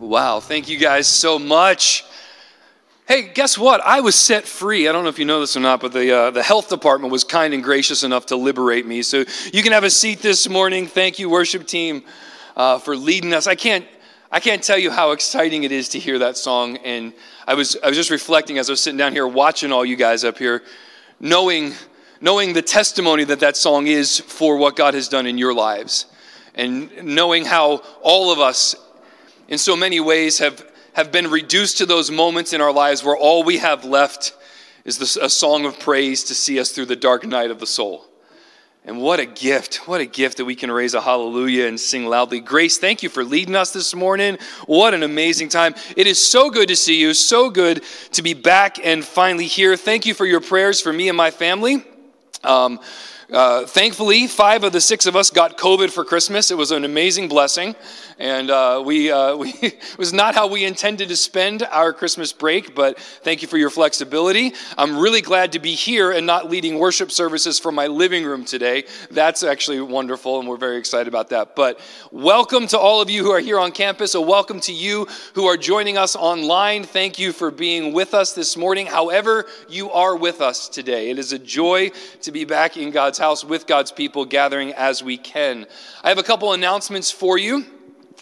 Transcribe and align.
Wow, 0.00 0.40
thank 0.40 0.68
you 0.68 0.76
guys 0.76 1.06
so 1.06 1.38
much. 1.38 2.04
Hey, 3.06 3.30
guess 3.32 3.56
what? 3.56 3.80
I 3.80 4.00
was 4.00 4.16
set 4.16 4.44
free. 4.44 4.88
I 4.88 4.92
don't 4.92 5.04
know 5.04 5.08
if 5.08 5.20
you 5.20 5.24
know 5.24 5.38
this 5.38 5.56
or 5.56 5.60
not, 5.60 5.80
but 5.80 5.92
the, 5.92 6.10
uh, 6.10 6.30
the 6.32 6.42
health 6.42 6.68
department 6.68 7.12
was 7.12 7.22
kind 7.22 7.54
and 7.54 7.62
gracious 7.62 8.02
enough 8.02 8.26
to 8.26 8.36
liberate 8.36 8.86
me. 8.86 9.02
So 9.02 9.24
you 9.52 9.62
can 9.62 9.70
have 9.70 9.84
a 9.84 9.90
seat 9.90 10.18
this 10.18 10.48
morning. 10.48 10.88
Thank 10.88 11.20
you, 11.20 11.30
worship 11.30 11.64
team, 11.68 12.02
uh, 12.56 12.78
for 12.78 12.96
leading 12.96 13.32
us. 13.32 13.46
I 13.46 13.54
can't, 13.54 13.86
I 14.32 14.40
can't 14.40 14.64
tell 14.64 14.78
you 14.78 14.90
how 14.90 15.12
exciting 15.12 15.62
it 15.62 15.70
is 15.70 15.88
to 15.90 16.00
hear 16.00 16.18
that 16.18 16.36
song. 16.36 16.76
And 16.78 17.12
I 17.46 17.54
was, 17.54 17.76
I 17.80 17.86
was 17.86 17.96
just 17.96 18.10
reflecting 18.10 18.58
as 18.58 18.68
I 18.68 18.72
was 18.72 18.80
sitting 18.80 18.98
down 18.98 19.12
here 19.12 19.28
watching 19.28 19.70
all 19.70 19.84
you 19.84 19.94
guys 19.94 20.24
up 20.24 20.38
here, 20.38 20.64
knowing, 21.20 21.72
knowing 22.20 22.52
the 22.52 22.62
testimony 22.62 23.22
that 23.24 23.38
that 23.40 23.56
song 23.56 23.86
is 23.86 24.18
for 24.18 24.56
what 24.56 24.74
God 24.74 24.94
has 24.94 25.06
done 25.06 25.26
in 25.26 25.38
your 25.38 25.54
lives. 25.54 26.06
And 26.56 26.90
knowing 27.04 27.44
how 27.44 27.82
all 28.02 28.32
of 28.32 28.40
us 28.40 28.74
in 29.54 29.58
so 29.58 29.76
many 29.76 30.00
ways 30.00 30.40
have, 30.40 30.68
have 30.94 31.12
been 31.12 31.30
reduced 31.30 31.78
to 31.78 31.86
those 31.86 32.10
moments 32.10 32.52
in 32.52 32.60
our 32.60 32.72
lives 32.72 33.04
where 33.04 33.16
all 33.16 33.44
we 33.44 33.58
have 33.58 33.84
left 33.84 34.34
is 34.84 34.98
this, 34.98 35.14
a 35.14 35.30
song 35.30 35.64
of 35.64 35.78
praise 35.78 36.24
to 36.24 36.34
see 36.34 36.58
us 36.58 36.72
through 36.72 36.86
the 36.86 36.96
dark 36.96 37.24
night 37.24 37.52
of 37.52 37.60
the 37.60 37.66
soul. 37.66 38.04
And 38.84 39.00
what 39.00 39.20
a 39.20 39.26
gift. 39.26 39.86
What 39.86 40.00
a 40.00 40.06
gift 40.06 40.38
that 40.38 40.44
we 40.44 40.56
can 40.56 40.72
raise 40.72 40.92
a 40.92 41.00
hallelujah 41.00 41.68
and 41.68 41.78
sing 41.78 42.06
loudly. 42.06 42.40
Grace, 42.40 42.78
thank 42.78 43.04
you 43.04 43.08
for 43.08 43.22
leading 43.22 43.54
us 43.54 43.72
this 43.72 43.94
morning. 43.94 44.38
What 44.66 44.92
an 44.92 45.04
amazing 45.04 45.50
time. 45.50 45.76
It 45.96 46.08
is 46.08 46.18
so 46.18 46.50
good 46.50 46.66
to 46.66 46.74
see 46.74 47.00
you. 47.00 47.14
So 47.14 47.48
good 47.48 47.84
to 48.10 48.22
be 48.22 48.34
back 48.34 48.84
and 48.84 49.04
finally 49.04 49.46
here. 49.46 49.76
Thank 49.76 50.04
you 50.04 50.14
for 50.14 50.26
your 50.26 50.40
prayers 50.40 50.80
for 50.80 50.92
me 50.92 51.08
and 51.08 51.16
my 51.16 51.30
family. 51.30 51.84
Um, 52.42 52.80
uh, 53.34 53.66
thankfully, 53.66 54.28
five 54.28 54.62
of 54.62 54.72
the 54.72 54.80
six 54.80 55.06
of 55.06 55.16
us 55.16 55.28
got 55.30 55.58
COVID 55.58 55.90
for 55.90 56.04
Christmas. 56.04 56.52
It 56.52 56.56
was 56.56 56.70
an 56.70 56.84
amazing 56.84 57.28
blessing. 57.28 57.74
And 58.18 58.48
uh, 58.48 58.82
we, 58.84 59.10
uh, 59.10 59.36
we 59.36 59.50
it 59.60 59.96
was 59.98 60.12
not 60.12 60.34
how 60.34 60.46
we 60.46 60.64
intended 60.64 61.08
to 61.08 61.16
spend 61.16 61.62
our 61.64 61.92
Christmas 61.92 62.32
break, 62.32 62.74
but 62.74 62.98
thank 62.98 63.42
you 63.42 63.48
for 63.48 63.58
your 63.58 63.70
flexibility. 63.70 64.52
I'm 64.78 64.98
really 64.98 65.20
glad 65.20 65.52
to 65.52 65.58
be 65.58 65.74
here 65.74 66.12
and 66.12 66.26
not 66.26 66.48
leading 66.48 66.78
worship 66.78 67.10
services 67.10 67.58
from 67.58 67.74
my 67.74 67.86
living 67.86 68.24
room 68.24 68.44
today. 68.44 68.84
That's 69.10 69.42
actually 69.42 69.80
wonderful, 69.80 70.38
and 70.38 70.48
we're 70.48 70.56
very 70.56 70.78
excited 70.78 71.08
about 71.08 71.30
that. 71.30 71.56
But 71.56 71.80
welcome 72.12 72.66
to 72.68 72.78
all 72.78 73.00
of 73.00 73.10
you 73.10 73.24
who 73.24 73.30
are 73.30 73.40
here 73.40 73.58
on 73.58 73.72
campus. 73.72 74.14
A 74.14 74.20
welcome 74.20 74.60
to 74.60 74.72
you 74.72 75.06
who 75.34 75.46
are 75.46 75.56
joining 75.56 75.98
us 75.98 76.14
online. 76.14 76.84
Thank 76.84 77.18
you 77.18 77.32
for 77.32 77.50
being 77.50 77.92
with 77.92 78.14
us 78.14 78.32
this 78.32 78.56
morning, 78.56 78.86
however, 78.86 79.46
you 79.68 79.90
are 79.90 80.16
with 80.16 80.40
us 80.40 80.68
today. 80.68 81.10
It 81.10 81.18
is 81.18 81.32
a 81.32 81.38
joy 81.38 81.90
to 82.22 82.32
be 82.32 82.44
back 82.44 82.76
in 82.76 82.90
God's 82.90 83.18
house 83.24 83.42
with 83.42 83.66
God's 83.66 83.90
people, 83.90 84.26
gathering 84.26 84.74
as 84.74 85.02
we 85.02 85.16
can. 85.16 85.64
I 86.02 86.10
have 86.10 86.18
a 86.18 86.22
couple 86.22 86.52
announcements 86.52 87.10
for 87.10 87.38
you 87.38 87.64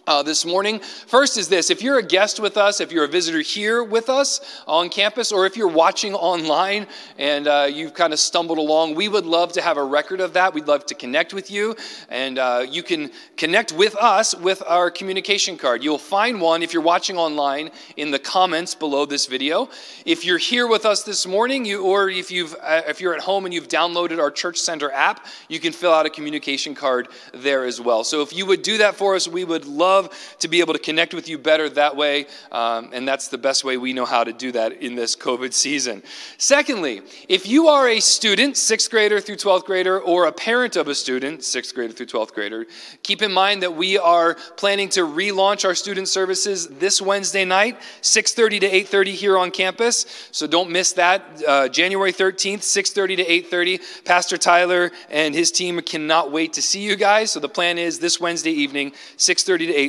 uh, 0.07 0.23
this 0.23 0.45
morning. 0.45 0.81
First 0.81 1.37
is 1.37 1.49
this 1.49 1.71
if 1.71 1.83
you're 1.83 1.99
a 1.99 2.03
guest 2.03 2.41
with 2.41 2.57
us, 2.57 2.81
if 2.81 2.91
you're 2.91 3.05
a 3.05 3.09
visitor 3.09 3.41
here 3.41 3.85
with 3.85 4.09
us 4.09 4.63
on 4.67 4.89
campus, 4.89 5.31
or 5.31 5.47
if 5.47 5.57
you're 5.57 5.69
watching 5.69 6.15
online 6.15 6.87
and 7.19 7.47
uh, 7.47 7.69
you've 7.71 7.95
kind 7.95 8.13
of 8.13 8.19
stumbled 8.19 8.59
along, 8.59 8.95
we 8.95 9.09
would 9.09 9.27
love 9.27 9.53
to 9.53 9.63
have 9.63 9.77
a 9.77 9.85
record 9.85 10.21
of 10.21 10.33
that. 10.33 10.55
We'd 10.55 10.67
love 10.67 10.87
to 10.87 10.95
connect 10.95 11.33
with 11.33 11.51
you, 11.51 11.77
and 12.09 12.39
uh, 12.39 12.67
you 12.69 12.83
can 12.83 13.11
connect 13.37 13.73
with 13.73 13.95
us 13.97 14.35
with 14.35 14.63
our 14.67 14.91
communication 14.91 15.57
card. 15.57 15.85
You'll 15.85 15.99
find 15.99 16.41
one 16.41 16.63
if 16.63 16.73
you're 16.73 16.83
watching 16.83 17.17
online 17.17 17.71
in 17.97 18.11
the 18.11 18.19
comments 18.19 18.75
below 18.75 19.07
this 19.07 19.27
video. 19.27 19.69
If 20.05 20.25
you're 20.25 20.39
here 20.39 20.67
with 20.67 20.85
us 20.85 21.05
this 21.05 21.27
morning, 21.27 21.65
you, 21.65 21.85
or 21.85 22.09
if, 22.09 22.31
you've, 22.31 22.57
uh, 22.61 22.83
if 22.89 23.01
you're 23.01 23.15
at 23.15 23.21
home 23.21 23.45
and 23.45 23.55
you've 23.55 23.69
downloaded 23.69 24.19
our 24.19 24.31
Church 24.31 24.59
Center 24.59 24.91
app, 24.91 25.27
you 25.49 25.61
can 25.61 25.73
fill 25.73 25.93
out 25.93 26.07
a 26.07 26.11
communication 26.11 26.75
card 26.75 27.09
there 27.33 27.65
as 27.65 27.81
well. 27.81 28.03
So 28.03 28.23
if 28.23 28.33
you 28.33 28.47
would 28.47 28.63
do 28.63 28.79
that 28.79 28.97
for 28.97 29.15
us, 29.15 29.29
we 29.29 29.45
would 29.45 29.65
love 29.65 29.92
love 29.93 30.37
to 30.39 30.49
be 30.49 30.61
able 30.61 30.73
to 30.73 30.79
connect 30.79 31.13
with 31.15 31.29
you 31.29 31.39
better 31.39 31.69
that 31.69 31.97
way, 31.97 32.27
um, 32.51 32.91
and 32.93 33.07
that's 33.07 33.29
the 33.29 33.39
best 33.39 33.65
way 33.65 33.77
we 33.77 33.93
know 33.93 34.05
how 34.05 34.25
to 34.25 34.33
do 34.33 34.53
that 34.53 34.71
in 34.87 34.95
this 34.95 35.15
COVID 35.17 35.53
season. 35.53 36.03
Secondly, 36.39 37.03
if 37.29 37.47
you 37.47 37.69
are 37.69 37.89
a 37.89 38.01
student, 38.01 38.57
sixth 38.57 38.91
grader 38.91 39.21
through 39.21 39.37
12th 39.37 39.65
grader, 39.65 40.01
or 40.01 40.27
a 40.27 40.33
parent 40.33 40.77
of 40.77 40.89
a 40.89 40.95
student, 40.95 41.45
sixth 41.45 41.75
grader 41.75 41.93
through 41.93 42.07
12th 42.07 42.33
grader, 42.33 42.67
keep 43.03 43.21
in 43.23 43.33
mind 43.33 43.63
that 43.63 43.75
we 43.77 43.99
are 43.99 44.35
planning 44.57 44.89
to 44.89 45.01
relaunch 45.01 45.65
our 45.65 45.75
student 45.75 46.09
services 46.09 46.69
this 46.85 47.03
Wednesday 47.03 47.45
night, 47.45 47.75
6:30 48.01 48.61
to 48.61 48.69
8:30 48.69 49.15
here 49.15 49.37
on 49.37 49.51
campus. 49.51 50.07
So 50.31 50.47
don't 50.47 50.71
miss 50.71 50.93
that. 50.93 51.19
Uh, 51.47 51.69
January 51.69 52.13
13th, 52.13 52.63
6:30 52.63 53.17
to 53.17 53.25
8:30. 53.25 53.81
Pastor 54.05 54.39
Tyler 54.39 54.91
and 55.11 55.35
his 55.35 55.51
team 55.53 55.81
cannot 55.83 56.33
wait 56.37 56.53
to 56.55 56.63
see 56.63 56.81
you 56.81 56.97
guys. 56.97 57.31
So 57.33 57.41
the 57.41 57.55
plan 57.59 57.79
is 57.79 57.99
this 57.99 58.21
Wednesday 58.21 58.55
evening, 58.65 58.93
6:30 59.17 59.67
to 59.67 59.75
8:30, 59.75 59.82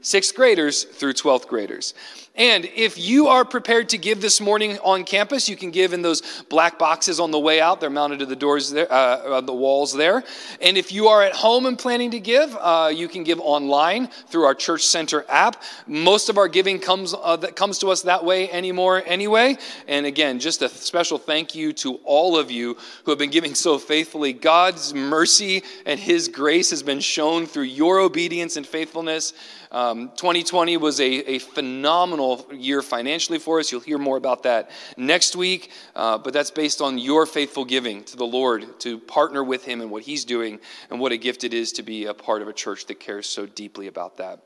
sixth 0.00 0.34
graders 0.34 0.84
through 0.84 1.14
12th 1.14 1.46
graders. 1.46 1.94
And 2.36 2.64
if 2.64 2.98
you 2.98 3.28
are 3.28 3.44
prepared 3.44 3.90
to 3.90 3.98
give 3.98 4.20
this 4.20 4.40
morning 4.40 4.76
on 4.82 5.04
campus, 5.04 5.48
you 5.48 5.54
can 5.56 5.70
give 5.70 5.92
in 5.92 6.02
those 6.02 6.42
black 6.48 6.80
boxes 6.80 7.20
on 7.20 7.30
the 7.30 7.38
way 7.38 7.60
out. 7.60 7.80
They're 7.80 7.90
mounted 7.90 8.18
to 8.18 8.26
the 8.26 8.34
doors 8.34 8.72
there, 8.72 8.92
uh, 8.92 9.40
the 9.40 9.54
walls 9.54 9.92
there. 9.92 10.24
And 10.60 10.76
if 10.76 10.90
you 10.90 11.06
are 11.06 11.22
at 11.22 11.32
home 11.32 11.66
and 11.66 11.78
planning 11.78 12.10
to 12.10 12.18
give, 12.18 12.56
uh, 12.60 12.90
you 12.92 13.06
can 13.06 13.22
give 13.22 13.38
online 13.38 14.08
through 14.08 14.46
our 14.46 14.54
Church 14.54 14.82
Center 14.82 15.24
app. 15.28 15.62
Most 15.86 16.28
of 16.28 16.36
our 16.36 16.48
giving 16.48 16.80
comes 16.80 17.14
uh, 17.14 17.36
that 17.36 17.54
comes 17.54 17.78
to 17.78 17.88
us 17.92 18.02
that 18.02 18.24
way 18.24 18.50
anymore, 18.50 19.04
anyway. 19.06 19.56
And 19.86 20.04
again, 20.04 20.40
just 20.40 20.60
a 20.62 20.68
special 20.68 21.18
thank 21.18 21.54
you 21.54 21.72
to 21.74 22.00
all 22.02 22.36
of 22.36 22.50
you 22.50 22.76
who 23.04 23.12
have 23.12 23.18
been 23.18 23.30
giving 23.30 23.54
so 23.54 23.78
faithfully. 23.78 24.32
God's 24.32 24.92
mercy 24.92 25.62
and 25.86 26.00
His 26.00 26.26
grace 26.26 26.70
has 26.70 26.82
been 26.82 26.98
shown 26.98 27.46
through 27.46 27.64
your 27.64 28.00
obedience 28.00 28.56
and 28.56 28.66
faithfulness. 28.66 29.34
Um, 29.74 30.10
2020 30.10 30.76
was 30.76 31.00
a, 31.00 31.04
a, 31.04 31.38
phenomenal 31.40 32.46
year 32.52 32.80
financially 32.80 33.40
for 33.40 33.58
us. 33.58 33.72
You'll 33.72 33.80
hear 33.80 33.98
more 33.98 34.16
about 34.16 34.44
that 34.44 34.70
next 34.96 35.34
week, 35.34 35.72
uh, 35.96 36.16
but 36.16 36.32
that's 36.32 36.52
based 36.52 36.80
on 36.80 36.96
your 36.96 37.26
faithful 37.26 37.64
giving 37.64 38.04
to 38.04 38.16
the 38.16 38.24
Lord, 38.24 38.78
to 38.80 39.00
partner 39.00 39.42
with 39.42 39.64
Him 39.64 39.80
in 39.80 39.90
what 39.90 40.04
He's 40.04 40.24
doing, 40.24 40.60
and 40.90 41.00
what 41.00 41.10
a 41.10 41.16
gift 41.16 41.42
it 41.42 41.52
is 41.52 41.72
to 41.72 41.82
be 41.82 42.04
a 42.04 42.14
part 42.14 42.40
of 42.40 42.46
a 42.46 42.52
church 42.52 42.86
that 42.86 43.00
cares 43.00 43.28
so 43.28 43.46
deeply 43.46 43.88
about 43.88 44.18
that. 44.18 44.44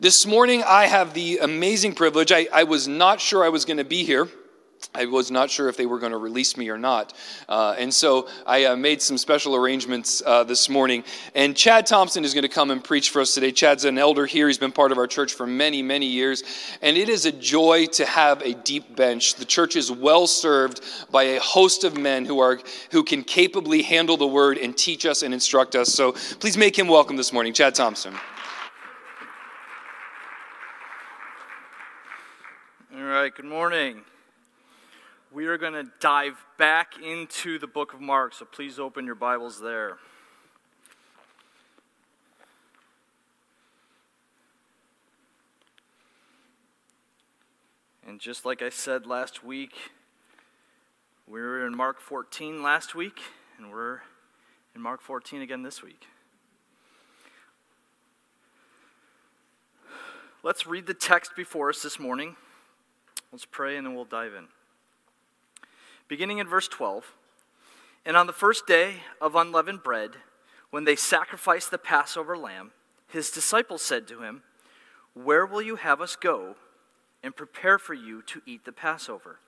This 0.00 0.26
morning, 0.26 0.62
I 0.66 0.84
have 0.84 1.14
the 1.14 1.38
amazing 1.38 1.94
privilege. 1.94 2.30
I, 2.30 2.46
I 2.52 2.64
was 2.64 2.86
not 2.86 3.22
sure 3.22 3.42
I 3.42 3.48
was 3.48 3.64
going 3.64 3.78
to 3.78 3.84
be 3.84 4.04
here. 4.04 4.28
I 4.94 5.06
was 5.06 5.30
not 5.30 5.50
sure 5.50 5.68
if 5.68 5.76
they 5.76 5.86
were 5.86 5.98
going 5.98 6.12
to 6.12 6.18
release 6.18 6.56
me 6.56 6.68
or 6.70 6.78
not. 6.78 7.12
Uh, 7.48 7.74
and 7.78 7.92
so 7.92 8.28
I 8.46 8.64
uh, 8.64 8.76
made 8.76 9.02
some 9.02 9.18
special 9.18 9.54
arrangements 9.54 10.22
uh, 10.24 10.44
this 10.44 10.68
morning. 10.68 11.04
And 11.34 11.56
Chad 11.56 11.86
Thompson 11.86 12.24
is 12.24 12.32
going 12.32 12.42
to 12.42 12.48
come 12.48 12.70
and 12.70 12.82
preach 12.82 13.10
for 13.10 13.20
us 13.20 13.34
today. 13.34 13.52
Chad's 13.52 13.84
an 13.84 13.98
elder 13.98 14.26
here. 14.26 14.46
He's 14.46 14.58
been 14.58 14.72
part 14.72 14.90
of 14.92 14.98
our 14.98 15.06
church 15.06 15.34
for 15.34 15.46
many, 15.46 15.82
many 15.82 16.06
years. 16.06 16.42
And 16.80 16.96
it 16.96 17.08
is 17.08 17.26
a 17.26 17.32
joy 17.32 17.86
to 17.92 18.06
have 18.06 18.40
a 18.42 18.54
deep 18.54 18.96
bench. 18.96 19.34
The 19.34 19.44
church 19.44 19.76
is 19.76 19.90
well 19.90 20.26
served 20.26 20.80
by 21.10 21.24
a 21.24 21.40
host 21.40 21.84
of 21.84 21.96
men 21.96 22.24
who, 22.24 22.40
are, 22.40 22.58
who 22.90 23.04
can 23.04 23.22
capably 23.24 23.82
handle 23.82 24.16
the 24.16 24.26
word 24.26 24.58
and 24.58 24.76
teach 24.76 25.06
us 25.06 25.22
and 25.22 25.34
instruct 25.34 25.76
us. 25.76 25.92
So 25.92 26.12
please 26.40 26.56
make 26.56 26.78
him 26.78 26.88
welcome 26.88 27.16
this 27.16 27.32
morning, 27.32 27.52
Chad 27.52 27.74
Thompson. 27.74 28.14
All 32.96 33.04
right, 33.04 33.34
good 33.34 33.44
morning 33.44 34.02
we 35.32 35.46
are 35.46 35.58
going 35.58 35.74
to 35.74 35.90
dive 36.00 36.44
back 36.56 36.94
into 37.02 37.58
the 37.58 37.66
book 37.66 37.92
of 37.92 38.00
Mark, 38.00 38.32
so 38.32 38.44
please 38.44 38.78
open 38.78 39.04
your 39.04 39.14
Bibles 39.14 39.60
there. 39.60 39.98
And 48.06 48.18
just 48.18 48.46
like 48.46 48.62
I 48.62 48.70
said 48.70 49.06
last 49.06 49.44
week, 49.44 49.74
we 51.26 51.40
were 51.40 51.66
in 51.66 51.76
Mark 51.76 52.00
14 52.00 52.62
last 52.62 52.94
week, 52.94 53.20
and 53.58 53.70
we're 53.70 54.00
in 54.74 54.80
Mark 54.80 55.02
14 55.02 55.42
again 55.42 55.62
this 55.62 55.82
week. 55.82 56.06
Let's 60.42 60.66
read 60.66 60.86
the 60.86 60.94
text 60.94 61.32
before 61.36 61.68
us 61.68 61.82
this 61.82 61.98
morning. 61.98 62.36
Let's 63.30 63.44
pray, 63.44 63.76
and 63.76 63.86
then 63.86 63.94
we'll 63.94 64.06
dive 64.06 64.32
in 64.32 64.48
beginning 66.08 66.38
in 66.38 66.48
verse 66.48 66.68
12. 66.68 67.14
And 68.04 68.16
on 68.16 68.26
the 68.26 68.32
first 68.32 68.66
day 68.66 68.96
of 69.20 69.36
unleavened 69.36 69.82
bread, 69.82 70.12
when 70.70 70.84
they 70.84 70.96
sacrificed 70.96 71.70
the 71.70 71.78
Passover 71.78 72.36
lamb, 72.36 72.72
his 73.06 73.30
disciples 73.30 73.82
said 73.82 74.08
to 74.08 74.22
him, 74.22 74.42
Where 75.14 75.46
will 75.46 75.62
you 75.62 75.76
have 75.76 76.00
us 76.00 76.16
go 76.16 76.56
and 77.22 77.36
prepare 77.36 77.78
for 77.78 77.94
you 77.94 78.22
to 78.22 78.42
eat 78.46 78.64
the 78.64 78.72
Passover? 78.72 79.40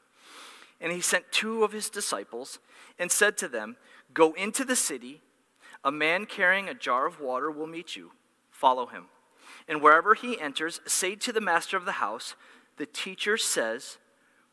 And 0.80 0.92
he 0.92 1.00
sent 1.00 1.30
two 1.30 1.62
of 1.62 1.72
his 1.72 1.90
disciples 1.90 2.58
and 2.98 3.12
said 3.12 3.36
to 3.38 3.48
them, 3.48 3.76
Go 4.14 4.32
into 4.32 4.64
the 4.64 4.76
city. 4.76 5.20
A 5.84 5.92
man 5.92 6.26
carrying 6.26 6.68
a 6.68 6.74
jar 6.74 7.06
of 7.06 7.20
water 7.20 7.50
will 7.50 7.66
meet 7.66 7.96
you. 7.96 8.12
Follow 8.50 8.86
him. 8.86 9.06
And 9.68 9.82
wherever 9.82 10.14
he 10.14 10.40
enters, 10.40 10.80
say 10.86 11.14
to 11.16 11.32
the 11.32 11.40
master 11.40 11.76
of 11.76 11.84
the 11.84 11.92
house, 11.92 12.34
The 12.76 12.86
teacher 12.86 13.36
says, 13.36 13.98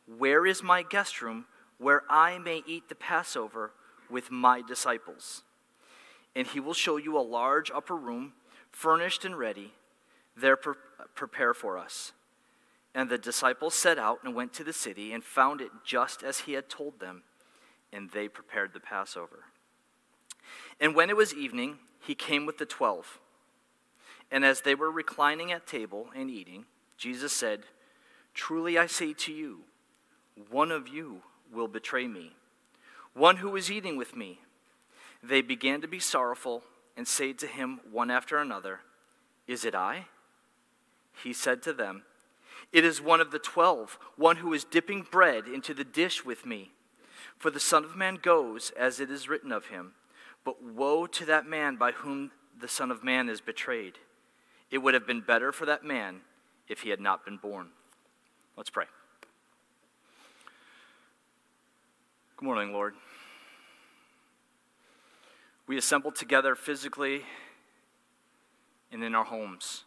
Where 0.06 0.46
is 0.46 0.62
my 0.62 0.84
guest 0.84 1.22
room? 1.22 1.46
Where 1.78 2.04
I 2.10 2.38
may 2.38 2.64
eat 2.66 2.90
the 2.90 2.96
Passover 2.96 3.72
with 4.10 4.32
my 4.32 4.62
disciples. 4.62 5.44
And 6.36 6.48
he 6.48 6.60
will 6.60 6.74
show 6.74 6.98
you 6.98 7.18
a 7.18 7.20
large 7.20 7.72
upper 7.72 7.96
room, 7.96 8.34
furnished 8.72 9.26
and 9.26 9.38
ready. 9.38 9.74
there 10.36 10.56
pre- 10.56 10.76
prepare 11.16 11.54
for 11.54 11.78
us. 11.78 12.14
And 12.94 13.10
the 13.10 13.18
disciples 13.18 13.74
set 13.74 13.98
out 13.98 14.20
and 14.24 14.36
went 14.36 14.54
to 14.54 14.64
the 14.64 14.74
city 14.74 15.14
and 15.14 15.24
found 15.24 15.62
it 15.62 15.72
just 15.84 16.24
as 16.24 16.42
he 16.42 16.54
had 16.54 16.70
told 16.70 17.00
them, 17.00 17.24
and 17.92 18.10
they 18.12 18.28
prepared 18.28 18.74
the 18.74 18.80
Passover. 18.80 19.46
And 20.80 20.96
when 20.96 21.10
it 21.10 21.18
was 21.18 21.34
evening, 21.34 21.80
he 22.00 22.16
came 22.16 22.46
with 22.46 22.58
the 22.58 22.66
twelve. 22.66 23.20
And 24.32 24.44
as 24.46 24.62
they 24.62 24.76
were 24.76 24.92
reclining 24.92 25.52
at 25.52 25.68
table 25.68 26.08
and 26.16 26.30
eating, 26.30 26.66
Jesus 26.98 27.34
said, 27.34 27.62
Truly 28.34 28.78
I 28.78 28.88
say 28.88 29.14
to 29.14 29.34
you, 29.34 29.62
one 30.50 30.72
of 30.72 30.88
you 30.88 31.22
will 31.54 31.68
betray 31.68 32.08
me, 32.08 32.34
one 33.14 33.38
who 33.38 33.56
is 33.56 33.72
eating 33.72 33.98
with 33.98 34.16
me. 34.16 34.40
They 35.24 35.42
began 35.42 35.82
to 35.82 35.88
be 35.88 36.00
sorrowful 36.00 36.64
and 36.96 37.08
say 37.08 37.34
to 37.34 37.48
him 37.48 37.80
one 37.92 38.12
after 38.12 38.38
another, 38.38 38.82
Is 39.48 39.66
it 39.66 39.76
I? 39.76 40.06
He 41.24 41.34
said 41.34 41.62
to 41.64 41.74
them, 41.74 42.04
It 42.72 42.86
is 42.86 43.02
one 43.02 43.22
of 43.22 43.32
the 43.32 43.40
twelve, 43.40 43.98
one 44.16 44.38
who 44.38 44.54
is 44.54 44.64
dipping 44.64 45.06
bread 45.10 45.48
into 45.48 45.74
the 45.74 45.84
dish 45.84 46.24
with 46.24 46.46
me. 46.46 46.72
For 47.38 47.52
the 47.52 47.60
Son 47.60 47.84
of 47.84 47.96
Man 47.96 48.16
goes 48.16 48.72
as 48.78 49.00
it 49.00 49.12
is 49.12 49.30
written 49.30 49.52
of 49.52 49.68
him, 49.68 49.94
but 50.44 50.64
woe 50.64 51.06
to 51.08 51.26
that 51.26 51.46
man 51.46 51.76
by 51.76 51.92
whom 51.92 52.32
the 52.60 52.68
Son 52.68 52.92
of 52.92 53.04
Man 53.04 53.30
is 53.30 53.42
betrayed. 53.42 54.00
It 54.72 54.80
would 54.80 54.94
have 54.94 55.08
been 55.08 55.22
better 55.22 55.52
for 55.52 55.66
that 55.66 55.84
man 55.84 56.22
if 56.68 56.82
he 56.82 56.90
had 56.90 57.00
not 57.00 57.26
been 57.26 57.38
born. 57.38 57.70
Let's 58.56 58.70
pray. 58.70 58.86
Good 62.38 62.46
morning, 62.46 62.72
Lord. 62.72 62.94
We 65.66 65.76
assemble 65.76 66.12
together 66.12 66.54
physically 66.54 67.24
and 68.92 69.04
in 69.04 69.16
our 69.16 69.24
homes. 69.24 69.86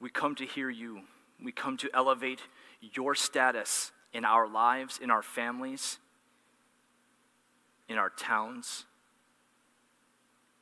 We 0.00 0.10
come 0.10 0.34
to 0.34 0.44
hear 0.44 0.68
you. 0.68 1.02
We 1.40 1.52
come 1.52 1.76
to 1.76 1.90
elevate 1.94 2.40
your 2.80 3.14
status 3.14 3.92
in 4.12 4.24
our 4.24 4.48
lives, 4.48 4.98
in 5.00 5.12
our 5.12 5.22
families, 5.22 5.98
in 7.88 7.96
our 7.96 8.10
towns, 8.10 8.84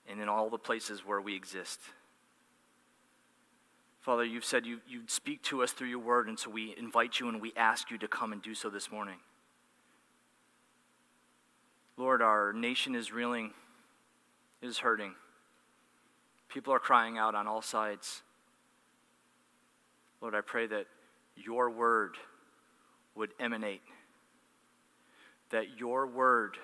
and 0.07 0.21
in 0.21 0.29
all 0.29 0.51
the 0.51 0.59
places 0.59 1.07
where 1.07 1.23
we 1.23 1.35
exist. 1.35 1.81
Father, 4.03 4.25
you've 4.25 4.45
said 4.45 4.67
you, 4.67 4.81
you'd 4.87 5.11
speak 5.11 5.43
to 5.45 5.63
us 5.63 5.73
through 5.73 5.89
your 5.89 6.01
word, 6.01 6.29
and 6.29 6.39
so 6.39 6.51
we 6.51 6.75
invite 6.77 7.19
you 7.19 7.31
and 7.31 7.41
we 7.41 7.55
ask 7.57 7.91
you 7.91 7.97
to 7.97 8.09
come 8.09 8.35
and 8.35 8.43
do 8.43 8.55
so 8.55 8.69
this 8.69 8.93
morning. 8.93 9.17
Lord, 12.03 12.21
our 12.21 12.53
nation 12.53 12.97
is 12.97 13.13
reeling, 13.13 13.53
is 14.61 14.79
hurting. 14.79 15.15
People 16.49 16.75
are 16.75 16.81
crying 16.81 17.17
out 17.17 17.37
on 17.37 17.47
all 17.47 17.63
sides. 17.63 18.23
Lord, 20.21 20.35
I 20.35 20.41
pray 20.41 20.67
that 20.67 20.87
your 21.37 21.71
word 21.71 22.17
would 23.15 23.31
emanate, 23.39 23.83
that 25.51 25.79
your 25.79 26.09
word 26.09 26.57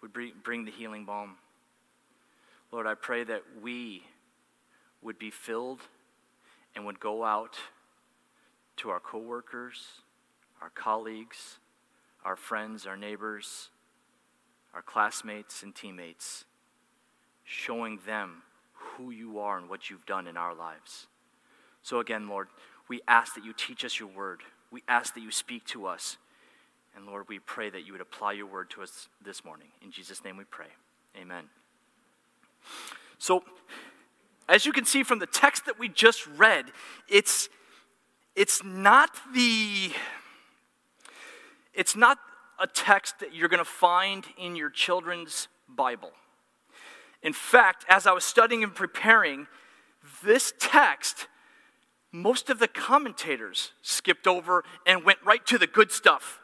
would 0.00 0.14
bring 0.42 0.64
the 0.64 0.70
healing 0.70 1.04
balm. 1.04 1.36
Lord, 2.72 2.86
I 2.86 2.94
pray 2.94 3.24
that 3.24 3.42
we 3.60 4.04
would 5.02 5.18
be 5.18 5.30
filled 5.30 5.82
and 6.74 6.86
would 6.86 6.98
go 6.98 7.24
out 7.24 7.58
to 8.78 8.88
our 8.88 9.00
coworkers, 9.00 9.86
our 10.62 10.70
colleagues, 10.70 11.58
our 12.24 12.36
friends, 12.36 12.86
our 12.86 12.96
neighbors, 12.96 13.68
our 14.76 14.82
classmates 14.82 15.62
and 15.62 15.74
teammates, 15.74 16.44
showing 17.44 17.98
them 18.04 18.42
who 18.74 19.10
you 19.10 19.38
are 19.38 19.56
and 19.56 19.70
what 19.70 19.88
you've 19.88 20.04
done 20.04 20.26
in 20.26 20.36
our 20.36 20.54
lives. 20.54 21.06
So, 21.82 21.98
again, 21.98 22.28
Lord, 22.28 22.48
we 22.86 23.00
ask 23.08 23.34
that 23.34 23.44
you 23.44 23.54
teach 23.54 23.86
us 23.86 23.98
your 23.98 24.10
word. 24.10 24.42
We 24.70 24.82
ask 24.86 25.14
that 25.14 25.22
you 25.22 25.30
speak 25.30 25.64
to 25.68 25.86
us. 25.86 26.18
And 26.94 27.06
Lord, 27.06 27.24
we 27.26 27.38
pray 27.38 27.70
that 27.70 27.86
you 27.86 27.92
would 27.92 28.02
apply 28.02 28.32
your 28.32 28.46
word 28.46 28.68
to 28.70 28.82
us 28.82 29.08
this 29.24 29.46
morning. 29.46 29.68
In 29.82 29.90
Jesus' 29.90 30.22
name 30.22 30.36
we 30.36 30.44
pray. 30.44 30.66
Amen. 31.18 31.44
So, 33.18 33.44
as 34.46 34.66
you 34.66 34.72
can 34.72 34.84
see 34.84 35.02
from 35.02 35.20
the 35.20 35.26
text 35.26 35.64
that 35.64 35.78
we 35.78 35.88
just 35.88 36.26
read, 36.26 36.66
it's, 37.08 37.48
it's 38.34 38.62
not 38.62 39.10
the 39.34 39.90
it's 41.76 41.94
not 41.94 42.18
a 42.58 42.66
text 42.66 43.20
that 43.20 43.34
you're 43.34 43.48
going 43.48 43.58
to 43.58 43.64
find 43.64 44.24
in 44.38 44.56
your 44.56 44.70
children's 44.70 45.48
Bible. 45.68 46.12
In 47.22 47.32
fact, 47.32 47.84
as 47.88 48.06
I 48.06 48.12
was 48.12 48.24
studying 48.24 48.62
and 48.62 48.74
preparing, 48.74 49.46
this 50.22 50.52
text 50.58 51.28
most 52.16 52.48
of 52.48 52.58
the 52.58 52.68
commentators 52.68 53.72
skipped 53.82 54.26
over 54.26 54.64
and 54.86 55.04
went 55.04 55.18
right 55.22 55.44
to 55.46 55.58
the 55.58 55.66
good 55.66 55.92
stuff, 55.92 56.40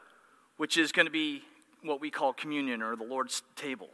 which 0.58 0.76
is 0.76 0.92
going 0.92 1.06
to 1.06 1.12
be 1.12 1.42
what 1.82 2.00
we 2.00 2.10
call 2.10 2.34
communion 2.34 2.82
or 2.82 2.94
the 2.94 3.04
Lord's 3.04 3.42
table, 3.56 3.88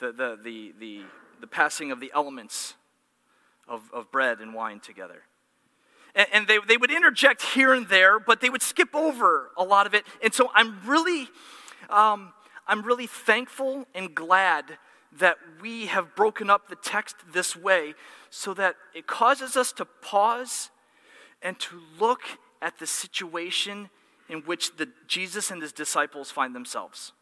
the, 0.00 0.12
the, 0.12 0.38
the, 0.42 0.74
the, 0.78 1.02
the 1.42 1.46
passing 1.46 1.92
of 1.92 2.00
the 2.00 2.10
elements 2.14 2.74
of, 3.68 3.82
of 3.92 4.10
bread 4.10 4.38
and 4.40 4.54
wine 4.54 4.80
together. 4.80 5.22
And, 6.14 6.26
and 6.32 6.46
they, 6.46 6.58
they 6.66 6.76
would 6.76 6.90
interject 6.90 7.42
here 7.42 7.72
and 7.72 7.88
there, 7.88 8.18
but 8.18 8.40
they 8.40 8.50
would 8.50 8.62
skip 8.62 8.94
over 8.94 9.50
a 9.56 9.64
lot 9.64 9.86
of 9.86 9.94
it. 9.94 10.04
And 10.22 10.32
so 10.32 10.50
I'm 10.54 10.78
really, 10.86 11.28
um, 11.90 12.32
I'm 12.66 12.82
really 12.82 13.06
thankful 13.06 13.86
and 13.94 14.14
glad 14.14 14.78
that 15.18 15.38
we 15.60 15.86
have 15.86 16.14
broken 16.14 16.50
up 16.50 16.68
the 16.68 16.76
text 16.76 17.16
this 17.32 17.56
way 17.56 17.94
so 18.30 18.52
that 18.54 18.76
it 18.94 19.06
causes 19.06 19.56
us 19.56 19.72
to 19.72 19.84
pause 19.84 20.70
and 21.42 21.58
to 21.60 21.80
look 21.98 22.22
at 22.60 22.78
the 22.78 22.86
situation 22.86 23.88
in 24.28 24.40
which 24.40 24.76
the, 24.76 24.88
Jesus 25.06 25.50
and 25.50 25.62
his 25.62 25.72
disciples 25.72 26.30
find 26.30 26.54
themselves. 26.54 27.12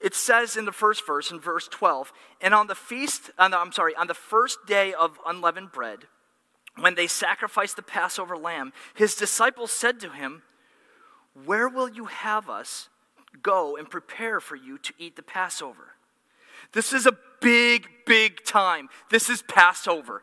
It 0.00 0.14
says 0.14 0.56
in 0.56 0.64
the 0.64 0.72
first 0.72 1.06
verse, 1.06 1.30
in 1.30 1.38
verse 1.38 1.68
12, 1.68 2.12
and 2.40 2.52
on 2.52 2.66
the 2.66 2.74
feast, 2.74 3.30
on 3.38 3.52
the, 3.52 3.58
I'm 3.58 3.72
sorry, 3.72 3.94
on 3.94 4.08
the 4.08 4.14
first 4.14 4.58
day 4.66 4.92
of 4.92 5.16
unleavened 5.26 5.70
bread, 5.72 6.00
when 6.78 6.94
they 6.94 7.06
sacrificed 7.06 7.76
the 7.76 7.82
Passover 7.82 8.36
lamb, 8.36 8.72
his 8.94 9.14
disciples 9.14 9.70
said 9.70 10.00
to 10.00 10.10
him, 10.10 10.42
Where 11.44 11.68
will 11.68 11.88
you 11.88 12.06
have 12.06 12.48
us 12.48 12.88
go 13.42 13.76
and 13.76 13.88
prepare 13.90 14.40
for 14.40 14.56
you 14.56 14.78
to 14.78 14.92
eat 14.98 15.16
the 15.16 15.22
Passover? 15.22 15.92
This 16.72 16.92
is 16.92 17.06
a 17.06 17.16
big, 17.40 17.88
big 18.06 18.44
time. 18.44 18.88
This 19.10 19.28
is 19.28 19.42
Passover. 19.42 20.22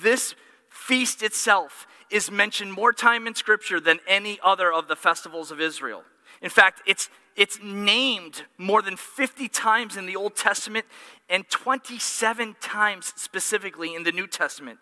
This 0.00 0.34
feast 0.68 1.22
itself 1.22 1.86
is 2.10 2.30
mentioned 2.30 2.72
more 2.72 2.92
time 2.92 3.26
in 3.26 3.34
Scripture 3.34 3.80
than 3.80 3.98
any 4.06 4.38
other 4.42 4.72
of 4.72 4.88
the 4.88 4.96
festivals 4.96 5.50
of 5.50 5.60
Israel. 5.60 6.02
In 6.42 6.50
fact, 6.50 6.82
it's, 6.86 7.08
it's 7.36 7.58
named 7.62 8.42
more 8.58 8.82
than 8.82 8.96
50 8.96 9.48
times 9.48 9.96
in 9.96 10.06
the 10.06 10.16
Old 10.16 10.36
Testament 10.36 10.86
and 11.28 11.48
27 11.48 12.56
times 12.60 13.12
specifically 13.16 13.94
in 13.94 14.02
the 14.02 14.12
New 14.12 14.26
Testament. 14.26 14.78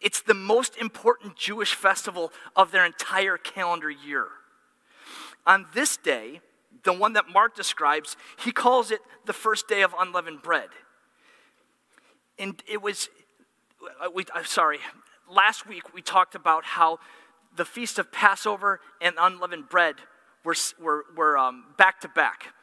It's 0.00 0.20
the 0.22 0.34
most 0.34 0.76
important 0.76 1.36
Jewish 1.36 1.74
festival 1.74 2.32
of 2.56 2.72
their 2.72 2.84
entire 2.84 3.36
calendar 3.36 3.90
year. 3.90 4.26
On 5.46 5.66
this 5.74 5.96
day, 5.96 6.40
the 6.84 6.92
one 6.92 7.12
that 7.14 7.28
Mark 7.28 7.54
describes, 7.54 8.16
he 8.42 8.52
calls 8.52 8.90
it 8.90 9.00
the 9.26 9.32
first 9.32 9.68
day 9.68 9.82
of 9.82 9.94
unleavened 9.98 10.42
bread. 10.42 10.68
And 12.38 12.62
it 12.66 12.80
was, 12.80 13.08
uh, 14.02 14.08
we, 14.14 14.24
I'm 14.34 14.44
sorry, 14.44 14.78
last 15.30 15.66
week 15.66 15.92
we 15.94 16.02
talked 16.02 16.34
about 16.34 16.64
how 16.64 16.98
the 17.56 17.64
feast 17.64 17.98
of 17.98 18.10
Passover 18.12 18.80
and 19.00 19.14
unleavened 19.18 19.68
bread 19.68 19.96
were, 20.44 20.54
were, 20.80 21.04
were 21.16 21.36
um, 21.36 21.66
back 21.76 22.00
to 22.00 22.08
back. 22.08 22.54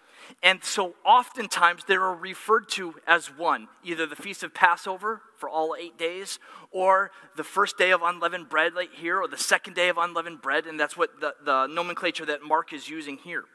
And 0.44 0.64
so 0.64 0.96
oftentimes 1.06 1.84
they 1.86 1.96
are 1.96 2.14
referred 2.14 2.70
to 2.70 2.96
as 3.06 3.28
one 3.28 3.68
either 3.84 4.06
the 4.06 4.16
feast 4.16 4.44
of 4.44 4.54
Passover 4.54 5.22
for 5.38 5.50
all 5.50 5.76
eight 5.80 5.98
days, 5.98 6.40
or 6.72 7.12
the 7.36 7.44
first 7.44 7.78
day 7.78 7.92
of 7.92 8.02
unleavened 8.02 8.50
bread, 8.50 8.74
like 8.74 8.94
here, 8.94 9.22
or 9.22 9.28
the 9.28 9.38
second 9.38 9.76
day 9.76 9.90
of 9.90 9.98
unleavened 9.98 10.42
bread. 10.42 10.66
And 10.66 10.80
that's 10.80 10.98
what 10.98 11.20
the, 11.22 11.34
the 11.44 11.68
nomenclature 11.68 12.26
that 12.26 12.42
Mark 12.44 12.74
is 12.74 12.90
using 12.90 13.18
here. 13.18 13.46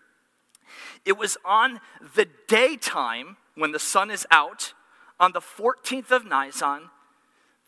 It 1.05 1.19
was 1.19 1.37
on 1.45 1.81
the 2.15 2.27
daytime 2.49 3.37
when 3.55 3.73
the 3.73 3.79
sun 3.79 4.11
is 4.11 4.27
out, 4.31 4.75
on 5.21 5.33
the 5.33 5.41
14th 5.41 6.11
of 6.11 6.25
Nisan, 6.25 6.91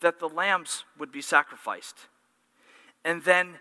that 0.01 0.19
the 0.19 0.29
lambs 0.29 0.83
would 0.97 1.11
be 1.11 1.21
sacrificed. 1.21 2.07
And 3.03 3.23
then 3.23 3.59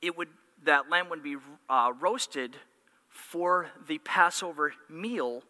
it 0.00 0.16
would, 0.16 0.28
that 0.64 0.90
lamb 0.90 1.08
would 1.10 1.22
be 1.22 1.36
uh, 1.68 1.92
roasted 2.00 2.56
for 3.12 3.68
the 3.86 3.98
Passover 3.98 4.74
meal 4.88 5.42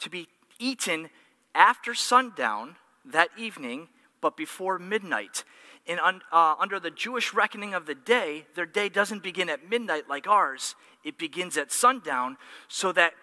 to 0.00 0.10
be 0.10 0.28
eaten 0.58 1.08
after 1.54 1.94
sundown 1.94 2.76
that 3.04 3.30
evening, 3.38 3.88
but 4.20 4.36
before 4.36 4.78
midnight. 4.78 5.44
And 5.86 6.00
un, 6.00 6.20
uh, 6.32 6.56
under 6.58 6.80
the 6.80 6.90
Jewish 6.90 7.32
reckoning 7.32 7.72
of 7.72 7.86
the 7.86 7.94
day, 7.94 8.46
their 8.54 8.66
day 8.66 8.88
doesn't 8.88 9.22
begin 9.22 9.48
at 9.48 9.68
midnight 9.70 10.08
like 10.08 10.26
ours, 10.26 10.74
it 11.04 11.16
begins 11.16 11.56
at 11.56 11.70
sundown, 11.70 12.36
so 12.68 12.90
that 12.92 13.14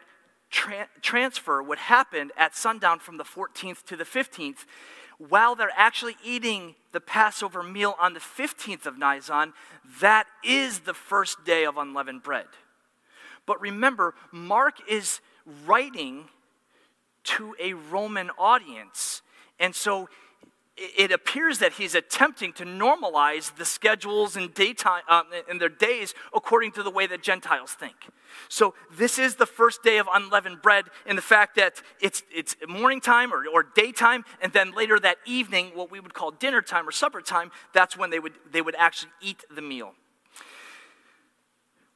tra- 0.50 0.88
transfer 1.02 1.62
would 1.62 1.78
happen 1.78 2.32
at 2.38 2.56
sundown 2.56 3.00
from 3.00 3.18
the 3.18 3.24
14th 3.24 3.84
to 3.86 3.98
the 3.98 4.06
15th 4.06 4.66
while 5.18 5.56
they're 5.56 5.72
actually 5.75 6.18
eating 6.24 6.75
the 6.92 7.00
Passover 7.00 7.63
meal 7.63 7.96
on 8.00 8.13
the 8.13 8.20
15th 8.20 8.86
of 8.86 8.98
Nisan, 8.98 9.54
that 10.02 10.28
is 10.44 10.80
the 10.80 10.94
first 10.94 11.44
day 11.46 11.66
of 11.66 11.78
unleavened 11.78 12.24
bread. 12.24 12.48
But 13.45 13.59
remember, 13.62 14.15
Mark 14.31 14.75
is 14.89 15.21
writing 15.65 16.25
to 17.23 17.55
a 17.59 17.73
Roman 17.73 18.29
audience. 18.38 19.21
And 19.59 19.75
so 19.75 20.09
it 20.75 21.12
appears 21.12 21.59
that 21.59 21.73
he's 21.73 21.93
attempting 21.93 22.51
to 22.53 22.65
normalize 22.65 23.55
the 23.55 23.65
schedules 23.65 24.35
and 24.35 24.53
daytime 24.53 25.03
uh, 25.07 25.21
and 25.47 25.62
their 25.62 25.69
days 25.69 26.15
according 26.33 26.71
to 26.71 26.81
the 26.81 26.89
way 26.89 27.05
that 27.05 27.21
Gentiles 27.21 27.73
think. 27.73 27.95
So 28.50 28.73
this 28.91 29.19
is 29.19 29.35
the 29.35 29.45
first 29.45 29.83
day 29.83 30.00
of 30.00 30.07
unleavened 30.12 30.63
bread 30.63 30.85
in 31.05 31.15
the 31.15 31.21
fact 31.21 31.55
that 31.57 31.83
it's 32.01 32.23
it's 32.33 32.55
morning 32.67 33.01
time 33.01 33.31
or, 33.31 33.45
or 33.53 33.63
daytime, 33.75 34.25
and 34.41 34.51
then 34.51 34.73
later 34.73 35.00
that 35.00 35.17
evening, 35.27 35.71
what 35.75 35.91
we 35.91 36.00
would 36.00 36.15
call 36.15 36.31
dinner 36.31 36.62
time 36.62 36.88
or 36.88 36.91
supper 36.91 37.21
time, 37.21 37.51
that's 37.73 37.95
when 37.95 38.09
they 38.09 38.19
would 38.19 38.33
they 38.51 38.62
would 38.62 38.75
actually 38.75 39.12
eat 39.21 39.43
the 39.53 39.62
meal. 39.62 39.93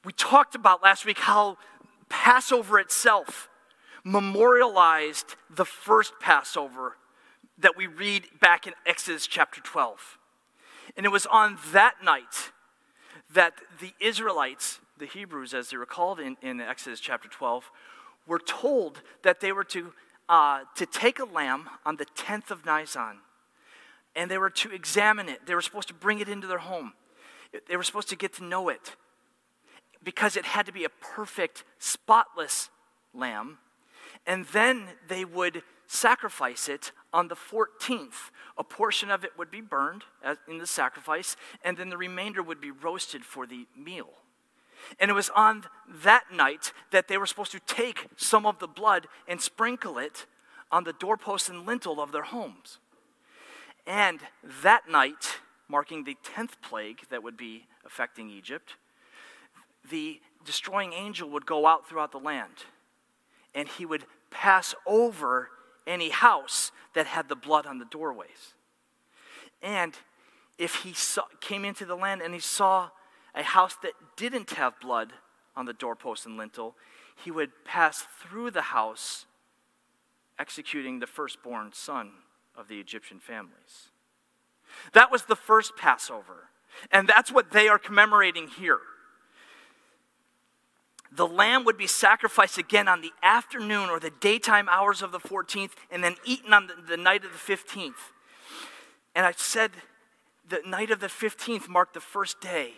We 0.07 0.13
talked 0.13 0.55
about 0.55 0.81
last 0.81 1.05
week 1.05 1.17
how 1.17 1.57
Passover 2.07 2.79
itself 2.79 3.49
memorialized 4.05 5.35
the 5.53 5.65
first 5.65 6.13
Passover 6.21 6.95
that 7.57 7.75
we 7.75 7.87
read 7.87 8.23
back 8.39 8.65
in 8.67 8.73
Exodus 8.85 9.27
chapter 9.27 9.59
12. 9.59 10.17
And 10.95 11.05
it 11.05 11.09
was 11.09 11.25
on 11.25 11.57
that 11.73 11.95
night 12.01 12.53
that 13.33 13.55
the 13.81 13.91
Israelites, 13.99 14.79
the 14.97 15.07
Hebrews, 15.07 15.53
as 15.53 15.71
they 15.71 15.75
were 15.75 15.85
called 15.85 16.21
in, 16.21 16.37
in 16.41 16.61
Exodus 16.61 17.01
chapter 17.01 17.27
12, 17.27 17.69
were 18.25 18.39
told 18.39 19.01
that 19.23 19.41
they 19.41 19.51
were 19.51 19.65
to, 19.65 19.91
uh, 20.29 20.61
to 20.77 20.85
take 20.85 21.19
a 21.19 21.25
lamb 21.25 21.67
on 21.85 21.97
the 21.97 22.05
10th 22.05 22.49
of 22.49 22.65
Nisan 22.65 23.17
and 24.15 24.31
they 24.31 24.37
were 24.37 24.51
to 24.51 24.71
examine 24.71 25.27
it. 25.27 25.45
They 25.45 25.53
were 25.53 25.61
supposed 25.61 25.89
to 25.89 25.93
bring 25.93 26.19
it 26.19 26.29
into 26.29 26.47
their 26.47 26.59
home. 26.59 26.93
They 27.67 27.75
were 27.75 27.83
supposed 27.83 28.07
to 28.07 28.15
get 28.15 28.31
to 28.35 28.45
know 28.45 28.69
it 28.69 28.95
because 30.07 30.37
it 30.37 30.45
had 30.45 30.65
to 30.65 30.71
be 30.71 30.85
a 30.85 30.89
perfect, 30.89 31.65
spotless 31.79 32.69
lamb. 33.13 33.57
And 34.25 34.45
then 34.53 34.85
they 35.09 35.25
would 35.25 35.63
sacrifice 35.85 36.69
it 36.69 36.93
on 37.11 37.27
the 37.27 37.35
14th. 37.35 38.31
A 38.57 38.63
portion 38.63 39.11
of 39.11 39.25
it 39.25 39.31
would 39.37 39.51
be 39.51 39.59
burned 39.59 40.03
in 40.47 40.59
the 40.59 40.65
sacrifice, 40.65 41.35
and 41.61 41.75
then 41.75 41.89
the 41.89 41.97
remainder 41.97 42.41
would 42.41 42.61
be 42.61 42.71
roasted 42.71 43.25
for 43.25 43.45
the 43.45 43.67
meal. 43.75 44.07
And 44.97 45.11
it 45.11 45.13
was 45.13 45.29
on 45.35 45.65
that 46.03 46.31
night 46.33 46.71
that 46.91 47.09
they 47.09 47.17
were 47.17 47.25
supposed 47.25 47.51
to 47.51 47.59
take 47.67 48.07
some 48.15 48.45
of 48.45 48.59
the 48.59 48.67
blood 48.67 49.07
and 49.27 49.41
sprinkle 49.41 49.97
it 49.97 50.25
on 50.71 50.85
the 50.85 50.93
doorpost 50.93 51.49
and 51.49 51.65
lintel 51.65 51.99
of 51.99 52.13
their 52.13 52.23
homes. 52.23 52.79
And 53.85 54.21
that 54.63 54.89
night, 54.89 55.39
marking 55.67 56.05
the 56.05 56.15
10th 56.23 56.61
plague 56.61 57.01
that 57.09 57.23
would 57.23 57.35
be 57.35 57.65
affecting 57.85 58.29
Egypt, 58.29 58.77
the 59.89 60.19
destroying 60.45 60.93
angel 60.93 61.29
would 61.29 61.45
go 61.45 61.65
out 61.65 61.87
throughout 61.87 62.11
the 62.11 62.19
land 62.19 62.65
and 63.53 63.67
he 63.67 63.85
would 63.85 64.05
pass 64.29 64.75
over 64.85 65.49
any 65.85 66.09
house 66.09 66.71
that 66.93 67.05
had 67.07 67.29
the 67.29 67.35
blood 67.35 67.65
on 67.65 67.79
the 67.79 67.85
doorways. 67.85 68.53
And 69.61 69.93
if 70.57 70.75
he 70.83 70.93
saw, 70.93 71.23
came 71.41 71.65
into 71.65 71.85
the 71.85 71.95
land 71.95 72.21
and 72.21 72.33
he 72.33 72.39
saw 72.39 72.89
a 73.33 73.43
house 73.43 73.75
that 73.83 73.93
didn't 74.15 74.51
have 74.51 74.79
blood 74.79 75.13
on 75.55 75.65
the 75.65 75.73
doorpost 75.73 76.25
and 76.25 76.37
lintel, 76.37 76.75
he 77.15 77.31
would 77.31 77.51
pass 77.65 78.05
through 78.21 78.51
the 78.51 78.61
house, 78.61 79.25
executing 80.37 80.99
the 80.99 81.07
firstborn 81.07 81.71
son 81.73 82.11
of 82.55 82.67
the 82.67 82.79
Egyptian 82.79 83.19
families. 83.19 83.89
That 84.93 85.11
was 85.11 85.23
the 85.23 85.35
first 85.35 85.75
Passover. 85.75 86.49
And 86.91 87.07
that's 87.07 87.31
what 87.31 87.51
they 87.51 87.67
are 87.67 87.79
commemorating 87.79 88.47
here 88.47 88.79
the 91.11 91.27
lamb 91.27 91.63
would 91.65 91.77
be 91.77 91.87
sacrificed 91.87 92.57
again 92.57 92.87
on 92.87 93.01
the 93.01 93.11
afternoon 93.23 93.89
or 93.89 93.99
the 93.99 94.09
daytime 94.09 94.67
hours 94.69 95.01
of 95.01 95.11
the 95.11 95.19
14th 95.19 95.71
and 95.89 96.03
then 96.03 96.15
eaten 96.25 96.53
on 96.53 96.67
the, 96.67 96.75
the, 96.89 96.97
night 96.97 97.23
of 97.23 97.31
the 97.31 97.37
15th. 97.37 98.11
And 99.15 99.25
I 99.25 99.33
said 99.35 99.71
the 100.47 100.61
night 100.65 100.91
of 100.91 100.99
the 100.99 101.07
15th 101.07 101.67
marked 101.67 101.93
the 101.93 102.01
first 102.01 102.41
day 102.41 102.73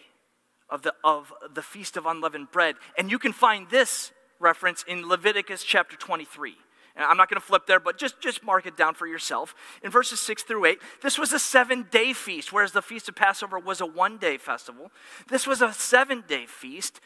of 0.69 0.83
the, 0.83 0.93
of 1.03 1.33
the 1.53 1.61
Feast 1.61 1.97
of 1.97 2.05
Unleavened 2.05 2.51
Bread. 2.51 2.75
And 2.97 3.09
you 3.09 3.19
can 3.19 3.33
find 3.33 3.69
this 3.69 4.11
reference 4.39 4.83
in 4.87 5.07
Leviticus 5.07 5.63
chapter 5.63 5.97
23. 5.97 6.55
And 6.95 7.05
I'm 7.05 7.17
not 7.17 7.29
going 7.29 7.39
to 7.39 7.45
flip 7.45 7.65
there, 7.65 7.79
but 7.79 7.97
just, 7.97 8.19
just 8.19 8.43
mark 8.43 8.65
it 8.65 8.75
down 8.75 8.93
for 8.93 9.07
yourself. 9.07 9.55
In 9.83 9.89
verses 9.89 10.19
6 10.19 10.43
through 10.43 10.65
8, 10.65 10.79
this 11.01 11.17
was 11.17 11.31
a 11.31 11.39
seven 11.39 11.87
day 11.89 12.13
feast, 12.13 12.51
whereas 12.51 12.73
the 12.73 12.81
Feast 12.81 13.07
of 13.07 13.15
Passover 13.15 13.57
was 13.57 13.79
a 13.79 13.85
one 13.85 14.17
day 14.17 14.37
festival. 14.37 14.91
This 15.29 15.47
was 15.47 15.61
a 15.61 15.71
seven 15.71 16.23
day 16.27 16.45
feast 16.45 16.99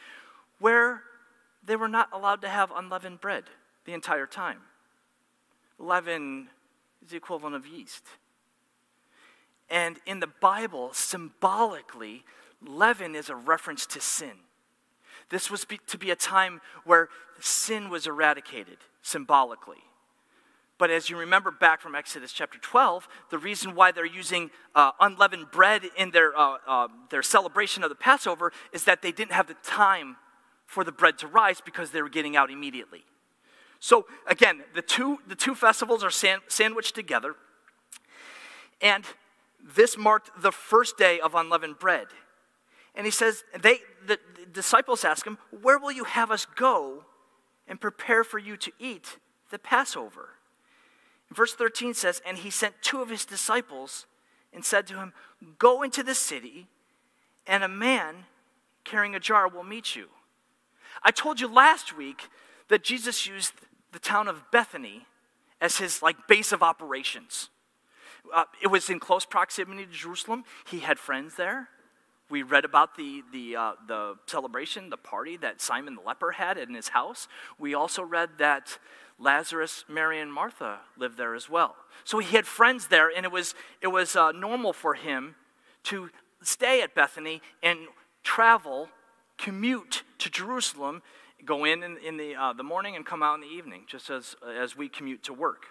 where 0.58 1.02
they 1.66 1.76
were 1.76 1.88
not 1.88 2.08
allowed 2.12 2.42
to 2.42 2.48
have 2.48 2.72
unleavened 2.74 3.20
bread 3.20 3.44
the 3.84 3.92
entire 3.92 4.26
time. 4.26 4.58
Leaven 5.78 6.48
is 7.02 7.10
the 7.10 7.16
equivalent 7.16 7.56
of 7.56 7.66
yeast. 7.66 8.04
And 9.70 9.98
in 10.06 10.20
the 10.20 10.26
Bible, 10.26 10.90
symbolically, 10.92 12.24
leaven 12.62 13.14
is 13.14 13.28
a 13.28 13.36
reference 13.36 13.86
to 13.86 14.00
sin. 14.00 14.32
This 15.30 15.50
was 15.50 15.66
to 15.86 15.98
be 15.98 16.10
a 16.10 16.16
time 16.16 16.60
where 16.84 17.08
sin 17.40 17.88
was 17.88 18.06
eradicated 18.06 18.78
symbolically. 19.02 19.78
But 20.76 20.90
as 20.90 21.08
you 21.08 21.16
remember 21.16 21.50
back 21.50 21.80
from 21.80 21.94
Exodus 21.94 22.32
chapter 22.32 22.58
12, 22.58 23.08
the 23.30 23.38
reason 23.38 23.74
why 23.74 23.92
they're 23.92 24.04
using 24.04 24.50
uh, 24.74 24.90
unleavened 25.00 25.50
bread 25.50 25.82
in 25.96 26.10
their, 26.10 26.36
uh, 26.36 26.56
uh, 26.66 26.88
their 27.10 27.22
celebration 27.22 27.84
of 27.84 27.90
the 27.90 27.94
Passover 27.94 28.52
is 28.72 28.84
that 28.84 29.00
they 29.00 29.12
didn't 29.12 29.32
have 29.32 29.46
the 29.46 29.56
time 29.62 30.16
for 30.66 30.84
the 30.84 30.92
bread 30.92 31.18
to 31.18 31.26
rise 31.26 31.60
because 31.60 31.90
they 31.90 32.02
were 32.02 32.08
getting 32.08 32.36
out 32.36 32.50
immediately. 32.50 33.04
So 33.80 34.06
again, 34.26 34.62
the 34.74 34.82
two, 34.82 35.18
the 35.26 35.34
two 35.34 35.54
festivals 35.54 36.02
are 36.02 36.10
san- 36.10 36.40
sandwiched 36.48 36.94
together. 36.94 37.34
And 38.80 39.04
this 39.62 39.96
marked 39.96 40.30
the 40.40 40.52
first 40.52 40.96
day 40.96 41.20
of 41.20 41.34
unleavened 41.34 41.78
bread. 41.78 42.06
And 42.94 43.06
he 43.06 43.10
says, 43.10 43.44
they, 43.60 43.80
the, 44.06 44.18
the 44.38 44.46
disciples 44.46 45.04
ask 45.04 45.26
him, 45.26 45.38
Where 45.62 45.78
will 45.78 45.92
you 45.92 46.04
have 46.04 46.30
us 46.30 46.46
go 46.46 47.04
and 47.66 47.80
prepare 47.80 48.24
for 48.24 48.38
you 48.38 48.56
to 48.56 48.72
eat 48.78 49.18
the 49.50 49.58
Passover? 49.58 50.30
Verse 51.30 51.54
13 51.54 51.94
says, 51.94 52.22
And 52.24 52.38
he 52.38 52.50
sent 52.50 52.74
two 52.82 53.02
of 53.02 53.10
his 53.10 53.24
disciples 53.24 54.06
and 54.52 54.64
said 54.64 54.86
to 54.86 54.96
him, 54.96 55.12
Go 55.58 55.82
into 55.82 56.02
the 56.02 56.14
city, 56.14 56.68
and 57.46 57.64
a 57.64 57.68
man 57.68 58.26
carrying 58.84 59.14
a 59.14 59.20
jar 59.20 59.48
will 59.48 59.64
meet 59.64 59.96
you. 59.96 60.08
I 61.04 61.10
told 61.10 61.40
you 61.40 61.52
last 61.52 61.96
week 61.96 62.28
that 62.68 62.82
Jesus 62.82 63.26
used 63.26 63.52
the 63.92 63.98
town 63.98 64.26
of 64.26 64.50
Bethany 64.50 65.06
as 65.60 65.76
his 65.76 66.02
like 66.02 66.26
base 66.26 66.50
of 66.50 66.62
operations. 66.62 67.50
Uh, 68.34 68.44
it 68.62 68.68
was 68.68 68.88
in 68.88 68.98
close 68.98 69.26
proximity 69.26 69.84
to 69.84 69.92
Jerusalem. 69.92 70.44
He 70.70 70.78
had 70.78 70.98
friends 70.98 71.36
there. 71.36 71.68
We 72.30 72.42
read 72.42 72.64
about 72.64 72.96
the, 72.96 73.22
the, 73.32 73.54
uh, 73.54 73.72
the 73.86 74.14
celebration, 74.26 74.88
the 74.88 74.96
party 74.96 75.36
that 75.36 75.60
Simon 75.60 75.94
the 75.94 76.00
leper 76.00 76.32
had 76.32 76.56
in 76.56 76.74
his 76.74 76.88
house. 76.88 77.28
We 77.58 77.74
also 77.74 78.02
read 78.02 78.30
that 78.38 78.78
Lazarus, 79.18 79.84
Mary, 79.88 80.20
and 80.20 80.32
Martha 80.32 80.80
lived 80.96 81.18
there 81.18 81.34
as 81.34 81.50
well. 81.50 81.76
So 82.02 82.18
he 82.18 82.34
had 82.34 82.46
friends 82.46 82.88
there, 82.88 83.10
and 83.14 83.26
it 83.26 83.30
was, 83.30 83.54
it 83.82 83.88
was 83.88 84.16
uh, 84.16 84.32
normal 84.32 84.72
for 84.72 84.94
him 84.94 85.34
to 85.84 86.10
stay 86.42 86.80
at 86.80 86.94
Bethany 86.94 87.42
and 87.62 87.78
travel 88.22 88.88
commute 89.44 90.04
to 90.18 90.30
Jerusalem, 90.30 91.02
go 91.44 91.66
in 91.66 91.82
in, 91.82 91.98
in 91.98 92.16
the, 92.16 92.34
uh, 92.34 92.54
the 92.54 92.62
morning 92.62 92.96
and 92.96 93.04
come 93.04 93.22
out 93.22 93.34
in 93.34 93.42
the 93.42 93.54
evening, 93.54 93.82
just 93.86 94.08
as, 94.08 94.34
as 94.58 94.74
we 94.74 94.88
commute 94.88 95.22
to 95.24 95.34
work. 95.34 95.66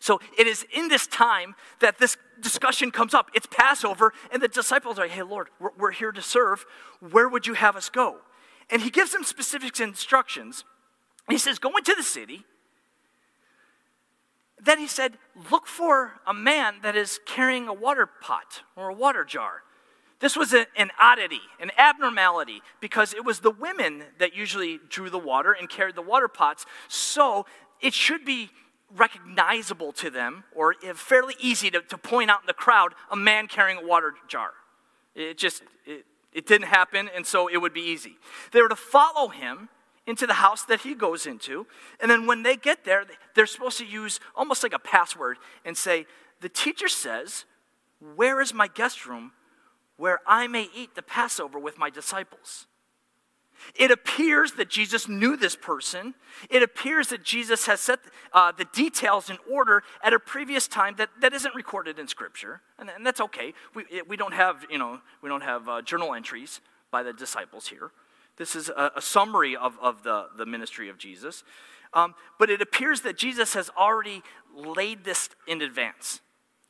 So 0.00 0.20
it 0.38 0.46
is 0.46 0.64
in 0.74 0.88
this 0.88 1.06
time 1.06 1.54
that 1.80 1.98
this 1.98 2.16
discussion 2.40 2.90
comes 2.90 3.12
up. 3.12 3.30
It's 3.34 3.46
Passover, 3.46 4.14
and 4.32 4.40
the 4.40 4.48
disciples 4.48 4.98
are 4.98 5.06
hey, 5.06 5.22
Lord, 5.22 5.48
we're, 5.60 5.70
we're 5.76 5.90
here 5.90 6.12
to 6.12 6.22
serve. 6.22 6.64
Where 7.10 7.28
would 7.28 7.46
you 7.46 7.54
have 7.54 7.76
us 7.76 7.90
go? 7.90 8.20
And 8.70 8.80
he 8.80 8.88
gives 8.88 9.12
them 9.12 9.22
specific 9.22 9.78
instructions. 9.78 10.64
He 11.28 11.36
says, 11.36 11.58
Go 11.58 11.76
into 11.76 11.94
the 11.94 12.02
city. 12.02 12.44
Then 14.64 14.78
he 14.78 14.86
said, 14.86 15.18
Look 15.50 15.66
for 15.66 16.12
a 16.26 16.32
man 16.32 16.76
that 16.82 16.96
is 16.96 17.20
carrying 17.26 17.68
a 17.68 17.74
water 17.74 18.06
pot 18.06 18.62
or 18.76 18.88
a 18.88 18.94
water 18.94 19.24
jar. 19.24 19.62
This 20.22 20.36
was 20.36 20.54
a, 20.54 20.66
an 20.76 20.92
oddity, 21.00 21.40
an 21.58 21.72
abnormality, 21.76 22.62
because 22.80 23.12
it 23.12 23.24
was 23.24 23.40
the 23.40 23.50
women 23.50 24.04
that 24.20 24.36
usually 24.36 24.78
drew 24.88 25.10
the 25.10 25.18
water 25.18 25.50
and 25.52 25.68
carried 25.68 25.96
the 25.96 26.02
water 26.02 26.28
pots. 26.28 26.64
So 26.86 27.44
it 27.80 27.92
should 27.92 28.24
be 28.24 28.50
recognizable 28.96 29.90
to 29.94 30.10
them 30.10 30.44
or 30.54 30.74
fairly 30.94 31.34
easy 31.40 31.72
to, 31.72 31.80
to 31.80 31.98
point 31.98 32.30
out 32.30 32.40
in 32.40 32.46
the 32.46 32.54
crowd 32.54 32.94
a 33.10 33.16
man 33.16 33.48
carrying 33.48 33.78
a 33.78 33.84
water 33.84 34.14
jar. 34.28 34.52
It 35.16 35.38
just, 35.38 35.64
it, 35.84 36.06
it 36.32 36.46
didn't 36.46 36.68
happen, 36.68 37.10
and 37.12 37.26
so 37.26 37.48
it 37.48 37.56
would 37.56 37.74
be 37.74 37.80
easy. 37.80 38.16
They 38.52 38.62
were 38.62 38.68
to 38.68 38.76
follow 38.76 39.26
him 39.26 39.70
into 40.06 40.28
the 40.28 40.34
house 40.34 40.64
that 40.66 40.82
he 40.82 40.94
goes 40.94 41.26
into, 41.26 41.66
and 42.00 42.08
then 42.08 42.28
when 42.28 42.44
they 42.44 42.54
get 42.54 42.84
there, 42.84 43.04
they're 43.34 43.46
supposed 43.46 43.78
to 43.78 43.84
use 43.84 44.20
almost 44.36 44.62
like 44.62 44.72
a 44.72 44.78
password 44.78 45.38
and 45.64 45.76
say, 45.76 46.06
the 46.40 46.48
teacher 46.48 46.86
says, 46.86 47.44
Where 48.14 48.40
is 48.40 48.54
my 48.54 48.68
guest 48.68 49.04
room 49.04 49.32
where 50.02 50.18
I 50.26 50.48
may 50.48 50.66
eat 50.74 50.96
the 50.96 51.02
Passover 51.02 51.60
with 51.60 51.78
my 51.78 51.88
disciples? 51.88 52.66
It 53.76 53.92
appears 53.92 54.54
that 54.54 54.68
Jesus 54.68 55.08
knew 55.08 55.36
this 55.36 55.54
person. 55.54 56.14
It 56.50 56.60
appears 56.60 57.06
that 57.10 57.22
Jesus 57.22 57.66
has 57.66 57.78
set 57.78 58.00
uh, 58.32 58.50
the 58.50 58.64
details 58.64 59.30
in 59.30 59.38
order 59.48 59.84
at 60.02 60.12
a 60.12 60.18
previous 60.18 60.66
time 60.66 60.96
that, 60.96 61.10
that 61.20 61.32
isn't 61.32 61.54
recorded 61.54 62.00
in 62.00 62.08
Scripture, 62.08 62.62
and, 62.80 62.90
and 62.90 63.06
that's 63.06 63.20
okay. 63.20 63.54
We, 63.76 63.84
we 64.08 64.16
don't 64.16 64.34
have, 64.34 64.66
you 64.68 64.76
know, 64.76 64.98
we 65.22 65.28
don't 65.28 65.44
have 65.44 65.68
uh, 65.68 65.82
journal 65.82 66.14
entries 66.14 66.60
by 66.90 67.04
the 67.04 67.12
disciples 67.12 67.68
here. 67.68 67.92
This 68.38 68.56
is 68.56 68.70
a, 68.70 68.90
a 68.96 69.00
summary 69.00 69.54
of, 69.54 69.78
of 69.80 70.02
the, 70.02 70.26
the 70.36 70.46
ministry 70.46 70.88
of 70.88 70.98
Jesus. 70.98 71.44
Um, 71.94 72.16
but 72.40 72.50
it 72.50 72.60
appears 72.60 73.02
that 73.02 73.16
Jesus 73.16 73.54
has 73.54 73.70
already 73.78 74.24
laid 74.52 75.04
this 75.04 75.28
in 75.46 75.62
advance, 75.62 76.20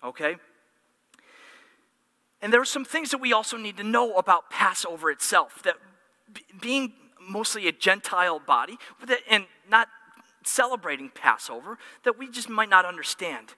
okay? 0.05 0.37
And 2.43 2.53
there 2.53 2.61
are 2.61 2.65
some 2.65 2.85
things 2.85 3.13
that 3.13 3.19
we 3.19 3.33
also 3.33 3.57
need 3.57 3.77
to 3.79 3.85
know 3.85 4.17
about 4.17 4.51
Passover 4.51 5.11
itself 5.11 5.63
that 5.63 5.77
being 6.61 6.93
mostly 7.21 7.69
a 7.69 7.73
Gentile 7.73 8.41
body 8.41 8.79
and 9.31 9.47
not 9.71 9.89
celebrating 10.45 11.09
Passover 11.09 11.79
that 12.03 12.19
we 12.19 12.29
just 12.29 12.49
might 12.49 12.69
not 12.69 12.85
understand. 12.85 13.55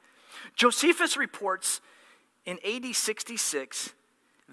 Josephus 0.55 1.17
reports 1.17 1.81
in 2.45 2.59
AD 2.63 2.95
66, 2.95 3.95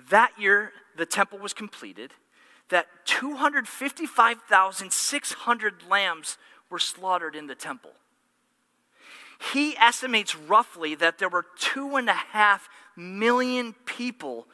that 0.09 0.31
year 0.39 0.71
the 0.95 1.05
temple 1.05 1.39
was 1.39 1.53
completed, 1.53 2.13
that 2.69 2.87
255,600 3.03 5.83
lambs 5.89 6.37
were 6.69 6.79
slaughtered 6.79 7.35
in 7.35 7.47
the 7.47 7.55
temple. 7.55 7.91
He 9.51 9.75
estimates 9.75 10.35
roughly 10.35 10.95
that 10.95 11.17
there 11.17 11.27
were 11.27 11.45
two 11.57 11.97
and 11.97 12.07
a 12.07 12.13
half 12.13 12.69
million 13.01 13.73
people 13.85 14.47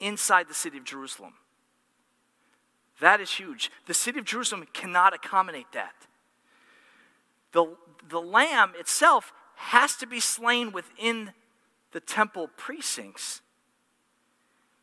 inside 0.00 0.48
the 0.48 0.54
city 0.54 0.78
of 0.78 0.84
Jerusalem. 0.84 1.34
That 3.00 3.20
is 3.20 3.30
huge. 3.30 3.70
The 3.86 3.94
city 3.94 4.18
of 4.18 4.24
Jerusalem 4.24 4.66
cannot 4.72 5.14
accommodate 5.14 5.72
that. 5.72 5.94
The, 7.52 7.76
the 8.08 8.20
lamb 8.20 8.72
itself 8.78 9.32
has 9.56 9.96
to 9.96 10.06
be 10.06 10.20
slain 10.20 10.72
within 10.72 11.32
the 11.92 12.00
temple 12.00 12.50
precincts, 12.56 13.40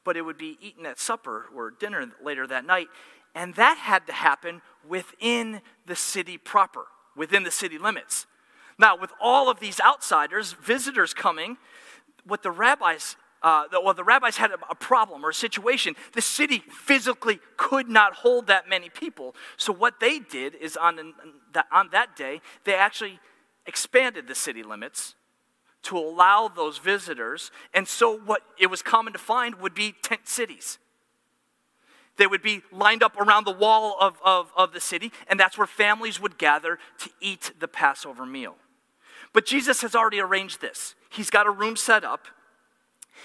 but 0.04 0.18
it 0.18 0.22
would 0.22 0.38
be 0.38 0.58
eaten 0.62 0.86
at 0.86 1.00
supper 1.00 1.46
or 1.56 1.72
dinner 1.72 2.12
later 2.24 2.48
that 2.48 2.66
night. 2.66 2.88
And 3.36 3.56
that 3.56 3.78
had 3.78 4.08
to 4.08 4.14
happen 4.14 4.62
within 4.88 5.62
the 5.86 5.96
city 5.96 6.38
proper, 6.38 6.86
within 7.16 7.44
the 7.44 7.52
city 7.52 7.78
limits. 7.78 8.26
Now, 8.78 8.98
with 8.98 9.12
all 9.22 9.50
of 9.50 9.60
these 9.60 9.80
outsiders, 9.80 10.54
visitors 10.54 11.14
coming, 11.14 11.58
what 12.26 12.44
the 12.44 12.52
rabbis 12.52 13.16
uh, 13.44 13.64
well, 13.72 13.94
the 13.94 14.04
rabbis 14.04 14.38
had 14.38 14.52
a, 14.52 14.76
problem 14.76 15.26
or 15.26 15.30
a 15.30 15.34
situation. 15.34 15.96
The 16.14 16.22
city 16.22 16.60
physically 16.70 17.40
could 17.58 17.90
not 17.90 18.14
hold 18.14 18.48
that 18.48 18.70
many 18.70 18.90
people. 18.90 19.36
So, 19.58 19.74
what 19.74 20.00
they 20.00 20.20
did 20.20 20.54
is 20.54 20.78
on, 20.78 21.14
on 21.72 21.90
that 21.92 22.16
day, 22.16 22.42
they 22.66 22.76
actually 22.76 23.20
expanded 23.66 24.28
the 24.28 24.36
city 24.36 24.62
limits 24.62 25.16
to 25.84 25.98
allow 25.98 26.50
those 26.50 26.78
visitors. 26.78 27.52
And 27.74 27.88
so, 27.88 28.16
what 28.16 28.44
it 28.60 28.68
was 28.68 28.84
common 28.84 29.12
to 29.14 29.20
find 29.20 29.56
would 29.56 29.74
be 29.74 29.96
tent 30.04 30.28
cities. 30.28 30.78
They 32.18 32.28
would 32.28 32.44
be 32.44 32.62
lined 32.72 33.02
up 33.02 33.20
around 33.20 33.46
the 33.46 33.54
wall 33.54 33.98
of, 34.00 34.18
of, 34.24 34.52
of 34.56 34.74
the 34.74 34.82
city, 34.82 35.12
and 35.28 35.40
that's 35.40 35.58
where 35.58 35.66
families 35.66 36.20
would 36.20 36.38
gather 36.38 36.78
to 37.00 37.10
eat 37.20 37.54
the 37.60 37.68
Passover 37.68 38.28
meal. 38.28 38.56
But 39.34 39.46
Jesus 39.46 39.82
has 39.82 39.96
already 39.96 40.20
arranged 40.20 40.62
this. 40.62 40.96
He's 41.10 41.30
got 41.30 41.48
a 41.48 41.52
room 41.52 41.76
set 41.76 42.04
up 42.04 42.28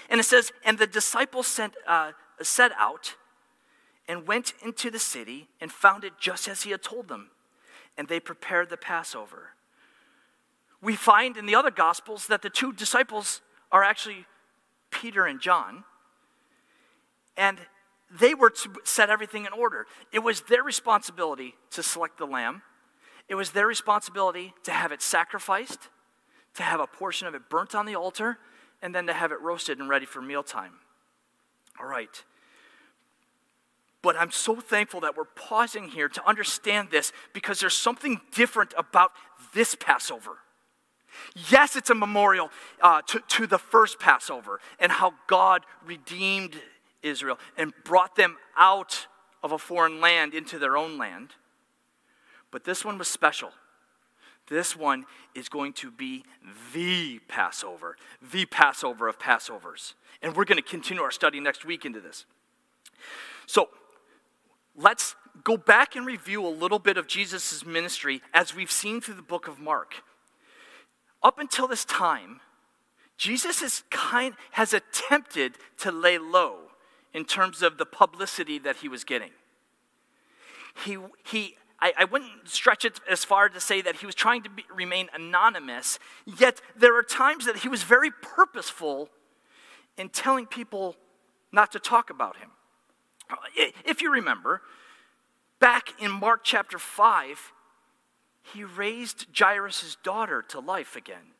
and 0.09 0.19
it 0.19 0.23
says, 0.23 0.51
And 0.63 0.77
the 0.77 0.87
disciples 0.87 1.47
sent, 1.47 1.73
uh, 1.87 2.11
set 2.41 2.71
out 2.77 3.15
and 4.07 4.27
went 4.27 4.53
into 4.63 4.89
the 4.89 4.99
city 4.99 5.49
and 5.59 5.71
found 5.71 6.03
it 6.03 6.13
just 6.19 6.47
as 6.47 6.63
he 6.63 6.71
had 6.71 6.81
told 6.81 7.07
them. 7.07 7.31
And 7.97 8.07
they 8.07 8.19
prepared 8.19 8.69
the 8.69 8.77
Passover. 8.77 9.49
We 10.81 10.95
find 10.95 11.35
in 11.35 11.45
the 11.45 11.55
other 11.55 11.71
Gospels 11.71 12.27
that 12.27 12.41
the 12.41 12.49
two 12.49 12.71
disciples 12.71 13.41
are 13.71 13.83
actually 13.83 14.25
Peter 14.91 15.25
and 15.25 15.41
John. 15.41 15.83
And 17.35 17.59
they 18.09 18.33
were 18.33 18.51
to 18.51 18.69
set 18.83 19.09
everything 19.09 19.45
in 19.45 19.53
order. 19.53 19.85
It 20.13 20.19
was 20.19 20.41
their 20.41 20.63
responsibility 20.63 21.55
to 21.71 21.83
select 21.83 22.17
the 22.17 22.27
lamb, 22.27 22.61
it 23.27 23.35
was 23.35 23.51
their 23.51 23.67
responsibility 23.67 24.53
to 24.63 24.71
have 24.71 24.93
it 24.93 25.01
sacrificed, 25.01 25.89
to 26.57 26.63
have 26.63 26.79
a 26.79 26.87
portion 26.87 27.27
of 27.27 27.35
it 27.35 27.49
burnt 27.49 27.73
on 27.73 27.85
the 27.85 27.95
altar, 27.95 28.37
and 28.81 28.93
then 28.93 29.07
to 29.07 29.13
have 29.13 29.31
it 29.31 29.41
roasted 29.41 29.79
and 29.79 29.89
ready 29.89 30.05
for 30.05 30.21
mealtime. 30.21 30.73
All 31.79 31.87
right. 31.87 32.23
But 34.01 34.15
I'm 34.15 34.31
so 34.31 34.55
thankful 34.55 35.01
that 35.01 35.17
we're 35.17 35.25
pausing 35.25 35.89
here 35.89 36.09
to 36.09 36.27
understand 36.27 36.89
this 36.91 37.11
because 37.33 37.59
there's 37.59 37.75
something 37.75 38.21
different 38.33 38.73
about 38.77 39.11
this 39.53 39.75
Passover. 39.75 40.37
Yes, 41.49 41.75
it's 41.75 41.89
a 41.89 41.95
memorial 41.95 42.51
uh, 42.81 43.01
to, 43.07 43.19
to 43.27 43.47
the 43.47 43.57
first 43.57 43.99
Passover 43.99 44.59
and 44.79 44.91
how 44.91 45.13
God 45.27 45.63
redeemed 45.85 46.55
Israel 47.01 47.39
and 47.57 47.73
brought 47.83 48.15
them 48.15 48.37
out 48.55 49.07
of 49.43 49.51
a 49.51 49.57
foreign 49.57 49.99
land 49.99 50.33
into 50.33 50.59
their 50.59 50.77
own 50.77 50.97
land. 50.97 51.29
But 52.51 52.63
this 52.63 52.85
one 52.85 52.97
was 52.97 53.07
special 53.07 53.51
this 54.49 54.75
one 54.75 55.05
is 55.35 55.49
going 55.49 55.73
to 55.73 55.91
be 55.91 56.23
the 56.73 57.19
Passover, 57.27 57.97
the 58.31 58.45
Passover 58.45 59.07
of 59.07 59.19
Passovers. 59.19 59.93
And 60.21 60.35
we're 60.35 60.45
going 60.45 60.61
to 60.61 60.67
continue 60.67 61.03
our 61.03 61.11
study 61.11 61.39
next 61.39 61.65
week 61.65 61.85
into 61.85 61.99
this. 61.99 62.25
So 63.45 63.69
let's 64.75 65.15
go 65.43 65.57
back 65.57 65.95
and 65.95 66.05
review 66.05 66.45
a 66.45 66.49
little 66.49 66.79
bit 66.79 66.97
of 66.97 67.07
Jesus' 67.07 67.65
ministry 67.65 68.21
as 68.33 68.55
we've 68.55 68.71
seen 68.71 69.01
through 69.01 69.15
the 69.15 69.21
book 69.21 69.47
of 69.47 69.59
Mark. 69.59 69.95
Up 71.21 71.39
until 71.39 71.67
this 71.67 71.85
time, 71.85 72.39
Jesus 73.17 73.61
has, 73.61 73.83
kind, 73.89 74.35
has 74.51 74.73
attempted 74.73 75.57
to 75.79 75.91
lay 75.91 76.17
low 76.17 76.57
in 77.13 77.25
terms 77.25 77.61
of 77.61 77.77
the 77.77 77.85
publicity 77.85 78.59
that 78.59 78.77
he 78.77 78.87
was 78.87 79.03
getting. 79.03 79.31
He, 80.85 80.97
he 81.25 81.57
I, 81.79 81.93
I 81.99 82.05
wouldn't 82.05 82.47
stretch 82.47 82.85
it 82.85 82.99
as 83.09 83.23
far 83.23 83.49
to 83.49 83.59
say 83.59 83.81
that 83.81 83.97
he 83.97 84.05
was 84.05 84.15
trying 84.15 84.43
to 84.43 84.49
be, 84.49 84.65
remain 84.73 85.09
anonymous, 85.13 85.99
yet 86.25 86.61
there 86.75 86.97
are 86.97 87.03
times 87.03 87.45
that 87.45 87.57
he 87.57 87.69
was 87.69 87.83
very 87.83 88.09
purposeful 88.09 89.09
in 89.97 90.09
telling 90.09 90.45
people 90.45 90.95
not 91.51 91.71
to 91.71 91.79
talk 91.79 92.09
about 92.09 92.37
him. 92.37 92.49
If 93.85 94.01
you 94.01 94.11
remember, 94.11 94.61
back 95.59 95.93
in 95.99 96.11
Mark 96.11 96.41
chapter 96.43 96.79
5, 96.79 97.53
he 98.53 98.63
raised 98.63 99.27
Jairus' 99.37 99.97
daughter 100.03 100.41
to 100.49 100.59
life 100.59 100.95
again. 100.95 101.33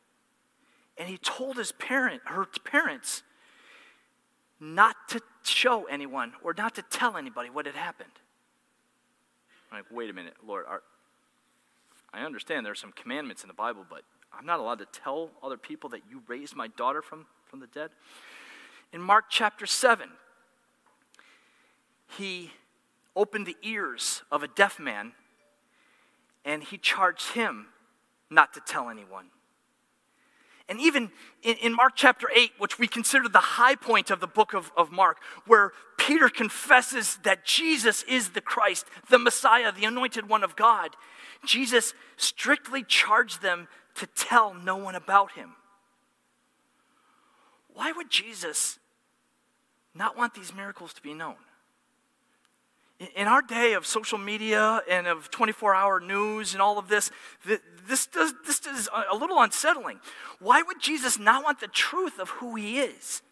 And 0.96 1.08
he 1.08 1.16
told 1.16 1.56
his 1.56 1.72
parent, 1.72 2.22
her 2.26 2.46
parents 2.64 3.22
not 4.60 4.96
to 5.08 5.20
show 5.44 5.84
anyone 5.84 6.32
or 6.42 6.54
not 6.56 6.74
to 6.74 6.82
tell 6.82 7.16
anybody 7.16 7.48
what 7.48 7.66
had 7.66 7.76
happened. 7.76 8.10
Like, 9.72 9.84
wait 9.90 10.10
a 10.10 10.12
minute, 10.12 10.34
Lord, 10.46 10.64
our, 10.66 10.82
I 12.12 12.20
understand 12.24 12.64
there 12.64 12.72
are 12.72 12.76
some 12.76 12.92
commandments 12.92 13.42
in 13.42 13.48
the 13.48 13.54
Bible, 13.54 13.84
but 13.88 14.02
I'm 14.32 14.46
not 14.46 14.60
allowed 14.60 14.78
to 14.78 14.86
tell 14.86 15.30
other 15.42 15.56
people 15.56 15.90
that 15.90 16.02
you 16.08 16.22
raised 16.26 16.56
my 16.56 16.68
daughter 16.68 17.02
from, 17.02 17.26
from 17.46 17.60
the 17.60 17.66
dead. 17.66 17.90
In 18.92 19.00
Mark 19.00 19.26
chapter 19.28 19.66
7, 19.66 20.08
he 22.16 22.52
opened 23.14 23.46
the 23.46 23.56
ears 23.62 24.22
of 24.30 24.42
a 24.42 24.48
deaf 24.48 24.78
man 24.78 25.12
and 26.44 26.62
he 26.62 26.78
charged 26.78 27.32
him 27.32 27.66
not 28.30 28.54
to 28.54 28.60
tell 28.60 28.88
anyone. 28.88 29.26
And 30.68 30.80
even 30.80 31.10
in, 31.42 31.56
in, 31.56 31.74
Mark 31.74 31.94
chapter 31.96 32.28
8, 32.34 32.52
which 32.58 32.78
we 32.78 32.86
consider 32.86 33.28
the 33.28 33.38
high 33.38 33.74
point 33.74 34.10
of 34.10 34.20
the 34.20 34.26
book 34.26 34.52
of, 34.52 34.70
of 34.76 34.92
Mark, 34.92 35.16
where 35.46 35.72
Peter 35.96 36.28
confesses 36.28 37.18
that 37.22 37.44
Jesus 37.46 38.02
is 38.02 38.30
the 38.30 38.42
Christ, 38.42 38.86
the 39.08 39.18
Messiah, 39.18 39.72
the 39.72 39.86
anointed 39.86 40.28
one 40.28 40.44
of 40.44 40.56
God, 40.56 40.90
Jesus 41.44 41.94
strictly 42.16 42.84
charged 42.84 43.40
them 43.40 43.68
to 43.94 44.06
tell 44.06 44.52
no 44.52 44.76
one 44.76 44.94
about 44.94 45.32
him. 45.32 45.52
Why 47.68 47.92
would 47.92 48.10
Jesus 48.10 48.78
not 49.94 50.16
want 50.16 50.34
these 50.34 50.54
miracles 50.54 50.92
to 50.94 51.02
be 51.02 51.14
known? 51.14 51.36
In 53.14 53.28
our 53.28 53.42
day 53.42 53.74
of 53.74 53.86
social 53.86 54.18
media 54.18 54.82
and 54.90 55.06
of 55.06 55.30
24 55.30 55.74
hour 55.74 56.00
news 56.00 56.52
and 56.52 56.60
all 56.60 56.78
of 56.78 56.88
this, 56.88 57.10
this, 57.44 58.06
does, 58.06 58.34
this 58.46 58.66
is 58.66 58.88
a 59.10 59.16
little 59.16 59.40
unsettling. 59.40 60.00
Why 60.40 60.62
would 60.62 60.80
Jesus 60.80 61.18
not 61.18 61.44
want 61.44 61.60
the 61.60 61.68
truth 61.68 62.18
of 62.18 62.30
who 62.30 62.56
he 62.56 62.80
is? 62.80 63.22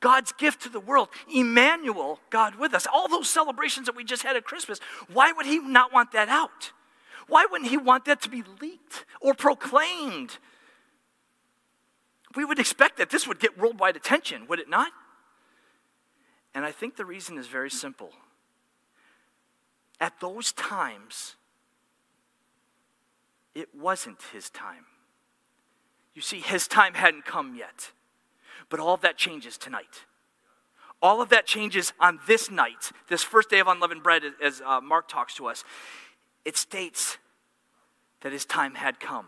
God's 0.00 0.32
gift 0.32 0.62
to 0.62 0.68
the 0.68 0.80
world, 0.80 1.08
Emmanuel, 1.32 2.20
God 2.30 2.54
with 2.56 2.74
us. 2.74 2.86
All 2.92 3.08
those 3.08 3.28
celebrations 3.28 3.86
that 3.86 3.96
we 3.96 4.04
just 4.04 4.22
had 4.22 4.36
at 4.36 4.44
Christmas, 4.44 4.78
why 5.12 5.32
would 5.32 5.46
he 5.46 5.58
not 5.58 5.92
want 5.92 6.12
that 6.12 6.28
out? 6.28 6.72
Why 7.28 7.46
wouldn't 7.50 7.70
he 7.70 7.76
want 7.76 8.06
that 8.06 8.22
to 8.22 8.28
be 8.28 8.42
leaked 8.60 9.04
or 9.20 9.34
proclaimed? 9.34 10.38
We 12.34 12.44
would 12.44 12.58
expect 12.58 12.96
that 12.98 13.10
this 13.10 13.26
would 13.26 13.40
get 13.40 13.58
worldwide 13.58 13.96
attention, 13.96 14.46
would 14.48 14.58
it 14.58 14.68
not? 14.68 14.92
And 16.54 16.64
I 16.64 16.72
think 16.72 16.96
the 16.96 17.04
reason 17.04 17.38
is 17.38 17.46
very 17.46 17.70
simple. 17.70 18.12
At 20.00 20.18
those 20.20 20.52
times, 20.52 21.36
it 23.54 23.68
wasn't 23.74 24.18
his 24.32 24.48
time. 24.48 24.86
You 26.14 26.22
see, 26.22 26.40
his 26.40 26.66
time 26.66 26.94
hadn't 26.94 27.24
come 27.24 27.54
yet. 27.54 27.92
But 28.68 28.80
all 28.80 28.94
of 28.94 29.00
that 29.02 29.16
changes 29.16 29.58
tonight. 29.58 30.06
All 31.02 31.22
of 31.22 31.28
that 31.30 31.46
changes 31.46 31.92
on 31.98 32.20
this 32.26 32.50
night, 32.50 32.92
this 33.08 33.22
first 33.22 33.50
day 33.50 33.58
of 33.58 33.68
unleavened 33.68 34.02
bread, 34.02 34.22
as 34.42 34.62
uh, 34.64 34.80
Mark 34.80 35.08
talks 35.08 35.34
to 35.36 35.46
us. 35.46 35.64
It 36.44 36.56
states 36.56 37.18
that 38.22 38.32
his 38.32 38.44
time 38.44 38.74
had 38.74 39.00
come. 39.00 39.26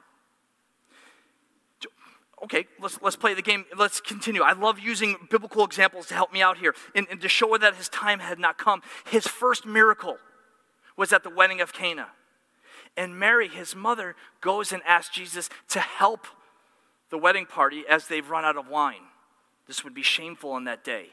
Okay, 2.45 2.67
let's, 2.81 3.01
let's 3.01 3.17
play 3.17 3.35
the 3.35 3.43
game. 3.43 3.65
Let's 3.77 4.01
continue. 4.01 4.43
I 4.43 4.53
love 4.53 4.81
using 4.81 5.17
biblical 5.31 5.65
examples 5.65 6.07
to 6.09 6.15
help 6.15 6.33
me 6.33 6.43
out 6.43 6.59
here 6.59 6.75
and, 6.95 7.07
and 7.09 7.21
to 7.21 7.29
show 7.29 7.57
that 7.57 7.77
his 7.77 7.89
time 7.89 8.19
had 8.19 8.39
not 8.39 8.59
come. 8.59 8.83
His 9.07 9.27
first 9.27 9.65
miracle 9.65 10.19
was 11.03 11.13
at 11.13 11.25
the 11.25 11.31
wedding 11.31 11.61
of 11.61 11.73
Cana. 11.73 12.07
And 12.97 13.19
Mary, 13.19 13.49
his 13.49 13.75
mother, 13.75 14.15
goes 14.41 14.71
and 14.73 14.81
asks 14.87 15.13
Jesus 15.13 15.51
to 15.71 15.81
help 15.81 16.29
the 17.11 17.19
wedding 17.19 17.45
party 17.45 17.83
as 17.89 18.07
they've 18.07 18.31
run 18.31 18.45
out 18.45 18.57
of 18.57 18.69
wine. 18.69 19.09
This 19.67 19.83
would 19.83 19.95
be 19.95 20.05
shameful 20.05 20.53
on 20.53 20.63
that 20.63 20.85
day. 20.85 21.07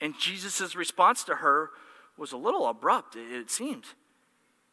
And 0.00 0.18
Jesus' 0.18 0.74
response 0.74 1.22
to 1.24 1.34
her 1.34 1.68
was 2.16 2.32
a 2.32 2.38
little 2.38 2.66
abrupt, 2.66 3.14
it 3.14 3.50
seemed. 3.50 3.84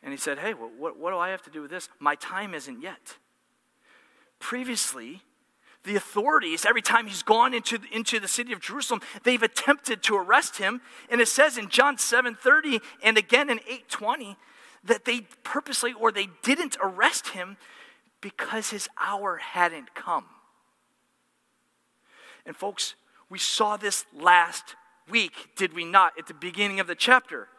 And 0.02 0.14
he 0.14 0.18
said, 0.18 0.40
Hey, 0.40 0.54
what, 0.54 0.98
what 0.98 1.12
do 1.12 1.18
I 1.18 1.28
have 1.28 1.42
to 1.42 1.50
do 1.50 1.62
with 1.62 1.70
this? 1.70 1.90
My 2.00 2.16
time 2.16 2.54
isn't 2.54 2.82
yet. 2.82 3.18
Previously, 4.40 5.24
the 5.88 5.96
authorities, 5.96 6.66
every 6.66 6.82
time 6.82 7.08
he's 7.08 7.24
gone 7.24 7.54
into, 7.54 7.80
into 7.92 8.20
the 8.20 8.28
city 8.28 8.54
of 8.54 8.60
Jerusalem, 8.60 9.02
they've 9.24 9.42
attempted 9.42 10.04
to 10.04 10.16
arrest 10.16 10.58
him. 10.58 10.82
And 11.10 11.20
it 11.20 11.28
says 11.28 11.58
in 11.58 11.70
John 11.70 11.98
7:30 11.98 12.82
and 13.02 13.18
again 13.18 13.50
in 13.50 13.60
8:20 13.60 14.36
that 14.84 15.06
they 15.06 15.22
purposely 15.44 15.94
or 15.94 16.12
they 16.12 16.28
didn't 16.44 16.78
arrest 16.82 17.30
him 17.30 17.58
because 18.22 18.70
his 18.70 18.88
hour 19.00 19.38
hadn't 19.38 19.96
come. 19.96 20.26
And 22.46 22.56
folks, 22.56 22.96
we 23.30 23.40
saw 23.40 23.78
this 23.78 24.06
last 24.14 24.76
week, 25.10 25.50
did 25.56 25.74
we 25.74 25.84
not, 25.84 26.14
at 26.18 26.28
the 26.28 26.34
beginning 26.34 26.80
of 26.80 26.88
the 26.88 26.96
chapter? 26.96 27.50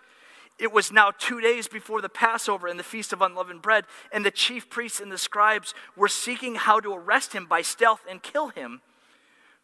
It 0.58 0.72
was 0.72 0.90
now 0.90 1.12
two 1.16 1.40
days 1.40 1.68
before 1.68 2.00
the 2.00 2.08
Passover 2.08 2.66
and 2.66 2.78
the 2.78 2.84
Feast 2.84 3.12
of 3.12 3.22
Unleavened 3.22 3.62
Bread, 3.62 3.84
and 4.12 4.24
the 4.24 4.30
chief 4.30 4.68
priests 4.68 5.00
and 5.00 5.12
the 5.12 5.18
scribes 5.18 5.72
were 5.96 6.08
seeking 6.08 6.56
how 6.56 6.80
to 6.80 6.92
arrest 6.92 7.32
him 7.32 7.46
by 7.46 7.62
stealth 7.62 8.00
and 8.10 8.22
kill 8.22 8.48
him. 8.48 8.80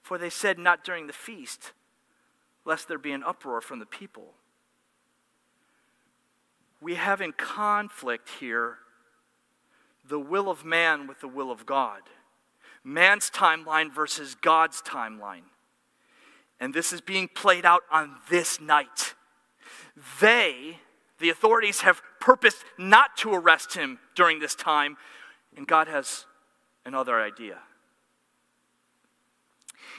For 0.00 0.18
they 0.18 0.30
said, 0.30 0.58
Not 0.58 0.84
during 0.84 1.06
the 1.06 1.12
feast, 1.12 1.72
lest 2.64 2.86
there 2.86 2.98
be 2.98 3.12
an 3.12 3.24
uproar 3.24 3.60
from 3.60 3.80
the 3.80 3.86
people. 3.86 4.34
We 6.80 6.94
have 6.94 7.20
in 7.20 7.32
conflict 7.32 8.28
here 8.40 8.78
the 10.06 10.20
will 10.20 10.50
of 10.50 10.64
man 10.64 11.06
with 11.06 11.20
the 11.20 11.28
will 11.28 11.50
of 11.50 11.66
God, 11.66 12.02
man's 12.84 13.30
timeline 13.30 13.90
versus 13.90 14.34
God's 14.34 14.82
timeline. 14.82 15.44
And 16.60 16.72
this 16.72 16.92
is 16.92 17.00
being 17.00 17.28
played 17.28 17.64
out 17.64 17.82
on 17.90 18.16
this 18.30 18.60
night. 18.60 19.14
They, 20.20 20.78
the 21.18 21.30
authorities, 21.30 21.82
have 21.82 22.02
purposed 22.20 22.64
not 22.78 23.16
to 23.18 23.32
arrest 23.32 23.74
him 23.74 23.98
during 24.14 24.40
this 24.40 24.54
time, 24.54 24.96
and 25.56 25.66
God 25.66 25.88
has 25.88 26.26
another 26.84 27.20
idea. 27.20 27.58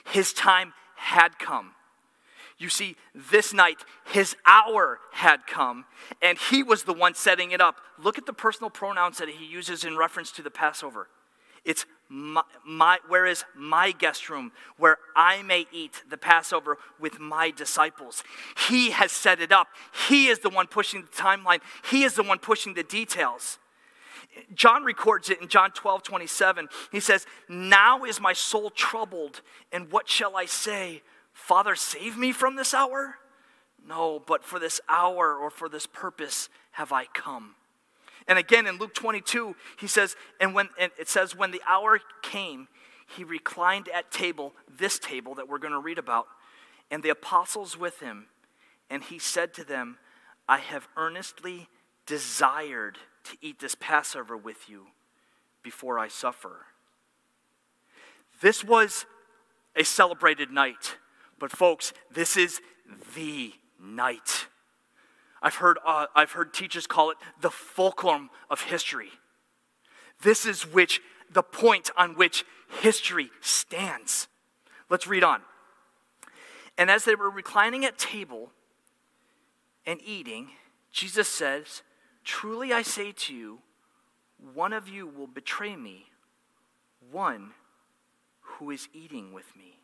His 0.06 0.34
time 0.34 0.74
had 0.96 1.40
come. 1.40 1.72
You 2.58 2.70
see, 2.70 2.96
this 3.14 3.54
night, 3.54 3.84
his 4.06 4.36
hour 4.46 5.00
had 5.12 5.46
come, 5.46 5.86
and 6.22 6.38
he 6.38 6.64
was 6.64 6.84
the 6.84 6.94
one 6.94 7.14
setting 7.14 7.52
it 7.52 7.60
up. 7.60 7.78
Look 8.02 8.18
at 8.18 8.26
the 8.26 8.34
personal 8.34 8.70
pronouns 8.70 9.18
that 9.18 9.30
he 9.30 9.46
uses 9.46 9.84
in 9.84 9.98
reference 9.98 10.32
to 10.34 10.42
the 10.42 10.52
Passover. 10.52 11.10
It's 11.66 11.86
my, 12.10 12.44
my, 12.66 13.00
where 13.08 13.26
is 13.26 13.44
my 13.56 13.92
guest 13.92 14.30
room 14.30 14.52
where 14.78 14.98
I 15.16 15.42
may 15.42 15.66
eat 15.72 16.04
the 16.10 16.18
Passover 16.18 16.78
with 17.00 17.20
my 17.20 17.52
disciples? 17.52 18.24
He 18.68 18.92
has 18.92 19.12
set 19.12 19.42
it 19.42 19.52
up. 19.52 19.68
He 20.08 20.28
is 20.28 20.40
the 20.40 20.50
one 20.50 20.68
pushing 20.68 21.02
the 21.02 21.08
timeline, 21.08 21.62
He 21.90 22.04
is 22.04 22.16
the 22.16 22.24
one 22.24 22.40
pushing 22.40 22.74
the 22.74 22.84
details. 22.84 23.58
John 24.54 24.84
records 24.84 25.30
it 25.30 25.42
in 25.42 25.48
John 25.48 25.72
12, 25.72 26.04
27. 26.04 26.68
He 26.92 27.00
says, 27.00 27.26
Now 27.48 28.04
is 28.04 28.20
my 28.20 28.34
soul 28.34 28.70
troubled, 28.70 29.42
and 29.72 29.92
what 29.92 30.10
shall 30.10 30.36
I 30.36 30.46
say? 30.46 31.04
Father, 31.32 31.76
save 31.76 32.18
me 32.18 32.32
from 32.32 32.56
this 32.56 32.74
hour? 32.74 33.16
No, 33.88 34.22
but 34.26 34.44
for 34.44 34.60
this 34.60 34.82
hour 34.90 35.36
or 35.36 35.50
for 35.50 35.70
this 35.70 35.86
purpose 35.86 36.50
have 36.72 36.92
I 36.92 37.06
come. 37.06 37.56
And 38.28 38.40
again 38.40 38.66
in 38.66 38.78
Luke 38.78 38.94
22, 38.94 39.56
he 39.80 39.88
says, 39.88 40.16
and 40.40 40.54
when 40.56 40.70
and 40.80 40.92
it 40.98 41.10
says, 41.10 41.36
when 41.36 41.52
the 41.52 41.62
hour 41.68 42.00
came, 42.22 42.68
he 43.08 43.24
reclined 43.24 43.88
at 43.90 44.12
table, 44.12 44.54
this 44.78 44.98
table 44.98 45.36
that 45.36 45.48
we're 45.48 45.60
going 45.60 45.74
to 45.74 45.80
read 45.80 46.00
about, 46.00 46.28
and 46.90 47.04
the 47.04 47.10
apostles 47.10 47.78
with 47.78 48.00
him. 48.00 48.28
And 48.90 49.04
he 49.04 49.20
said 49.20 49.54
to 49.56 49.64
them, 49.64 49.98
I 50.48 50.58
have 50.58 50.88
earnestly 50.98 51.68
desired 52.06 52.98
to 53.26 53.38
eat 53.42 53.60
this 53.60 53.76
Passover 53.76 54.38
with 54.38 54.70
you 54.70 54.88
before 55.64 55.98
I 55.98 56.08
suffer. 56.08 56.68
This 58.42 58.64
was 58.64 59.06
a 59.76 59.84
celebrated 59.84 60.52
night, 60.52 60.98
but 61.40 61.52
folks, 61.52 61.94
this 62.12 62.38
is 62.38 62.62
the 63.16 63.54
night. 63.82 64.48
I've 65.42 65.56
heard, 65.56 65.78
uh, 65.86 66.08
I've 66.16 66.32
heard 66.32 66.54
teachers 66.54 66.88
call 66.88 67.12
it 67.12 67.18
the 67.42 67.52
fulcrum 67.52 68.30
of 68.50 68.62
history. 68.62 69.10
This 70.22 70.46
is 70.46 70.64
which 70.66 71.02
the 71.32 71.44
point 71.44 71.90
on 71.98 72.16
which 72.16 72.46
history 72.82 73.30
stands. 73.42 74.28
Let's 74.90 75.08
read 75.08 75.24
on. 75.24 75.42
And 76.78 76.90
as 76.90 77.06
they 77.06 77.16
were 77.16 77.30
reclining 77.30 77.86
at 77.86 77.98
table 77.98 78.52
and 79.86 80.00
eating, 80.04 80.50
Jesus 80.92 81.28
says, 81.28 81.84
Truly 82.24 82.74
I 82.74 82.82
say 82.82 83.12
to 83.12 83.36
you, 83.36 83.60
one 84.54 84.74
of 84.74 84.90
you 84.90 85.08
will 85.08 85.28
betray 85.28 85.76
me, 85.76 86.08
one 87.12 87.52
who 88.42 88.72
is 88.72 88.88
eating 88.94 89.34
with 89.34 89.56
me. 89.56 89.80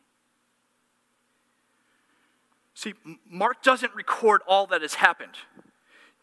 See, 2.82 2.94
Mark 3.30 3.62
doesn't 3.62 3.94
record 3.94 4.40
all 4.44 4.66
that 4.66 4.82
has 4.82 4.94
happened. 4.94 5.36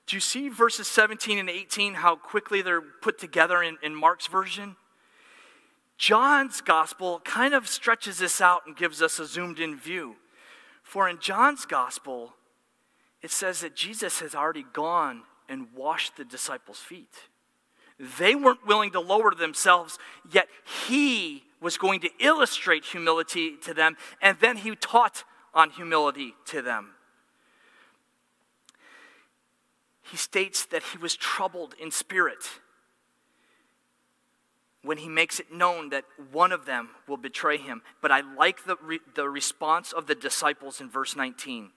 Do 0.06 0.18
you 0.18 0.20
see 0.20 0.50
verses 0.50 0.90
17 0.90 1.40
and 1.40 1.50
18, 1.50 1.94
how 1.94 2.18
quickly 2.18 2.62
they're 2.62 2.82
put 2.82 3.18
together 3.18 3.64
in, 3.64 3.78
in 3.82 3.96
Mark's 3.96 4.28
version? 4.28 4.76
John's 5.98 6.60
gospel 6.60 7.22
kind 7.24 7.54
of 7.54 7.70
stretches 7.70 8.18
this 8.18 8.42
out 8.42 8.64
and 8.68 8.76
gives 8.76 9.02
us 9.02 9.20
a 9.20 9.26
zoomed 9.26 9.62
in 9.62 9.78
view. 9.78 10.18
For 10.84 11.08
in 11.08 11.20
John's 11.22 11.66
gospel, 11.66 12.34
it 13.22 13.32
says 13.32 13.62
that 13.62 13.74
Jesus 13.74 14.20
has 14.20 14.36
already 14.36 14.66
gone 14.74 15.22
and 15.48 15.68
washed 15.74 16.18
the 16.18 16.26
disciples' 16.26 16.80
feet. 16.80 17.30
They 18.20 18.36
weren't 18.36 18.68
willing 18.68 18.92
to 18.92 19.00
lower 19.00 19.34
themselves, 19.34 19.98
yet 20.30 20.50
he 20.90 21.44
was 21.62 21.78
going 21.78 22.02
to 22.02 22.10
illustrate 22.20 22.84
humility 22.84 23.56
to 23.64 23.74
them, 23.74 23.96
and 24.22 24.38
then 24.42 24.58
he 24.58 24.76
taught 24.76 25.24
on 25.54 25.72
humility 25.72 26.34
to 26.46 26.62
them. 26.62 26.92
He 30.04 30.18
states 30.18 30.66
that 30.66 30.84
he 30.84 30.98
was 30.98 31.16
troubled 31.16 31.76
in 31.80 31.92
spirit 31.92 32.60
when 34.82 34.98
he 34.98 35.10
makes 35.10 35.40
it 35.40 35.52
known 35.52 35.90
that 35.90 36.06
one 36.32 36.52
of 36.52 36.66
them 36.66 36.90
will 37.08 37.18
betray 37.18 37.58
him. 37.58 37.82
But 38.02 38.12
I 38.12 38.22
like 38.22 38.66
the, 38.66 38.78
re- 38.82 39.02
the 39.14 39.30
response 39.30 39.92
of 39.92 40.08
the 40.08 40.16
disciples 40.16 40.80
in 40.80 40.90
verse 40.90 41.16
19. 41.16 41.72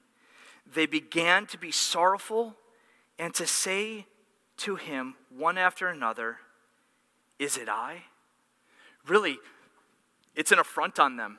They 0.72 0.86
began 0.86 1.46
to 1.46 1.58
be 1.58 1.72
sorrowful 1.72 2.56
and 3.18 3.34
to 3.34 3.46
say 3.46 4.06
to 4.58 4.76
him 4.76 5.14
one 5.36 5.58
after 5.58 5.88
another, 5.88 6.38
Is 7.38 7.56
it 7.56 7.68
I? 7.68 8.04
Really, 9.06 9.38
it's 10.36 10.52
an 10.52 10.60
affront 10.60 11.00
on 11.00 11.16
them 11.16 11.38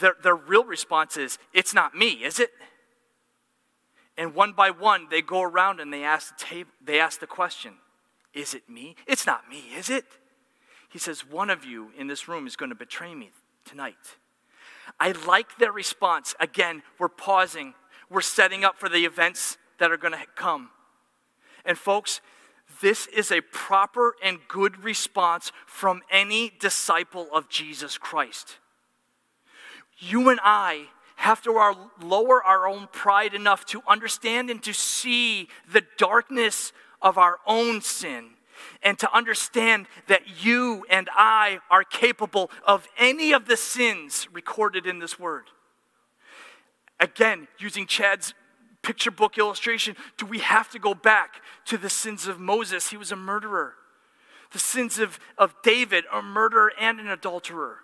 their, 0.00 0.16
their 0.22 0.36
real 0.36 0.64
response 0.64 1.16
is, 1.16 1.38
It's 1.52 1.74
not 1.74 1.94
me, 1.94 2.24
is 2.24 2.38
it? 2.38 2.50
And 4.16 4.34
one 4.34 4.52
by 4.52 4.70
one, 4.70 5.08
they 5.10 5.22
go 5.22 5.42
around 5.42 5.80
and 5.80 5.92
they 5.92 6.04
ask 6.04 6.36
the, 6.36 6.44
table, 6.44 6.70
they 6.84 7.00
ask 7.00 7.20
the 7.20 7.26
question, 7.26 7.74
Is 8.32 8.54
it 8.54 8.68
me? 8.68 8.96
It's 9.06 9.26
not 9.26 9.48
me, 9.48 9.64
is 9.76 9.90
it? 9.90 10.04
He 10.88 10.98
says, 10.98 11.28
One 11.28 11.50
of 11.50 11.64
you 11.64 11.90
in 11.98 12.06
this 12.06 12.28
room 12.28 12.46
is 12.46 12.56
going 12.56 12.70
to 12.70 12.76
betray 12.76 13.14
me 13.14 13.30
tonight. 13.64 13.96
I 15.00 15.12
like 15.26 15.58
their 15.58 15.72
response. 15.72 16.34
Again, 16.38 16.82
we're 16.98 17.08
pausing, 17.08 17.74
we're 18.10 18.20
setting 18.20 18.64
up 18.64 18.78
for 18.78 18.88
the 18.88 19.04
events 19.04 19.58
that 19.78 19.90
are 19.90 19.96
going 19.96 20.12
to 20.12 20.24
come. 20.36 20.70
And, 21.64 21.78
folks, 21.78 22.20
this 22.80 23.06
is 23.08 23.32
a 23.32 23.40
proper 23.40 24.14
and 24.22 24.38
good 24.48 24.84
response 24.84 25.52
from 25.66 26.02
any 26.10 26.52
disciple 26.60 27.28
of 27.32 27.48
Jesus 27.48 27.98
Christ. 27.98 28.58
You 29.98 30.28
and 30.28 30.40
I 30.42 30.86
have 31.16 31.42
to 31.42 31.52
our, 31.54 31.76
lower 32.02 32.42
our 32.42 32.66
own 32.66 32.88
pride 32.92 33.34
enough 33.34 33.64
to 33.66 33.82
understand 33.86 34.50
and 34.50 34.62
to 34.62 34.72
see 34.72 35.48
the 35.70 35.84
darkness 35.96 36.72
of 37.00 37.18
our 37.18 37.38
own 37.46 37.80
sin 37.80 38.30
and 38.82 38.98
to 38.98 39.14
understand 39.14 39.86
that 40.06 40.44
you 40.44 40.84
and 40.90 41.08
I 41.12 41.60
are 41.70 41.84
capable 41.84 42.50
of 42.66 42.88
any 42.98 43.32
of 43.32 43.46
the 43.46 43.56
sins 43.56 44.28
recorded 44.32 44.86
in 44.86 44.98
this 44.98 45.18
word. 45.18 45.44
Again, 47.00 47.48
using 47.58 47.86
Chad's 47.86 48.34
picture 48.82 49.10
book 49.10 49.38
illustration, 49.38 49.96
do 50.16 50.26
we 50.26 50.38
have 50.40 50.70
to 50.70 50.78
go 50.78 50.94
back 50.94 51.42
to 51.66 51.78
the 51.78 51.90
sins 51.90 52.26
of 52.26 52.38
Moses? 52.38 52.90
He 52.90 52.96
was 52.96 53.12
a 53.12 53.16
murderer. 53.16 53.74
The 54.52 54.58
sins 54.58 54.98
of, 54.98 55.18
of 55.36 55.54
David, 55.62 56.04
a 56.12 56.22
murderer 56.22 56.72
and 56.78 57.00
an 57.00 57.08
adulterer. 57.08 57.78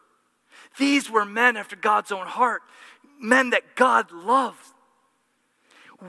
These 0.78 1.10
were 1.10 1.24
men 1.24 1.56
after 1.56 1.76
God's 1.76 2.12
own 2.12 2.26
heart, 2.26 2.62
men 3.20 3.50
that 3.50 3.74
God 3.74 4.12
loved. 4.12 4.72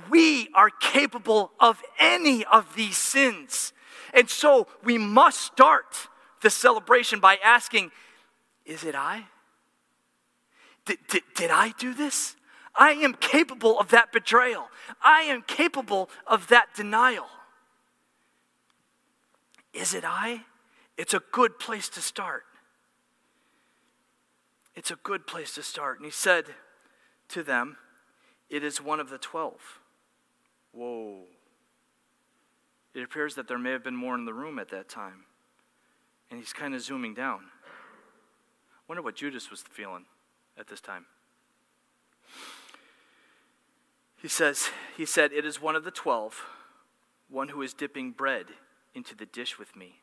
We 0.10 0.48
are 0.54 0.70
capable 0.70 1.52
of 1.60 1.82
any 2.00 2.46
of 2.46 2.76
these 2.76 2.98
sins. 2.98 3.74
And 4.14 4.30
so 4.30 4.68
we 4.84 4.98
must 4.98 5.42
start 5.42 6.08
the 6.42 6.50
celebration 6.50 7.20
by 7.20 7.38
asking, 7.44 7.92
Is 8.66 8.84
it 8.84 8.96
I? 8.96 9.26
Did, 10.86 11.00
did, 11.10 11.24
did 11.36 11.52
I 11.52 11.74
do 11.78 11.94
this? 11.94 12.36
I 12.76 12.92
am 12.92 13.14
capable 13.14 13.80
of 13.80 13.90
that 13.90 14.12
betrayal. 14.12 14.70
I 15.04 15.24
am 15.24 15.42
capable 15.42 16.10
of 16.26 16.48
that 16.48 16.68
denial. 16.74 17.28
Is 19.74 19.94
it 19.94 20.04
I? 20.06 20.42
It's 20.98 21.14
a 21.14 21.22
good 21.32 21.60
place 21.60 21.90
to 21.90 22.02
start. 22.02 22.44
It's 24.82 24.90
a 24.90 24.96
good 24.96 25.28
place 25.28 25.54
to 25.54 25.62
start. 25.62 25.98
And 25.98 26.06
he 26.06 26.12
said 26.12 26.46
to 27.28 27.44
them, 27.44 27.78
It 28.50 28.64
is 28.64 28.82
one 28.82 29.00
of 29.00 29.12
the 29.12 29.20
twelve. 29.20 29.80
Whoa. 30.72 31.26
It 32.96 33.04
appears 33.04 33.36
that 33.36 33.48
there 33.48 33.60
may 33.60 33.70
have 33.70 33.84
been 33.84 33.96
more 33.96 34.16
in 34.16 34.26
the 34.26 34.34
room 34.34 34.58
at 34.58 34.70
that 34.70 34.90
time. 34.90 35.26
And 36.32 36.40
he's 36.40 36.52
kind 36.52 36.74
of 36.74 36.82
zooming 36.82 37.14
down. 37.14 37.42
I 38.74 38.80
wonder 38.88 39.04
what 39.04 39.16
Judas 39.16 39.52
was 39.52 39.62
feeling 39.62 40.06
at 40.58 40.68
this 40.68 40.82
time. 40.82 41.06
He 44.20 44.28
says, 44.28 44.72
he 44.98 45.06
said, 45.06 45.32
It 45.32 45.46
is 45.46 45.62
one 45.62 45.76
of 45.76 45.84
the 45.84 45.92
twelve, 45.92 46.44
one 47.30 47.50
who 47.50 47.62
is 47.62 47.76
dipping 47.76 48.14
bread 48.14 48.48
into 48.96 49.16
the 49.16 49.28
dish 49.28 49.60
with 49.60 49.76
me. 49.76 49.98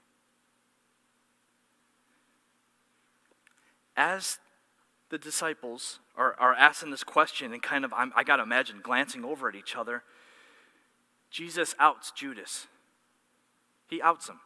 As 3.97 4.39
the 5.11 5.19
disciples 5.19 6.01
are, 6.17 6.35
are 6.39 6.55
asking 6.55 6.91
this 6.91 7.05
question 7.05 7.53
and 7.53 7.63
kind 7.63 7.85
of, 7.85 7.93
I'm, 7.93 8.13
I 8.15 8.25
got 8.25 8.37
to 8.37 8.43
imagine, 8.43 8.81
glancing 8.83 9.25
over 9.25 9.49
at 9.49 9.55
each 9.55 9.77
other, 9.77 10.03
Jesus 11.31 11.75
outs 11.79 12.11
Judas. 12.11 12.67
He 13.89 14.03
outs 14.03 14.29
him. 14.29 14.41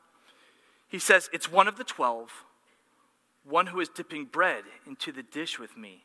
He 0.88 0.98
says, 0.98 1.28
It's 1.32 1.50
one 1.50 1.68
of 1.68 1.76
the 1.76 1.84
twelve, 1.84 2.44
one 3.44 3.68
who 3.68 3.80
is 3.80 3.88
dipping 3.88 4.26
bread 4.26 4.64
into 4.86 5.10
the 5.10 5.22
dish 5.22 5.58
with 5.58 5.76
me. 5.76 6.04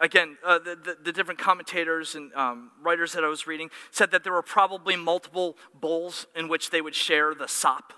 Again, 0.00 0.38
uh, 0.44 0.58
the, 0.58 0.74
the, 0.74 0.96
the, 1.04 1.12
different 1.12 1.38
commentators 1.38 2.16
and 2.16 2.34
um, 2.34 2.72
writers 2.82 3.12
that 3.12 3.22
I 3.22 3.28
was 3.28 3.46
reading 3.46 3.70
said 3.92 4.10
that 4.10 4.24
there 4.24 4.32
were 4.32 4.42
probably 4.42 4.96
multiple 4.96 5.56
bowls 5.72 6.26
in 6.34 6.48
which 6.48 6.70
they 6.70 6.80
would 6.80 6.96
share 6.96 7.32
the 7.32 7.46
sop, 7.46 7.92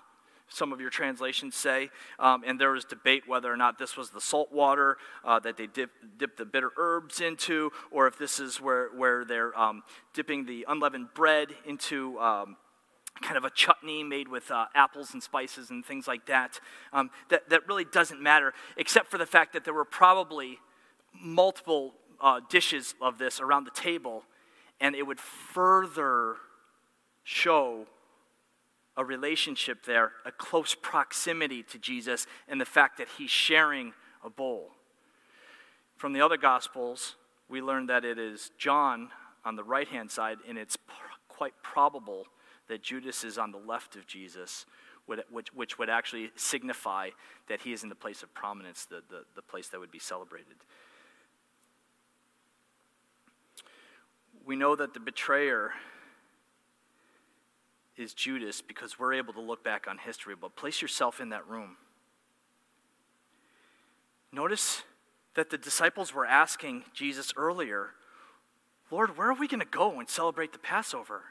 some 0.51 0.73
of 0.73 0.81
your 0.81 0.91
translations 0.91 1.57
say. 1.57 1.91
Um, 2.19 2.43
and 2.47 2.61
there 2.61 2.73
was 2.73 2.85
debate 2.85 3.25
whether 3.27 3.53
or 3.53 3.57
not 3.57 3.79
this 3.79 3.97
was 3.97 4.11
the 4.11 4.21
salt 4.21 4.53
water 4.53 4.99
uh, 5.25 5.39
that 5.41 5.57
they 5.57 5.67
dip, 5.67 5.91
dip, 6.19 6.37
the 6.37 6.45
bitter 6.45 6.71
herbs 6.77 7.21
into, 7.21 7.71
or 7.91 8.07
if 8.07 8.19
this 8.19 8.39
is 8.39 8.61
where, 8.61 8.89
where 8.95 9.25
they're 9.25 9.59
um, 9.59 9.83
dipping 10.13 10.47
the 10.47 10.67
unleavened 10.69 11.15
bread 11.15 11.49
into 11.65 12.19
um, 12.21 12.57
kind 13.23 13.37
of 13.37 13.45
a 13.45 13.51
chutney 13.51 14.03
made 14.03 14.29
with 14.29 14.51
uh, 14.51 14.67
apples 14.75 15.13
and 15.13 15.23
spices 15.23 15.71
and 15.71 15.85
things 15.85 16.07
like 16.07 16.27
that. 16.27 16.61
Um, 16.93 17.11
that. 17.29 17.49
That 17.51 17.67
really 17.67 17.85
doesn't 17.85 18.21
matter, 18.21 18.55
except 18.77 19.11
for 19.11 19.19
the 19.19 19.27
fact 19.27 19.53
that 19.55 19.65
there 19.65 19.75
were 19.75 19.85
probably 19.85 20.59
multiple 21.21 21.95
uh, 22.21 22.41
dishes 22.49 22.95
of 23.01 23.19
this 23.19 23.41
around 23.41 23.65
the 23.65 23.71
table, 23.73 24.23
and 24.81 24.95
it 24.95 25.07
would 25.07 25.21
further 25.21 26.37
show 27.25 27.87
a 28.97 29.05
relationship 29.05 29.85
there, 29.85 30.13
a 30.25 30.33
close 30.33 30.75
proximity 30.75 31.63
to 31.63 31.79
Jesus, 31.79 32.27
and 32.49 32.61
the 32.61 32.65
fact 32.65 32.99
that 32.99 33.09
he's 33.19 33.31
sharing 33.31 33.93
a 34.25 34.31
bowl. 34.31 34.73
From 35.97 36.13
the 36.13 36.21
other 36.21 36.37
Gospels, 36.37 37.17
we 37.49 37.61
learn 37.61 37.87
that 37.87 38.05
it 38.05 38.19
is 38.19 38.51
John 38.59 39.09
on 39.45 39.57
the 39.57 39.65
right 39.65 39.89
hand 39.89 40.11
side, 40.11 40.39
and 40.49 40.59
it's 40.59 40.77
pr- 40.77 40.93
quite 41.29 41.55
probable 41.63 42.27
that 42.69 42.83
Judas 42.83 43.25
is 43.25 43.39
on 43.39 43.53
the 43.53 43.59
left 43.59 43.97
of 43.97 44.07
Jesus, 44.07 44.67
which, 45.07 45.53
which 45.55 45.79
would 45.79 45.91
actually 45.91 46.31
signify 46.37 47.11
that 47.49 47.63
he 47.63 47.73
is 47.73 47.83
in 47.83 47.89
the 47.89 47.95
place 47.95 48.23
of 48.23 48.33
prominence, 48.35 48.85
the, 48.85 49.03
the, 49.09 49.25
the 49.35 49.43
place 49.43 49.69
that 49.69 49.81
would 49.81 49.91
be 49.91 49.99
celebrated. 49.99 50.57
We 54.45 54.57
know 54.57 54.77
that 54.77 54.95
the 54.95 55.01
betrayer 55.01 55.73
is 58.01 58.15
Judas 58.15 58.63
because 58.63 58.99
we're 58.99 59.15
able 59.15 59.33
to 59.35 59.41
look 59.41 59.63
back 59.63 59.87
on 59.89 59.99
history, 59.99 60.35
but 60.41 60.57
place 60.57 60.81
yourself 60.81 61.21
in 61.21 61.29
that 61.29 61.47
room. 61.47 61.77
Notice 64.33 64.83
that 65.35 65.51
the 65.51 65.59
disciples 65.59 66.15
were 66.15 66.27
asking 66.27 66.85
Jesus 66.95 67.33
earlier, 67.37 67.91
Lord, 68.91 69.17
where 69.17 69.31
are 69.31 69.35
we 69.35 69.47
going 69.47 69.61
to 69.61 69.67
go 69.67 69.99
and 70.01 70.09
celebrate 70.09 70.53
the 70.53 70.59
Passover? 70.59 71.23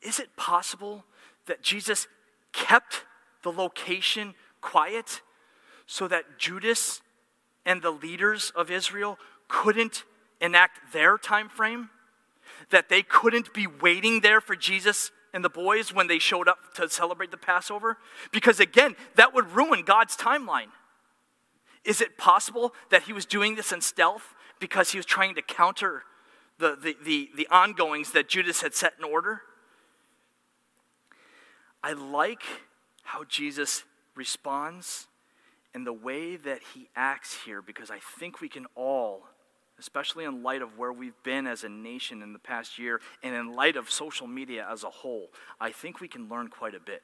Is 0.00 0.18
it 0.18 0.36
possible 0.36 1.04
that 1.46 1.62
Jesus 1.62 2.06
kept 2.52 3.04
the 3.42 3.52
location 3.52 4.34
quiet 4.60 5.22
so 5.86 6.08
that 6.08 6.38
Judas 6.38 7.02
and 7.64 7.82
the 7.82 7.90
leaders 7.90 8.52
of 8.54 8.70
Israel 8.70 9.18
couldn't 9.48 10.04
enact 10.40 10.92
their 10.92 11.18
time 11.18 11.48
frame? 11.48 11.90
That 12.70 12.88
they 12.88 13.02
couldn't 13.02 13.52
be 13.52 13.66
waiting 13.66 14.20
there 14.20 14.40
for 14.40 14.56
Jesus 14.56 15.10
and 15.34 15.44
the 15.44 15.50
boys 15.50 15.94
when 15.94 16.06
they 16.06 16.18
showed 16.18 16.48
up 16.48 16.58
to 16.74 16.88
celebrate 16.88 17.30
the 17.30 17.36
Passover? 17.36 17.98
Because 18.30 18.60
again, 18.60 18.96
that 19.16 19.34
would 19.34 19.52
ruin 19.52 19.82
God's 19.84 20.16
timeline. 20.16 20.68
Is 21.84 22.00
it 22.00 22.16
possible 22.16 22.74
that 22.90 23.02
he 23.02 23.12
was 23.12 23.26
doing 23.26 23.56
this 23.56 23.72
in 23.72 23.80
stealth 23.80 24.34
because 24.60 24.92
he 24.92 24.98
was 24.98 25.06
trying 25.06 25.34
to 25.34 25.42
counter 25.42 26.04
the, 26.58 26.76
the, 26.80 26.96
the, 27.04 27.30
the 27.36 27.48
ongoings 27.50 28.12
that 28.12 28.28
Judas 28.28 28.62
had 28.62 28.74
set 28.74 28.94
in 28.98 29.04
order? 29.04 29.42
I 31.82 31.92
like 31.94 32.42
how 33.02 33.24
Jesus 33.24 33.82
responds 34.14 35.08
and 35.74 35.86
the 35.86 35.92
way 35.92 36.36
that 36.36 36.60
he 36.74 36.88
acts 36.94 37.36
here 37.44 37.60
because 37.60 37.90
I 37.90 37.98
think 38.18 38.40
we 38.40 38.48
can 38.48 38.66
all, 38.76 39.24
especially 39.78 40.24
in 40.24 40.42
light 40.42 40.62
of 40.62 40.78
where 40.78 40.92
we've 40.92 41.20
been 41.22 41.46
as 41.46 41.64
a 41.64 41.68
nation 41.68 42.22
in 42.22 42.32
the 42.32 42.38
past 42.38 42.78
year 42.78 43.00
and 43.22 43.34
in 43.34 43.52
light 43.52 43.76
of 43.76 43.90
social 43.90 44.26
media 44.26 44.66
as 44.70 44.84
a 44.84 44.90
whole, 44.90 45.30
I 45.60 45.70
think 45.72 46.00
we 46.00 46.08
can 46.08 46.28
learn 46.28 46.48
quite 46.48 46.74
a 46.74 46.80
bit. 46.80 47.02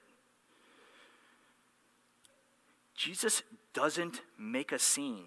Jesus 2.95 3.43
doesn't 3.73 4.23
make 4.39 4.73
a 4.73 4.79
scene 4.79 5.27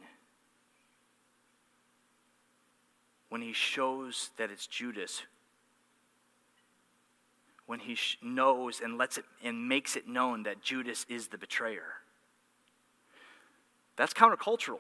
when 3.30 3.42
he 3.42 3.54
shows 3.54 4.32
that 4.38 4.52
it's 4.52 4.68
Judas 4.68 5.24
when 7.72 7.80
he 7.80 7.98
knows 8.22 8.82
and 8.82 8.98
lets 8.98 9.18
it 9.18 9.24
and 9.42 9.70
makes 9.70 9.96
it 9.96 10.06
known 10.06 10.44
that 10.44 10.62
Judas 10.62 11.06
is 11.08 11.30
the 11.30 11.38
betrayer. 11.38 11.86
That's 13.96 14.14
countercultural, 14.14 14.80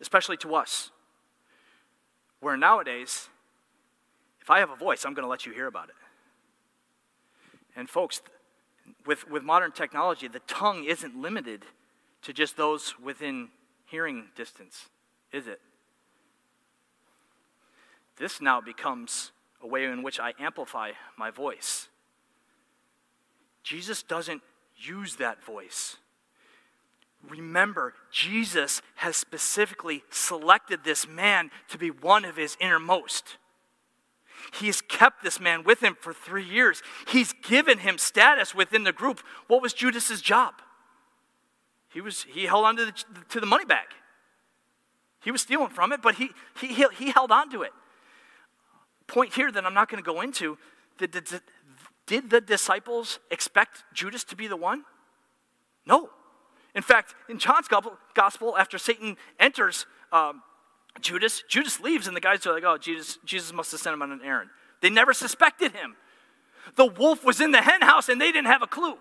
especially 0.00 0.38
to 0.38 0.54
us. 0.54 0.90
Where 2.44 2.58
nowadays, 2.58 3.30
if 4.42 4.50
I 4.50 4.58
have 4.58 4.68
a 4.68 4.76
voice, 4.76 5.06
I'm 5.06 5.14
going 5.14 5.24
to 5.24 5.30
let 5.30 5.46
you 5.46 5.52
hear 5.54 5.66
about 5.66 5.88
it. 5.88 5.94
And 7.74 7.88
folks, 7.88 8.20
with, 9.06 9.26
with 9.30 9.42
modern 9.42 9.72
technology, 9.72 10.28
the 10.28 10.40
tongue 10.40 10.84
isn't 10.84 11.16
limited 11.16 11.64
to 12.20 12.34
just 12.34 12.58
those 12.58 12.98
within 13.02 13.48
hearing 13.86 14.26
distance, 14.36 14.90
is 15.32 15.46
it? 15.46 15.58
This 18.18 18.42
now 18.42 18.60
becomes 18.60 19.32
a 19.62 19.66
way 19.66 19.86
in 19.86 20.02
which 20.02 20.20
I 20.20 20.34
amplify 20.38 20.90
my 21.16 21.30
voice. 21.30 21.88
Jesus 23.62 24.02
doesn't 24.02 24.42
use 24.76 25.16
that 25.16 25.42
voice. 25.42 25.96
Remember, 27.28 27.94
Jesus 28.10 28.82
has 28.96 29.16
specifically 29.16 30.02
selected 30.10 30.84
this 30.84 31.08
man 31.08 31.50
to 31.68 31.78
be 31.78 31.90
one 31.90 32.24
of 32.24 32.36
his 32.36 32.56
innermost. 32.60 33.36
He's 34.52 34.80
kept 34.80 35.22
this 35.22 35.40
man 35.40 35.64
with 35.64 35.80
him 35.82 35.96
for 35.98 36.12
three 36.12 36.44
years. 36.44 36.82
He's 37.08 37.32
given 37.32 37.78
him 37.78 37.98
status 37.98 38.54
within 38.54 38.84
the 38.84 38.92
group. 38.92 39.20
What 39.46 39.62
was 39.62 39.72
Judas's 39.72 40.20
job? 40.20 40.54
He, 41.88 42.00
was, 42.00 42.24
he 42.24 42.44
held 42.44 42.64
on 42.64 42.76
to 42.76 42.86
the, 42.86 42.92
to 43.30 43.40
the 43.40 43.46
money 43.46 43.64
bag. 43.64 43.86
He 45.22 45.30
was 45.30 45.42
stealing 45.42 45.70
from 45.70 45.92
it, 45.92 46.02
but 46.02 46.16
he, 46.16 46.30
he, 46.60 46.86
he 46.96 47.10
held 47.10 47.30
on 47.30 47.50
to 47.50 47.62
it. 47.62 47.72
Point 49.06 49.34
here 49.34 49.50
that 49.50 49.64
I'm 49.64 49.74
not 49.74 49.88
going 49.88 50.02
to 50.02 50.06
go 50.06 50.20
into 50.20 50.58
did, 50.98 51.12
did, 51.12 51.40
did 52.06 52.30
the 52.30 52.40
disciples 52.40 53.18
expect 53.30 53.84
Judas 53.92 54.24
to 54.24 54.36
be 54.36 54.46
the 54.46 54.56
one? 54.56 54.84
No. 55.86 56.10
In 56.74 56.82
fact, 56.82 57.14
in 57.28 57.38
John's 57.38 57.68
gospel, 57.68 58.56
after 58.56 58.78
Satan 58.78 59.16
enters 59.38 59.86
um, 60.12 60.42
Judas, 61.00 61.42
Judas 61.48 61.80
leaves, 61.80 62.06
and 62.06 62.16
the 62.16 62.20
guys 62.20 62.46
are 62.46 62.52
like, 62.52 62.64
oh, 62.64 62.78
Jesus, 62.78 63.18
Jesus 63.24 63.52
must 63.52 63.70
have 63.72 63.80
sent 63.80 63.94
him 63.94 64.02
on 64.02 64.12
an 64.12 64.20
errand. 64.24 64.50
They 64.80 64.90
never 64.90 65.12
suspected 65.12 65.72
him. 65.72 65.96
The 66.76 66.86
wolf 66.86 67.24
was 67.24 67.40
in 67.40 67.52
the 67.52 67.62
henhouse, 67.62 68.08
and 68.08 68.20
they 68.20 68.32
didn't 68.32 68.46
have 68.46 68.62
a 68.62 68.66
clue. 68.66 68.96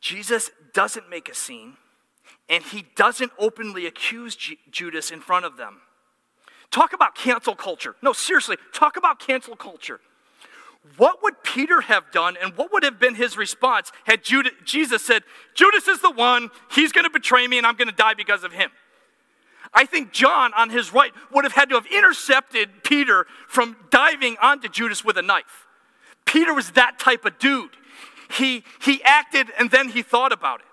Jesus 0.00 0.50
doesn't 0.72 1.08
make 1.08 1.28
a 1.28 1.34
scene, 1.34 1.76
and 2.48 2.64
he 2.64 2.86
doesn't 2.96 3.32
openly 3.38 3.86
accuse 3.86 4.34
G- 4.36 4.58
Judas 4.70 5.10
in 5.10 5.20
front 5.20 5.44
of 5.44 5.56
them. 5.56 5.80
Talk 6.70 6.92
about 6.92 7.14
cancel 7.14 7.54
culture. 7.54 7.96
No, 8.02 8.12
seriously, 8.12 8.56
talk 8.72 8.96
about 8.96 9.18
cancel 9.18 9.56
culture. 9.56 10.00
What 10.96 11.22
would 11.22 11.42
Peter 11.42 11.82
have 11.82 12.10
done 12.10 12.36
and 12.42 12.56
what 12.56 12.72
would 12.72 12.82
have 12.84 12.98
been 12.98 13.14
his 13.14 13.36
response 13.36 13.92
had 14.04 14.22
Jesus 14.64 15.04
said, 15.04 15.22
Judas 15.54 15.86
is 15.88 16.00
the 16.00 16.10
one, 16.10 16.50
he's 16.70 16.92
going 16.92 17.04
to 17.04 17.10
betray 17.10 17.46
me 17.46 17.58
and 17.58 17.66
I'm 17.66 17.76
going 17.76 17.88
to 17.88 17.94
die 17.94 18.14
because 18.14 18.44
of 18.44 18.52
him? 18.52 18.70
I 19.72 19.84
think 19.84 20.12
John, 20.12 20.52
on 20.54 20.70
his 20.70 20.92
right, 20.92 21.12
would 21.30 21.44
have 21.44 21.52
had 21.52 21.68
to 21.68 21.76
have 21.76 21.86
intercepted 21.86 22.82
Peter 22.82 23.26
from 23.46 23.76
diving 23.90 24.36
onto 24.42 24.68
Judas 24.68 25.04
with 25.04 25.16
a 25.16 25.22
knife. 25.22 25.66
Peter 26.24 26.54
was 26.54 26.70
that 26.72 26.98
type 26.98 27.24
of 27.24 27.38
dude. 27.38 27.70
He, 28.36 28.64
he 28.80 29.02
acted 29.04 29.48
and 29.58 29.70
then 29.70 29.90
he 29.90 30.02
thought 30.02 30.32
about 30.32 30.60
it, 30.60 30.66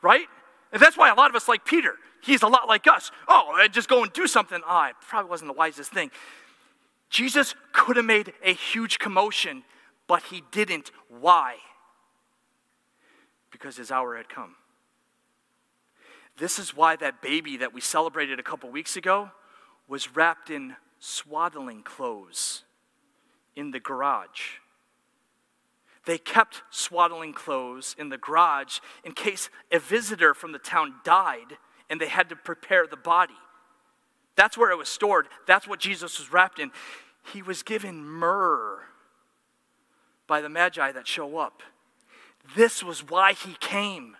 right? 0.00 0.26
And 0.72 0.80
that's 0.80 0.96
why 0.96 1.10
a 1.10 1.14
lot 1.14 1.30
of 1.30 1.36
us 1.36 1.48
like 1.48 1.64
Peter. 1.64 1.96
He's 2.22 2.42
a 2.42 2.48
lot 2.48 2.68
like 2.68 2.86
us. 2.86 3.10
Oh, 3.28 3.52
I 3.56 3.68
just 3.68 3.88
go 3.88 4.02
and 4.02 4.12
do 4.12 4.26
something. 4.26 4.60
Oh, 4.66 4.84
it 4.84 4.94
probably 5.08 5.28
wasn't 5.28 5.48
the 5.48 5.54
wisest 5.54 5.92
thing. 5.92 6.10
Jesus 7.12 7.54
could 7.72 7.96
have 7.98 8.06
made 8.06 8.32
a 8.42 8.54
huge 8.54 8.98
commotion, 8.98 9.64
but 10.08 10.22
he 10.30 10.42
didn't. 10.50 10.90
Why? 11.08 11.56
Because 13.50 13.76
his 13.76 13.90
hour 13.90 14.16
had 14.16 14.30
come. 14.30 14.56
This 16.38 16.58
is 16.58 16.74
why 16.74 16.96
that 16.96 17.20
baby 17.20 17.58
that 17.58 17.74
we 17.74 17.82
celebrated 17.82 18.40
a 18.40 18.42
couple 18.42 18.70
weeks 18.70 18.96
ago 18.96 19.30
was 19.86 20.16
wrapped 20.16 20.48
in 20.48 20.76
swaddling 21.00 21.82
clothes 21.82 22.64
in 23.54 23.72
the 23.72 23.80
garage. 23.80 24.56
They 26.06 26.16
kept 26.16 26.62
swaddling 26.70 27.34
clothes 27.34 27.94
in 27.98 28.08
the 28.08 28.16
garage 28.16 28.78
in 29.04 29.12
case 29.12 29.50
a 29.70 29.78
visitor 29.78 30.32
from 30.32 30.52
the 30.52 30.58
town 30.58 30.94
died 31.04 31.58
and 31.90 32.00
they 32.00 32.08
had 32.08 32.30
to 32.30 32.36
prepare 32.36 32.86
the 32.86 32.96
body. 32.96 33.34
That's 34.36 34.56
where 34.56 34.70
it 34.70 34.78
was 34.78 34.88
stored. 34.88 35.28
That's 35.46 35.68
what 35.68 35.80
Jesus 35.80 36.18
was 36.18 36.32
wrapped 36.32 36.58
in. 36.58 36.70
He 37.32 37.42
was 37.42 37.62
given 37.62 38.04
myrrh 38.04 38.80
by 40.26 40.40
the 40.40 40.48
Magi 40.48 40.92
that 40.92 41.06
show 41.06 41.38
up. 41.38 41.62
This 42.56 42.82
was 42.82 43.08
why 43.08 43.34
he 43.34 43.54
came. 43.60 44.16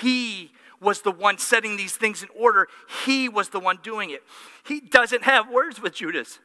He 0.00 0.52
was 0.80 1.02
the 1.02 1.10
one 1.10 1.38
setting 1.38 1.76
these 1.76 1.96
things 1.96 2.22
in 2.22 2.28
order, 2.36 2.68
he 3.04 3.28
was 3.28 3.48
the 3.48 3.60
one 3.60 3.78
doing 3.82 4.10
it. 4.10 4.22
He 4.64 4.80
doesn't 4.80 5.24
have 5.24 5.50
words 5.50 5.80
with 5.80 5.94
Judas. 5.94 6.38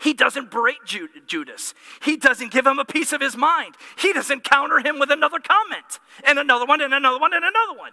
He 0.00 0.14
doesn't 0.14 0.50
break 0.50 0.78
Judas. 0.84 1.74
He 2.02 2.16
doesn't 2.16 2.52
give 2.52 2.66
him 2.66 2.78
a 2.78 2.84
piece 2.84 3.12
of 3.12 3.20
his 3.20 3.36
mind. 3.36 3.74
He 3.98 4.12
doesn't 4.12 4.44
counter 4.44 4.78
him 4.78 5.00
with 5.00 5.10
another 5.10 5.40
comment 5.40 5.98
and 6.24 6.38
another 6.38 6.64
one 6.64 6.80
and 6.80 6.94
another 6.94 7.18
one 7.18 7.34
and 7.34 7.44
another 7.44 7.78
one. 7.78 7.92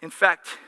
In 0.00 0.10
fact, 0.10 0.58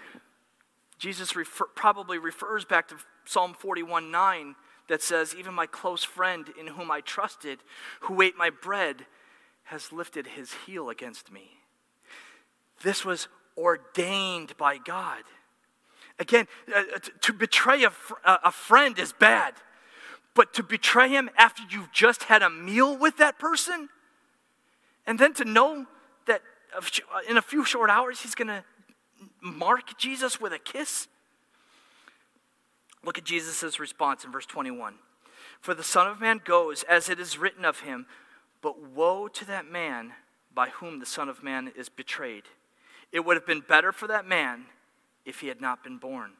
Jesus 1.06 1.36
refer, 1.36 1.66
probably 1.66 2.18
refers 2.18 2.64
back 2.64 2.88
to 2.88 2.96
Psalm 3.26 3.54
41 3.54 4.10
9 4.10 4.56
that 4.88 5.00
says, 5.00 5.36
Even 5.36 5.54
my 5.54 5.66
close 5.66 6.02
friend 6.02 6.52
in 6.58 6.66
whom 6.66 6.90
I 6.90 7.00
trusted, 7.00 7.60
who 8.00 8.22
ate 8.22 8.36
my 8.36 8.50
bread, 8.50 9.06
has 9.66 9.92
lifted 9.92 10.26
his 10.26 10.52
heel 10.66 10.90
against 10.90 11.30
me. 11.30 11.60
This 12.82 13.04
was 13.04 13.28
ordained 13.56 14.56
by 14.56 14.78
God. 14.78 15.22
Again, 16.18 16.48
uh, 16.74 16.82
uh 16.96 16.98
to 17.20 17.32
betray 17.32 17.84
a, 17.84 17.90
fr- 17.90 18.14
a 18.24 18.50
friend 18.50 18.98
is 18.98 19.12
bad, 19.12 19.54
but 20.34 20.54
to 20.54 20.64
betray 20.64 21.08
him 21.08 21.30
after 21.38 21.62
you've 21.70 21.92
just 21.92 22.24
had 22.24 22.42
a 22.42 22.50
meal 22.50 22.98
with 22.98 23.18
that 23.18 23.38
person, 23.38 23.90
and 25.06 25.20
then 25.20 25.34
to 25.34 25.44
know 25.44 25.86
that 26.26 26.42
in 27.28 27.36
a 27.36 27.42
few 27.42 27.64
short 27.64 27.90
hours 27.90 28.22
he's 28.22 28.34
going 28.34 28.48
to 28.48 28.64
mark 29.40 29.98
Jesus 29.98 30.40
with 30.40 30.52
a 30.52 30.58
kiss? 30.58 31.08
Look 33.04 33.18
at 33.18 33.24
Jesus' 33.24 33.78
response 33.78 34.24
in 34.24 34.32
verse 34.32 34.46
21. 34.46 34.94
For 35.60 35.74
the 35.74 35.82
Son 35.82 36.06
of 36.06 36.20
Man 36.20 36.40
goes 36.44 36.82
as 36.84 37.08
it 37.08 37.20
is 37.20 37.38
written 37.38 37.64
of 37.64 37.80
him, 37.80 38.06
but 38.62 38.82
woe 38.82 39.28
to 39.28 39.44
that 39.46 39.70
man 39.70 40.12
by 40.54 40.68
whom 40.70 40.98
the 40.98 41.06
Son 41.06 41.28
of 41.28 41.42
Man 41.42 41.72
is 41.76 41.88
betrayed. 41.88 42.44
It 43.12 43.24
would 43.24 43.36
have 43.36 43.46
been 43.46 43.60
better 43.60 43.92
for 43.92 44.06
that 44.08 44.26
man 44.26 44.66
if 45.24 45.40
he 45.40 45.48
had 45.48 45.60
not 45.60 45.84
been 45.84 45.98
born. 45.98 46.32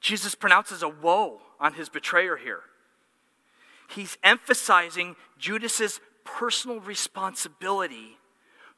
Jesus 0.00 0.34
pronounces 0.34 0.82
a 0.82 0.88
woe 0.88 1.40
on 1.58 1.74
his 1.74 1.88
betrayer 1.88 2.36
here. 2.36 2.60
He's 3.88 4.18
emphasizing 4.22 5.16
Judas's 5.38 6.00
personal 6.24 6.80
responsibility 6.80 8.17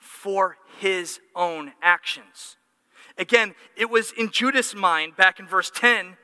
for 0.00 0.56
his 0.80 1.20
own 1.36 1.72
actions. 1.80 2.56
Again, 3.16 3.54
it 3.76 3.88
was 3.88 4.12
in 4.12 4.30
Judas' 4.30 4.74
mind, 4.74 5.16
back 5.16 5.38
in 5.38 5.46
verse 5.46 5.70
10, 5.70 6.16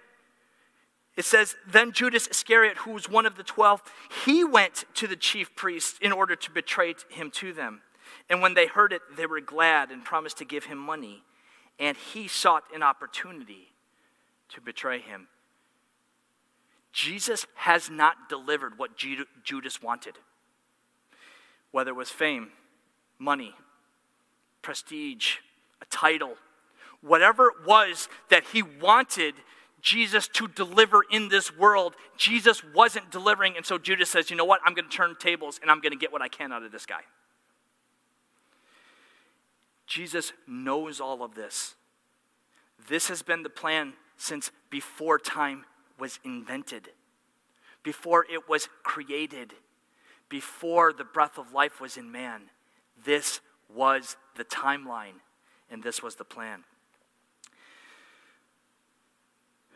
it 1.17 1.25
says, 1.25 1.57
Then 1.67 1.93
Judas 1.93 2.27
Iscariot, 2.27 2.79
who 2.79 2.93
was 2.93 3.09
one 3.09 3.27
of 3.27 3.37
the 3.37 3.43
twelve, 3.43 3.83
he 4.25 4.45
went 4.45 4.85
to 4.95 5.07
the 5.07 5.17
chief 5.17 5.55
priests 5.57 5.99
in 6.03 6.13
order 6.13 6.37
to 6.37 6.51
betray 6.51 6.95
him 7.09 7.31
to 7.33 7.53
them. 7.53 7.81
And 8.29 8.43
when 8.43 8.55
they 8.55 8.67
heard 8.67 8.93
it, 8.93 9.03
they 9.17 9.27
were 9.27 9.41
glad 9.41 9.91
and 9.91 10.05
promised 10.05 10.39
to 10.39 10.45
give 10.45 10.65
him 10.65 10.79
money. 10.79 11.23
And 11.79 11.97
he 11.97 12.29
sought 12.29 12.65
an 12.75 12.83
opportunity 12.83 13.73
to 14.51 14.61
betray 14.61 15.01
him. 15.01 15.29
Jesus 16.93 17.47
has 17.57 17.91
not 17.91 18.29
delivered 18.29 18.79
what 18.79 18.97
Judas 18.97 19.83
wanted, 19.83 20.15
whether 21.71 21.91
it 21.91 21.97
was 21.97 22.09
fame, 22.09 22.49
money, 23.19 23.55
prestige, 24.67 25.37
a 25.81 25.85
title, 25.85 26.35
whatever 27.01 27.47
it 27.47 27.65
was 27.65 28.09
that 28.31 28.43
he 28.53 28.63
wanted 28.63 29.35
Jesus 29.81 30.27
to 30.27 30.49
deliver 30.49 31.03
in 31.09 31.29
this 31.29 31.57
world, 31.57 31.95
Jesus 32.17 32.65
wasn't 32.75 33.13
delivering. 33.13 33.57
And 33.57 33.65
so 33.65 33.79
Judas 33.79 34.11
says, 34.11 34.29
You 34.29 34.35
know 34.35 34.45
what? 34.45 34.59
I'm 34.67 34.75
going 34.75 34.91
to 34.91 34.97
turn 34.97 35.15
tables 35.21 35.61
and 35.63 35.71
I'm 35.71 35.81
going 35.81 35.93
to 35.93 35.99
get 35.99 36.11
what 36.11 36.21
I 36.21 36.27
can 36.27 36.53
out 36.53 36.65
of 36.65 36.73
this 36.73 36.85
guy. 36.85 37.03
Jesus 39.87 40.33
knows 40.49 41.01
all 41.01 41.23
of 41.23 41.37
this. 41.37 41.77
This 42.89 43.07
has 43.07 43.23
been 43.23 43.45
the 43.45 43.49
plan 43.49 43.93
since 44.17 44.51
before 44.69 45.21
time 45.21 45.65
was 45.97 46.19
invented, 46.25 46.89
before 47.85 48.27
it 48.29 48.49
was 48.49 48.69
created, 48.83 49.53
before 50.29 50.93
the 50.93 51.05
breath 51.05 51.39
of 51.39 51.53
life 51.53 51.81
was 51.81 51.97
in 51.97 52.11
man. 52.11 52.51
This 53.05 53.41
was 53.75 54.17
the 54.37 54.45
timeline, 54.45 55.21
and 55.71 55.83
this 55.83 56.03
was 56.03 56.17
the 56.17 56.25
plan. 56.25 56.65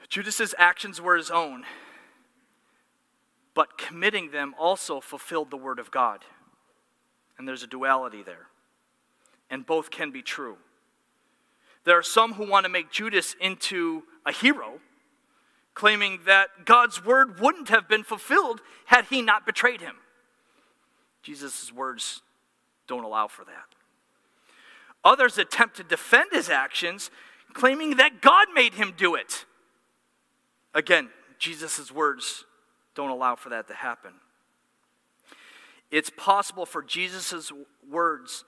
Judas's 0.08 0.54
actions 0.58 1.00
were 1.00 1.16
his 1.16 1.30
own, 1.30 1.64
but 3.54 3.78
committing 3.78 4.30
them 4.30 4.54
also 4.58 5.00
fulfilled 5.00 5.50
the 5.50 5.56
word 5.56 5.78
of 5.78 5.90
God. 5.90 6.24
And 7.38 7.46
there's 7.46 7.62
a 7.62 7.68
duality 7.68 8.22
there. 8.22 8.48
And 9.48 9.64
both 9.64 9.90
can 9.90 10.10
be 10.10 10.22
true. 10.22 10.56
There 11.84 11.96
are 11.96 12.02
some 12.02 12.34
who 12.34 12.48
want 12.48 12.64
to 12.64 12.70
make 12.70 12.90
Judas 12.90 13.34
into 13.40 14.02
a 14.26 14.32
hero, 14.32 14.80
claiming 15.74 16.20
that 16.26 16.66
God's 16.66 17.04
word 17.04 17.40
wouldn't 17.40 17.68
have 17.68 17.88
been 17.88 18.04
fulfilled 18.04 18.60
had 18.86 19.06
he 19.06 19.22
not 19.22 19.46
betrayed 19.46 19.80
him. 19.80 19.96
Jesus' 21.22 21.72
words 21.72 22.22
don't 22.86 23.04
allow 23.04 23.28
for 23.28 23.44
that. 23.44 23.79
Others 25.04 25.38
attempt 25.38 25.76
to 25.76 25.84
defend 25.84 26.30
his 26.32 26.48
actions, 26.48 27.10
claiming 27.52 27.96
that 27.96 28.20
God 28.20 28.48
made 28.54 28.74
him 28.74 28.92
do 28.96 29.14
it. 29.14 29.46
Again, 30.74 31.08
Jesus' 31.38 31.90
words 31.90 32.44
don't 32.94 33.10
allow 33.10 33.34
for 33.34 33.48
that 33.48 33.66
to 33.68 33.74
happen. 33.74 34.12
It's 35.90 36.10
possible 36.10 36.66
for 36.66 36.82
Jesus' 36.82 37.50
words 37.88 38.44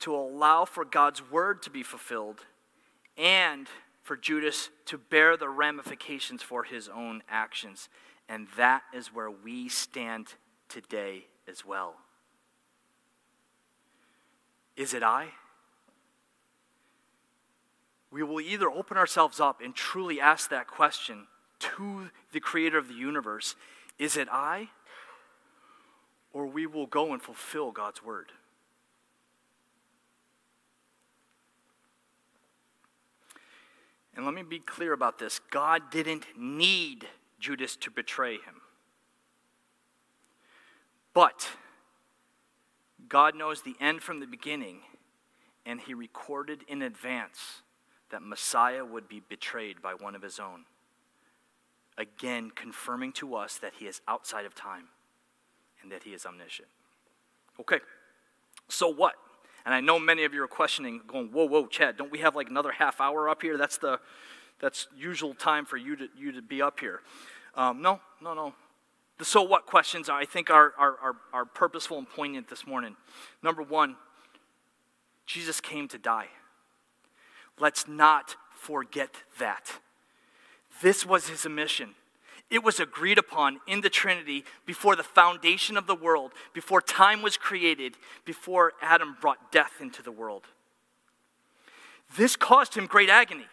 to 0.00 0.14
allow 0.14 0.64
for 0.64 0.84
God's 0.84 1.22
word 1.30 1.62
to 1.62 1.70
be 1.70 1.82
fulfilled 1.82 2.40
and 3.16 3.66
for 4.02 4.16
Judas 4.16 4.70
to 4.86 4.98
bear 4.98 5.36
the 5.36 5.48
ramifications 5.48 6.42
for 6.42 6.64
his 6.64 6.88
own 6.88 7.22
actions. 7.28 7.88
And 8.28 8.46
that 8.56 8.82
is 8.94 9.08
where 9.08 9.30
we 9.30 9.68
stand 9.68 10.34
today 10.68 11.24
as 11.48 11.64
well. 11.64 11.96
Is 14.76 14.94
it 14.94 15.02
I? 15.02 15.28
We 18.10 18.22
will 18.22 18.40
either 18.40 18.68
open 18.70 18.96
ourselves 18.96 19.38
up 19.38 19.60
and 19.62 19.74
truly 19.74 20.20
ask 20.20 20.50
that 20.50 20.66
question 20.66 21.26
to 21.60 22.10
the 22.32 22.40
creator 22.40 22.78
of 22.78 22.88
the 22.88 22.94
universe 22.94 23.54
Is 23.98 24.16
it 24.16 24.28
I? 24.30 24.68
Or 26.32 26.46
we 26.46 26.66
will 26.66 26.86
go 26.86 27.12
and 27.12 27.20
fulfill 27.20 27.72
God's 27.72 28.04
word. 28.04 28.32
And 34.14 34.24
let 34.24 34.34
me 34.34 34.42
be 34.42 34.58
clear 34.58 34.92
about 34.92 35.18
this 35.18 35.40
God 35.50 35.90
didn't 35.90 36.26
need 36.36 37.06
Judas 37.38 37.76
to 37.76 37.90
betray 37.90 38.34
him. 38.34 38.60
But 41.14 41.48
God 43.08 43.34
knows 43.34 43.62
the 43.62 43.74
end 43.80 44.02
from 44.02 44.20
the 44.20 44.26
beginning, 44.26 44.80
and 45.66 45.80
he 45.80 45.94
recorded 45.94 46.64
in 46.68 46.82
advance 46.82 47.62
that 48.10 48.22
Messiah 48.22 48.84
would 48.84 49.08
be 49.08 49.22
betrayed 49.28 49.80
by 49.80 49.94
one 49.94 50.14
of 50.14 50.22
his 50.22 50.38
own. 50.38 50.64
Again, 51.96 52.50
confirming 52.54 53.12
to 53.14 53.34
us 53.34 53.58
that 53.58 53.74
he 53.78 53.86
is 53.86 54.00
outside 54.08 54.46
of 54.46 54.54
time 54.54 54.88
and 55.82 55.90
that 55.92 56.02
he 56.04 56.10
is 56.10 56.26
omniscient. 56.26 56.68
Okay, 57.58 57.78
so 58.68 58.88
what? 58.88 59.14
And 59.64 59.74
I 59.74 59.80
know 59.80 59.98
many 59.98 60.24
of 60.24 60.32
you 60.32 60.42
are 60.42 60.48
questioning, 60.48 61.02
going, 61.06 61.28
whoa, 61.28 61.44
whoa, 61.44 61.66
Chad, 61.66 61.96
don't 61.96 62.10
we 62.10 62.20
have 62.20 62.34
like 62.34 62.48
another 62.48 62.72
half 62.72 63.00
hour 63.00 63.28
up 63.28 63.42
here? 63.42 63.56
That's 63.56 63.78
the 63.78 64.00
that's 64.60 64.86
usual 64.96 65.34
time 65.34 65.64
for 65.64 65.76
you 65.76 65.96
to, 65.96 66.08
you 66.16 66.32
to 66.32 66.42
be 66.42 66.60
up 66.60 66.80
here. 66.80 67.00
Um, 67.54 67.80
no, 67.82 68.00
no, 68.20 68.34
no. 68.34 68.54
The 69.18 69.24
so 69.24 69.42
what 69.42 69.66
questions, 69.66 70.08
I 70.08 70.24
think, 70.24 70.50
are, 70.50 70.72
are, 70.78 70.96
are, 71.02 71.16
are 71.32 71.44
purposeful 71.44 71.98
and 71.98 72.08
poignant 72.08 72.48
this 72.48 72.66
morning. 72.66 72.96
Number 73.42 73.62
one, 73.62 73.96
Jesus 75.26 75.60
came 75.60 75.88
to 75.88 75.98
die. 75.98 76.28
Let's 77.60 77.86
not 77.86 78.36
forget 78.50 79.10
that. 79.38 79.78
This 80.82 81.04
was 81.04 81.28
his 81.28 81.46
mission. 81.46 81.90
It 82.50 82.64
was 82.64 82.80
agreed 82.80 83.18
upon 83.18 83.60
in 83.68 83.80
the 83.80 83.90
Trinity 83.90 84.44
before 84.66 84.96
the 84.96 85.04
foundation 85.04 85.76
of 85.76 85.86
the 85.86 85.94
world, 85.94 86.32
before 86.52 86.80
time 86.80 87.22
was 87.22 87.36
created, 87.36 87.96
before 88.24 88.72
Adam 88.82 89.16
brought 89.20 89.52
death 89.52 89.74
into 89.80 90.02
the 90.02 90.10
world. 90.10 90.42
This 92.16 92.34
caused 92.34 92.74
him 92.74 92.86
great 92.86 93.08
agony. 93.08 93.46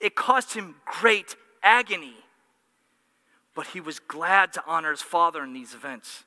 It 0.00 0.14
caused 0.14 0.54
him 0.54 0.76
great 0.86 1.36
agony. 1.62 2.14
But 3.54 3.68
he 3.68 3.80
was 3.80 3.98
glad 3.98 4.54
to 4.54 4.62
honor 4.66 4.92
his 4.92 5.02
Father 5.02 5.42
in 5.44 5.52
these 5.52 5.74
events. 5.74 6.24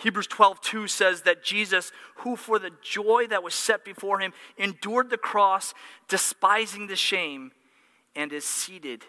Hebrews 0.00 0.28
12, 0.28 0.62
2 0.62 0.88
says 0.88 1.22
that 1.22 1.42
Jesus, 1.42 1.92
who 2.16 2.34
for 2.34 2.58
the 2.58 2.70
joy 2.82 3.26
that 3.28 3.42
was 3.42 3.54
set 3.54 3.84
before 3.84 4.18
him, 4.18 4.32
endured 4.56 5.10
the 5.10 5.18
cross, 5.18 5.74
despising 6.08 6.86
the 6.86 6.96
shame, 6.96 7.52
and 8.16 8.32
is 8.32 8.46
seated 8.46 9.04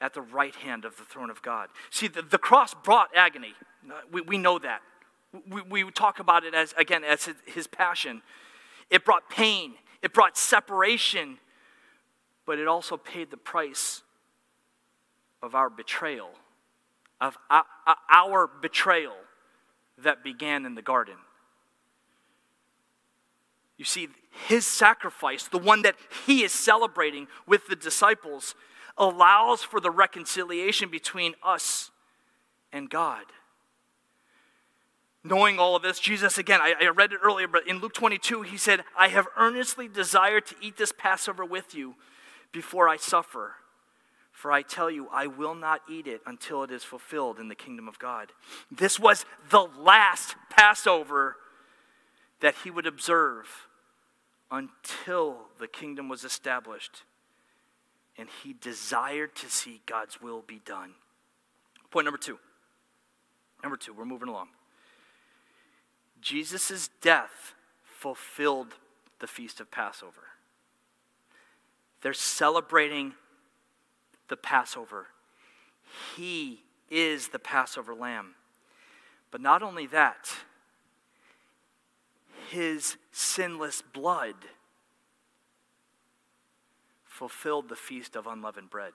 at 0.00 0.14
the 0.14 0.22
right 0.22 0.54
hand 0.54 0.86
of 0.86 0.96
the 0.96 1.04
throne 1.04 1.28
of 1.28 1.42
God. 1.42 1.68
See, 1.90 2.08
the, 2.08 2.22
the 2.22 2.38
cross 2.38 2.72
brought 2.72 3.10
agony. 3.14 3.52
Uh, 3.86 4.00
we, 4.10 4.22
we 4.22 4.38
know 4.38 4.58
that. 4.58 4.80
We, 5.46 5.82
we 5.84 5.90
talk 5.90 6.20
about 6.20 6.44
it 6.44 6.54
as, 6.54 6.74
again, 6.78 7.04
as 7.04 7.26
his, 7.26 7.36
his 7.44 7.66
passion. 7.66 8.22
It 8.88 9.04
brought 9.04 9.28
pain, 9.28 9.74
it 10.00 10.14
brought 10.14 10.38
separation, 10.38 11.36
but 12.46 12.58
it 12.58 12.66
also 12.66 12.96
paid 12.96 13.30
the 13.30 13.36
price 13.36 14.00
of 15.42 15.54
our 15.54 15.68
betrayal, 15.68 16.30
of 17.20 17.36
uh, 17.50 17.60
uh, 17.86 17.94
our 18.10 18.50
betrayal 18.62 19.12
that 20.02 20.24
began 20.24 20.66
in 20.66 20.74
the 20.74 20.82
garden. 20.82 21.16
You 23.76 23.84
see, 23.84 24.08
his 24.46 24.66
sacrifice, 24.66 25.48
the 25.48 25.58
one 25.58 25.82
that 25.82 25.96
he 26.26 26.42
is 26.42 26.52
celebrating 26.52 27.28
with 27.46 27.66
the 27.66 27.76
disciples, 27.76 28.54
allows 28.98 29.62
for 29.62 29.80
the 29.80 29.90
reconciliation 29.90 30.90
between 30.90 31.34
us 31.42 31.90
and 32.72 32.90
God. 32.90 33.24
Knowing 35.22 35.58
all 35.58 35.76
of 35.76 35.82
this, 35.82 35.98
Jesus, 35.98 36.38
again, 36.38 36.60
I, 36.62 36.74
I, 36.80 36.88
read 36.88 37.12
it 37.12 37.20
earlier, 37.22 37.46
but 37.46 37.66
in 37.66 37.78
Luke 37.78 37.92
22, 37.92 38.42
he 38.42 38.56
said, 38.56 38.84
I 38.98 39.08
have 39.08 39.26
earnestly 39.36 39.86
desired 39.86 40.46
to 40.46 40.54
eat 40.62 40.78
this 40.78 40.92
Passover 40.96 41.44
with 41.44 41.74
you 41.74 41.94
before 42.52 42.88
I 42.88 42.96
suffer. 42.96 43.56
For 44.40 44.50
I 44.50 44.62
tell 44.62 44.90
you, 44.90 45.06
I 45.12 45.26
will 45.26 45.54
not 45.54 45.82
eat 45.86 46.06
it 46.06 46.22
until 46.24 46.62
it 46.62 46.70
is 46.70 46.82
fulfilled 46.82 47.38
in 47.38 47.48
the 47.48 47.54
kingdom 47.54 47.86
of 47.86 47.98
God. 47.98 48.32
This 48.70 48.98
was 48.98 49.26
the 49.50 49.68
last 49.78 50.34
Passover 50.48 51.36
that 52.40 52.54
he 52.64 52.70
would 52.70 52.86
observe 52.86 53.68
until 54.50 55.36
the 55.58 55.68
kingdom 55.68 56.08
was 56.08 56.24
established. 56.24 57.02
And 58.16 58.30
he 58.42 58.54
desired 58.54 59.34
to 59.36 59.50
see 59.50 59.82
God's 59.84 60.22
will 60.22 60.42
be 60.46 60.62
done. 60.64 60.92
Point 61.90 62.06
number 62.06 62.16
two. 62.16 62.38
Number 63.62 63.76
two, 63.76 63.92
we're 63.92 64.06
moving 64.06 64.28
along. 64.28 64.48
Jesus' 66.22 66.88
death 67.02 67.52
fulfilled 67.84 68.68
the 69.18 69.26
feast 69.26 69.60
of 69.60 69.70
Passover. 69.70 70.28
They're 72.00 72.14
celebrating 72.14 73.12
the 74.30 74.36
Passover. 74.36 75.08
He 76.16 76.62
is 76.88 77.28
the 77.28 77.38
Passover 77.38 77.94
lamb. 77.94 78.34
But 79.30 79.42
not 79.42 79.62
only 79.62 79.86
that, 79.88 80.32
his 82.48 82.96
sinless 83.12 83.82
blood 83.82 84.34
fulfilled 87.04 87.68
the 87.68 87.76
feast 87.76 88.16
of 88.16 88.26
unleavened 88.26 88.70
bread. 88.70 88.94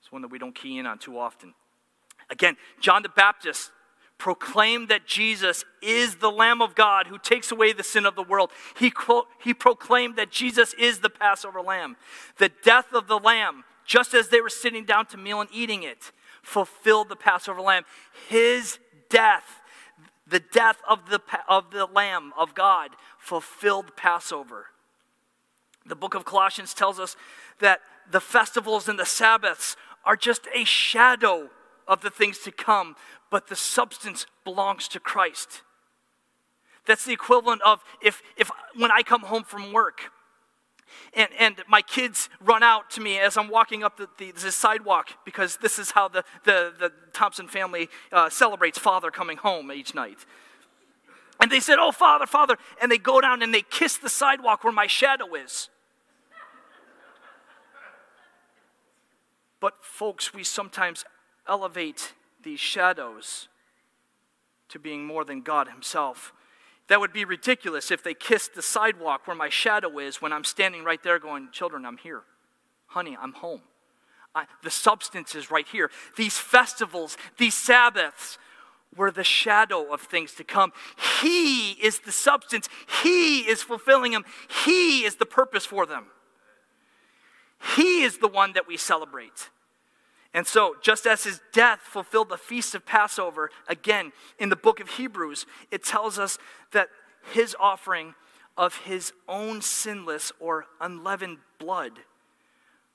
It's 0.00 0.10
one 0.10 0.22
that 0.22 0.30
we 0.30 0.38
don't 0.38 0.54
key 0.54 0.78
in 0.78 0.86
on 0.86 0.98
too 0.98 1.18
often. 1.18 1.54
Again, 2.30 2.56
John 2.80 3.02
the 3.02 3.10
Baptist 3.10 3.70
proclaimed 4.18 4.88
that 4.88 5.06
Jesus 5.06 5.64
is 5.82 6.16
the 6.16 6.30
Lamb 6.30 6.62
of 6.62 6.74
God 6.74 7.08
who 7.08 7.18
takes 7.18 7.50
away 7.50 7.72
the 7.72 7.82
sin 7.82 8.06
of 8.06 8.14
the 8.14 8.22
world. 8.22 8.50
He, 8.78 8.92
he 9.42 9.52
proclaimed 9.52 10.16
that 10.16 10.30
Jesus 10.30 10.72
is 10.74 11.00
the 11.00 11.10
Passover 11.10 11.60
Lamb. 11.60 11.96
The 12.38 12.50
death 12.62 12.92
of 12.92 13.06
the 13.06 13.18
Lamb, 13.18 13.64
just 13.84 14.14
as 14.14 14.28
they 14.28 14.40
were 14.40 14.48
sitting 14.48 14.84
down 14.84 15.06
to 15.06 15.16
meal 15.16 15.40
and 15.40 15.50
eating 15.52 15.82
it, 15.82 16.12
fulfilled 16.42 17.08
the 17.08 17.16
Passover 17.16 17.60
Lamb. 17.60 17.84
His 18.28 18.78
death, 19.08 19.60
the 20.26 20.40
death 20.40 20.78
of 20.88 21.10
the, 21.10 21.20
of 21.48 21.70
the 21.70 21.86
Lamb 21.86 22.32
of 22.38 22.54
God, 22.54 22.90
fulfilled 23.18 23.96
Passover. 23.96 24.66
The 25.86 25.96
book 25.96 26.14
of 26.14 26.24
Colossians 26.24 26.72
tells 26.72 26.98
us 26.98 27.16
that 27.58 27.80
the 28.10 28.20
festivals 28.20 28.88
and 28.88 28.98
the 28.98 29.06
Sabbaths 29.06 29.76
are 30.04 30.16
just 30.16 30.46
a 30.54 30.64
shadow 30.64 31.50
of 31.86 32.00
the 32.00 32.10
things 32.10 32.38
to 32.40 32.50
come, 32.50 32.96
but 33.34 33.48
the 33.48 33.56
substance 33.56 34.26
belongs 34.44 34.86
to 34.86 35.00
Christ. 35.00 35.62
That's 36.86 37.04
the 37.04 37.12
equivalent 37.12 37.62
of 37.62 37.82
if, 38.00 38.22
if 38.36 38.48
when 38.76 38.92
I 38.92 39.02
come 39.02 39.22
home 39.22 39.42
from 39.42 39.72
work 39.72 40.02
and, 41.14 41.28
and 41.36 41.56
my 41.66 41.82
kids 41.82 42.28
run 42.40 42.62
out 42.62 42.90
to 42.90 43.00
me 43.00 43.18
as 43.18 43.36
I'm 43.36 43.48
walking 43.48 43.82
up 43.82 43.96
the, 43.96 44.08
the, 44.18 44.30
the 44.30 44.52
sidewalk 44.52 45.08
because 45.24 45.56
this 45.56 45.80
is 45.80 45.90
how 45.90 46.06
the, 46.06 46.22
the, 46.44 46.74
the 46.78 46.92
Thompson 47.12 47.48
family 47.48 47.88
uh, 48.12 48.30
celebrates 48.30 48.78
father 48.78 49.10
coming 49.10 49.38
home 49.38 49.72
each 49.72 49.96
night. 49.96 50.18
And 51.40 51.50
they 51.50 51.58
said, 51.58 51.78
Oh, 51.80 51.90
Father, 51.90 52.26
Father. 52.26 52.56
And 52.80 52.88
they 52.88 52.98
go 52.98 53.20
down 53.20 53.42
and 53.42 53.52
they 53.52 53.62
kiss 53.62 53.96
the 53.96 54.08
sidewalk 54.08 54.62
where 54.62 54.72
my 54.72 54.86
shadow 54.86 55.34
is. 55.34 55.70
But, 59.58 59.74
folks, 59.82 60.32
we 60.32 60.44
sometimes 60.44 61.04
elevate 61.48 62.12
these 62.44 62.60
shadows 62.60 63.48
to 64.68 64.78
being 64.78 65.04
more 65.04 65.24
than 65.24 65.40
God 65.40 65.68
Himself. 65.68 66.32
That 66.88 67.00
would 67.00 67.12
be 67.12 67.24
ridiculous 67.24 67.90
if 67.90 68.02
they 68.02 68.14
kissed 68.14 68.54
the 68.54 68.62
sidewalk 68.62 69.26
where 69.26 69.36
my 69.36 69.48
shadow 69.48 69.98
is 69.98 70.20
when 70.20 70.32
I'm 70.32 70.44
standing 70.44 70.84
right 70.84 71.02
there 71.02 71.18
going, 71.18 71.48
Children, 71.50 71.84
I'm 71.84 71.96
here. 71.96 72.22
Honey, 72.86 73.16
I'm 73.20 73.32
home. 73.32 73.62
I, 74.34 74.46
the 74.62 74.70
substance 74.70 75.34
is 75.34 75.50
right 75.50 75.66
here. 75.66 75.90
These 76.16 76.38
festivals, 76.38 77.16
these 77.38 77.54
Sabbaths, 77.54 78.38
were 78.96 79.10
the 79.10 79.24
shadow 79.24 79.92
of 79.92 80.00
things 80.00 80.34
to 80.34 80.44
come. 80.44 80.72
He 81.20 81.72
is 81.72 82.00
the 82.00 82.12
substance, 82.12 82.68
He 83.02 83.40
is 83.40 83.62
fulfilling 83.62 84.12
them, 84.12 84.24
He 84.64 85.04
is 85.04 85.16
the 85.16 85.26
purpose 85.26 85.64
for 85.64 85.86
them. 85.86 86.06
He 87.76 88.02
is 88.02 88.18
the 88.18 88.28
one 88.28 88.52
that 88.52 88.68
we 88.68 88.76
celebrate. 88.76 89.50
And 90.34 90.48
so, 90.48 90.74
just 90.82 91.06
as 91.06 91.22
his 91.22 91.40
death 91.52 91.78
fulfilled 91.78 92.28
the 92.28 92.36
feast 92.36 92.74
of 92.74 92.84
Passover, 92.84 93.50
again, 93.68 94.12
in 94.40 94.48
the 94.48 94.56
book 94.56 94.80
of 94.80 94.90
Hebrews, 94.90 95.46
it 95.70 95.84
tells 95.84 96.18
us 96.18 96.38
that 96.72 96.88
his 97.32 97.56
offering 97.60 98.14
of 98.56 98.78
his 98.78 99.12
own 99.28 99.62
sinless 99.62 100.32
or 100.40 100.66
unleavened 100.80 101.38
blood 101.60 102.00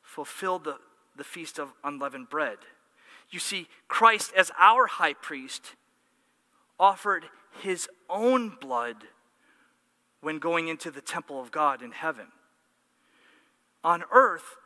fulfilled 0.03 0.65
the, 0.65 0.77
the 1.15 1.23
feast 1.23 1.57
of 1.59 1.69
unleavened 1.81 2.29
bread. 2.29 2.57
You 3.29 3.39
see, 3.39 3.67
Christ, 3.87 4.33
as 4.35 4.51
our 4.59 4.87
high 4.87 5.13
priest, 5.13 5.75
offered 6.77 7.25
his 7.61 7.87
own 8.09 8.57
blood 8.59 8.97
when 10.19 10.39
going 10.39 10.67
into 10.67 10.91
the 10.91 11.01
temple 11.01 11.41
of 11.41 11.51
God 11.51 11.81
in 11.81 11.91
heaven. 11.91 12.27
On 13.81 14.03
earth, 14.11 14.57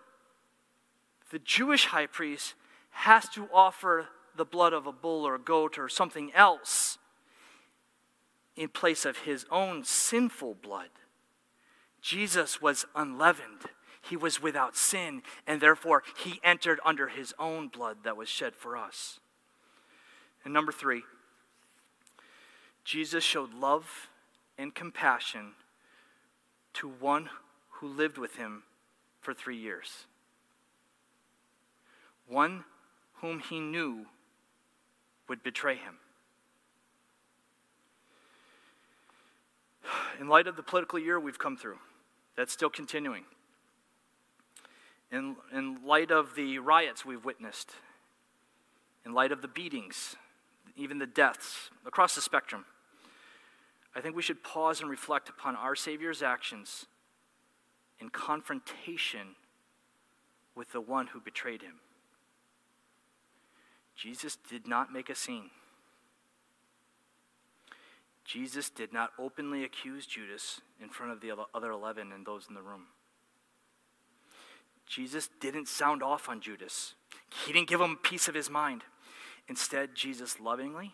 the 1.31 1.39
Jewish 1.39 1.85
high 1.85 2.07
priest 2.07 2.55
has 2.93 3.27
to 3.29 3.47
offer 3.53 4.07
the 4.35 4.45
blood 4.45 4.73
of 4.73 4.87
a 4.87 4.91
bull 4.91 5.27
or 5.27 5.35
a 5.35 5.39
goat 5.39 5.77
or 5.77 5.89
something 5.89 6.31
else 6.33 6.97
in 8.55 8.69
place 8.69 9.05
of 9.05 9.19
his 9.19 9.45
own 9.51 9.83
sinful 9.83 10.55
blood. 10.55 10.89
Jesus 12.01 12.61
was 12.61 12.85
unleavened. 12.95 13.61
He 14.01 14.17
was 14.17 14.41
without 14.41 14.75
sin, 14.75 15.23
and 15.47 15.61
therefore 15.61 16.03
he 16.17 16.39
entered 16.43 16.79
under 16.83 17.07
his 17.07 17.33
own 17.39 17.69
blood 17.69 17.97
that 18.03 18.17
was 18.17 18.29
shed 18.29 18.55
for 18.55 18.75
us. 18.75 19.19
And 20.43 20.53
number 20.53 20.71
three, 20.71 21.03
Jesus 22.83 23.23
showed 23.23 23.53
love 23.53 24.09
and 24.57 24.75
compassion 24.75 25.53
to 26.73 26.89
one 26.89 27.29
who 27.69 27.87
lived 27.87 28.17
with 28.17 28.35
him 28.35 28.63
for 29.21 29.33
three 29.33 29.57
years. 29.57 30.05
One 32.27 32.65
whom 33.23 33.39
he 33.39 33.57
knew 33.61 34.05
would 35.29 35.41
betray 35.41 35.77
him. 35.77 35.95
In 40.19 40.27
light 40.27 40.45
of 40.45 40.57
the 40.57 40.61
political 40.61 40.99
year 40.99 41.17
we've 41.17 41.39
come 41.39 41.55
through, 41.55 41.77
that's 42.35 42.51
still 42.51 42.69
continuing. 42.69 43.23
In, 45.09 45.37
in 45.53 45.77
light 45.85 46.11
of 46.11 46.35
the 46.35 46.59
riots 46.59 47.05
we've 47.05 47.23
witnessed, 47.23 47.71
in 49.05 49.13
light 49.13 49.31
of 49.31 49.41
the 49.41 49.47
beatings, 49.47 50.17
even 50.75 50.99
the 50.99 51.07
deaths 51.07 51.69
across 51.85 52.15
the 52.15 52.21
spectrum, 52.21 52.65
I 53.95 54.01
think 54.01 54.17
we 54.17 54.21
should 54.21 54.43
pause 54.43 54.81
and 54.81 54.89
reflect 54.89 55.29
upon 55.29 55.55
our 55.55 55.75
Savior's 55.75 56.21
actions 56.21 56.87
in 58.01 58.09
confrontation 58.09 59.35
with 60.55 60.73
the 60.73 60.81
one 60.81 61.07
who 61.07 61.21
betrayed 61.21 61.61
him. 61.61 61.75
Jesus 63.95 64.37
did 64.49 64.67
not 64.67 64.91
make 64.91 65.09
a 65.09 65.15
scene. 65.15 65.49
Jesus 68.25 68.69
did 68.69 68.93
not 68.93 69.11
openly 69.19 69.63
accuse 69.63 70.05
Judas 70.05 70.61
in 70.81 70.89
front 70.89 71.11
of 71.11 71.21
the 71.21 71.31
other 71.53 71.71
11 71.71 72.11
and 72.11 72.25
those 72.25 72.45
in 72.47 72.55
the 72.55 72.61
room. 72.61 72.85
Jesus 74.87 75.29
didn't 75.39 75.67
sound 75.67 76.01
off 76.03 76.29
on 76.29 76.41
Judas, 76.41 76.95
he 77.45 77.53
didn't 77.53 77.67
give 77.67 77.81
him 77.81 77.91
a 77.91 78.07
piece 78.07 78.27
of 78.27 78.35
his 78.35 78.49
mind. 78.49 78.83
Instead, 79.49 79.93
Jesus 79.93 80.39
lovingly 80.39 80.93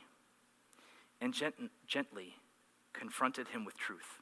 and 1.22 1.34
gent- 1.34 1.72
gently 1.86 2.36
confronted 2.94 3.50
him 3.50 3.64
with 3.64 3.78
truth. 3.78 4.20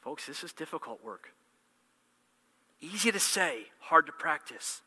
Folks, 0.00 0.26
this 0.26 0.44
is 0.44 0.52
difficult 0.52 1.02
work. 1.02 1.30
Easy 2.80 3.10
to 3.10 3.18
say, 3.18 3.66
hard 3.80 4.06
to 4.06 4.12
practice. 4.12 4.82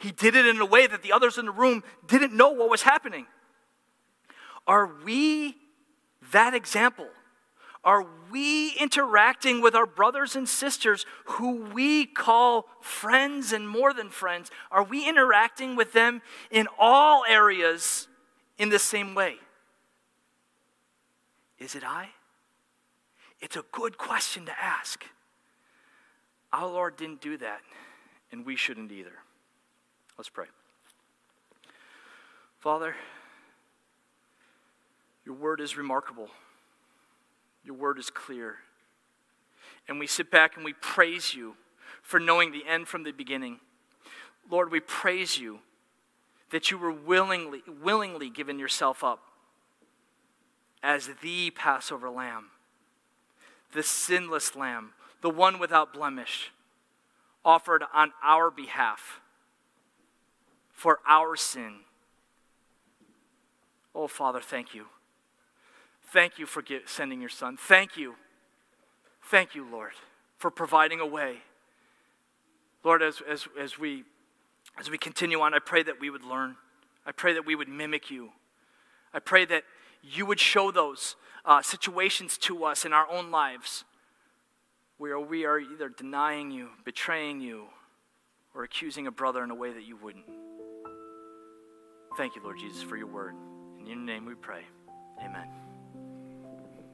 He 0.00 0.12
did 0.12 0.36
it 0.36 0.46
in 0.46 0.60
a 0.60 0.66
way 0.66 0.86
that 0.86 1.02
the 1.02 1.12
others 1.12 1.38
in 1.38 1.46
the 1.46 1.52
room 1.52 1.82
didn't 2.06 2.36
know 2.36 2.50
what 2.50 2.70
was 2.70 2.82
happening. 2.82 3.26
Are 4.66 4.90
we 5.04 5.56
that 6.32 6.54
example? 6.54 7.08
Are 7.84 8.04
we 8.32 8.72
interacting 8.80 9.60
with 9.60 9.76
our 9.76 9.86
brothers 9.86 10.34
and 10.34 10.48
sisters 10.48 11.06
who 11.24 11.66
we 11.66 12.04
call 12.04 12.66
friends 12.80 13.52
and 13.52 13.68
more 13.68 13.94
than 13.94 14.10
friends? 14.10 14.50
Are 14.72 14.82
we 14.82 15.08
interacting 15.08 15.76
with 15.76 15.92
them 15.92 16.20
in 16.50 16.66
all 16.78 17.24
areas 17.28 18.08
in 18.58 18.70
the 18.70 18.80
same 18.80 19.14
way? 19.14 19.36
Is 21.60 21.76
it 21.76 21.84
I? 21.84 22.08
It's 23.40 23.56
a 23.56 23.64
good 23.70 23.98
question 23.98 24.46
to 24.46 24.52
ask. 24.60 25.04
Our 26.52 26.66
Lord 26.66 26.96
didn't 26.96 27.20
do 27.20 27.36
that, 27.38 27.60
and 28.32 28.44
we 28.44 28.56
shouldn't 28.56 28.90
either. 28.90 29.12
Let's 30.18 30.28
pray. 30.30 30.46
Father, 32.58 32.94
your 35.24 35.34
word 35.34 35.60
is 35.60 35.76
remarkable. 35.76 36.28
Your 37.64 37.76
word 37.76 37.98
is 37.98 38.10
clear. 38.10 38.56
And 39.88 39.98
we 39.98 40.06
sit 40.06 40.30
back 40.30 40.56
and 40.56 40.64
we 40.64 40.72
praise 40.72 41.34
you 41.34 41.54
for 42.02 42.18
knowing 42.18 42.52
the 42.52 42.64
end 42.66 42.88
from 42.88 43.02
the 43.02 43.12
beginning. 43.12 43.60
Lord, 44.50 44.70
we 44.70 44.80
praise 44.80 45.38
you 45.38 45.58
that 46.50 46.70
you 46.70 46.78
were 46.78 46.92
willingly, 46.92 47.62
willingly 47.82 48.30
given 48.30 48.58
yourself 48.58 49.04
up 49.04 49.20
as 50.82 51.10
the 51.20 51.50
Passover 51.50 52.08
lamb, 52.08 52.46
the 53.72 53.82
sinless 53.82 54.54
lamb, 54.54 54.92
the 55.20 55.30
one 55.30 55.58
without 55.58 55.92
blemish, 55.92 56.52
offered 57.44 57.82
on 57.92 58.12
our 58.24 58.50
behalf 58.50 59.20
for 60.76 61.00
our 61.08 61.36
sin. 61.36 61.76
Oh, 63.94 64.06
Father, 64.06 64.40
thank 64.40 64.74
you. 64.74 64.84
Thank 66.12 66.38
you 66.38 66.44
for 66.44 66.60
get, 66.60 66.88
sending 66.88 67.18
your 67.18 67.30
son. 67.30 67.56
Thank 67.56 67.96
you. 67.96 68.14
Thank 69.22 69.54
you, 69.54 69.66
Lord, 69.68 69.92
for 70.36 70.50
providing 70.50 71.00
a 71.00 71.06
way. 71.06 71.38
Lord, 72.84 73.02
as, 73.02 73.22
as, 73.28 73.48
as, 73.58 73.78
we, 73.78 74.04
as 74.78 74.90
we 74.90 74.98
continue 74.98 75.40
on, 75.40 75.54
I 75.54 75.58
pray 75.58 75.82
that 75.82 75.98
we 75.98 76.10
would 76.10 76.22
learn. 76.22 76.56
I 77.06 77.12
pray 77.12 77.32
that 77.32 77.46
we 77.46 77.54
would 77.54 77.68
mimic 77.68 78.10
you. 78.10 78.30
I 79.14 79.18
pray 79.18 79.46
that 79.46 79.64
you 80.02 80.26
would 80.26 80.38
show 80.38 80.70
those 80.70 81.16
uh, 81.46 81.62
situations 81.62 82.36
to 82.38 82.64
us 82.64 82.84
in 82.84 82.92
our 82.92 83.08
own 83.10 83.30
lives 83.30 83.84
where 84.98 85.18
we 85.18 85.46
are 85.46 85.58
either 85.58 85.88
denying 85.88 86.50
you, 86.50 86.68
betraying 86.84 87.40
you, 87.40 87.64
or 88.54 88.62
accusing 88.62 89.06
a 89.06 89.10
brother 89.10 89.42
in 89.42 89.50
a 89.50 89.54
way 89.54 89.72
that 89.72 89.84
you 89.84 89.96
wouldn't. 89.96 90.24
Thank 92.16 92.34
you, 92.34 92.42
Lord 92.42 92.58
Jesus, 92.58 92.82
for 92.82 92.96
your 92.96 93.08
word. 93.08 93.34
In 93.78 93.86
your 93.86 93.96
name 93.96 94.24
we 94.24 94.34
pray. 94.34 94.62
Amen. 95.22 95.65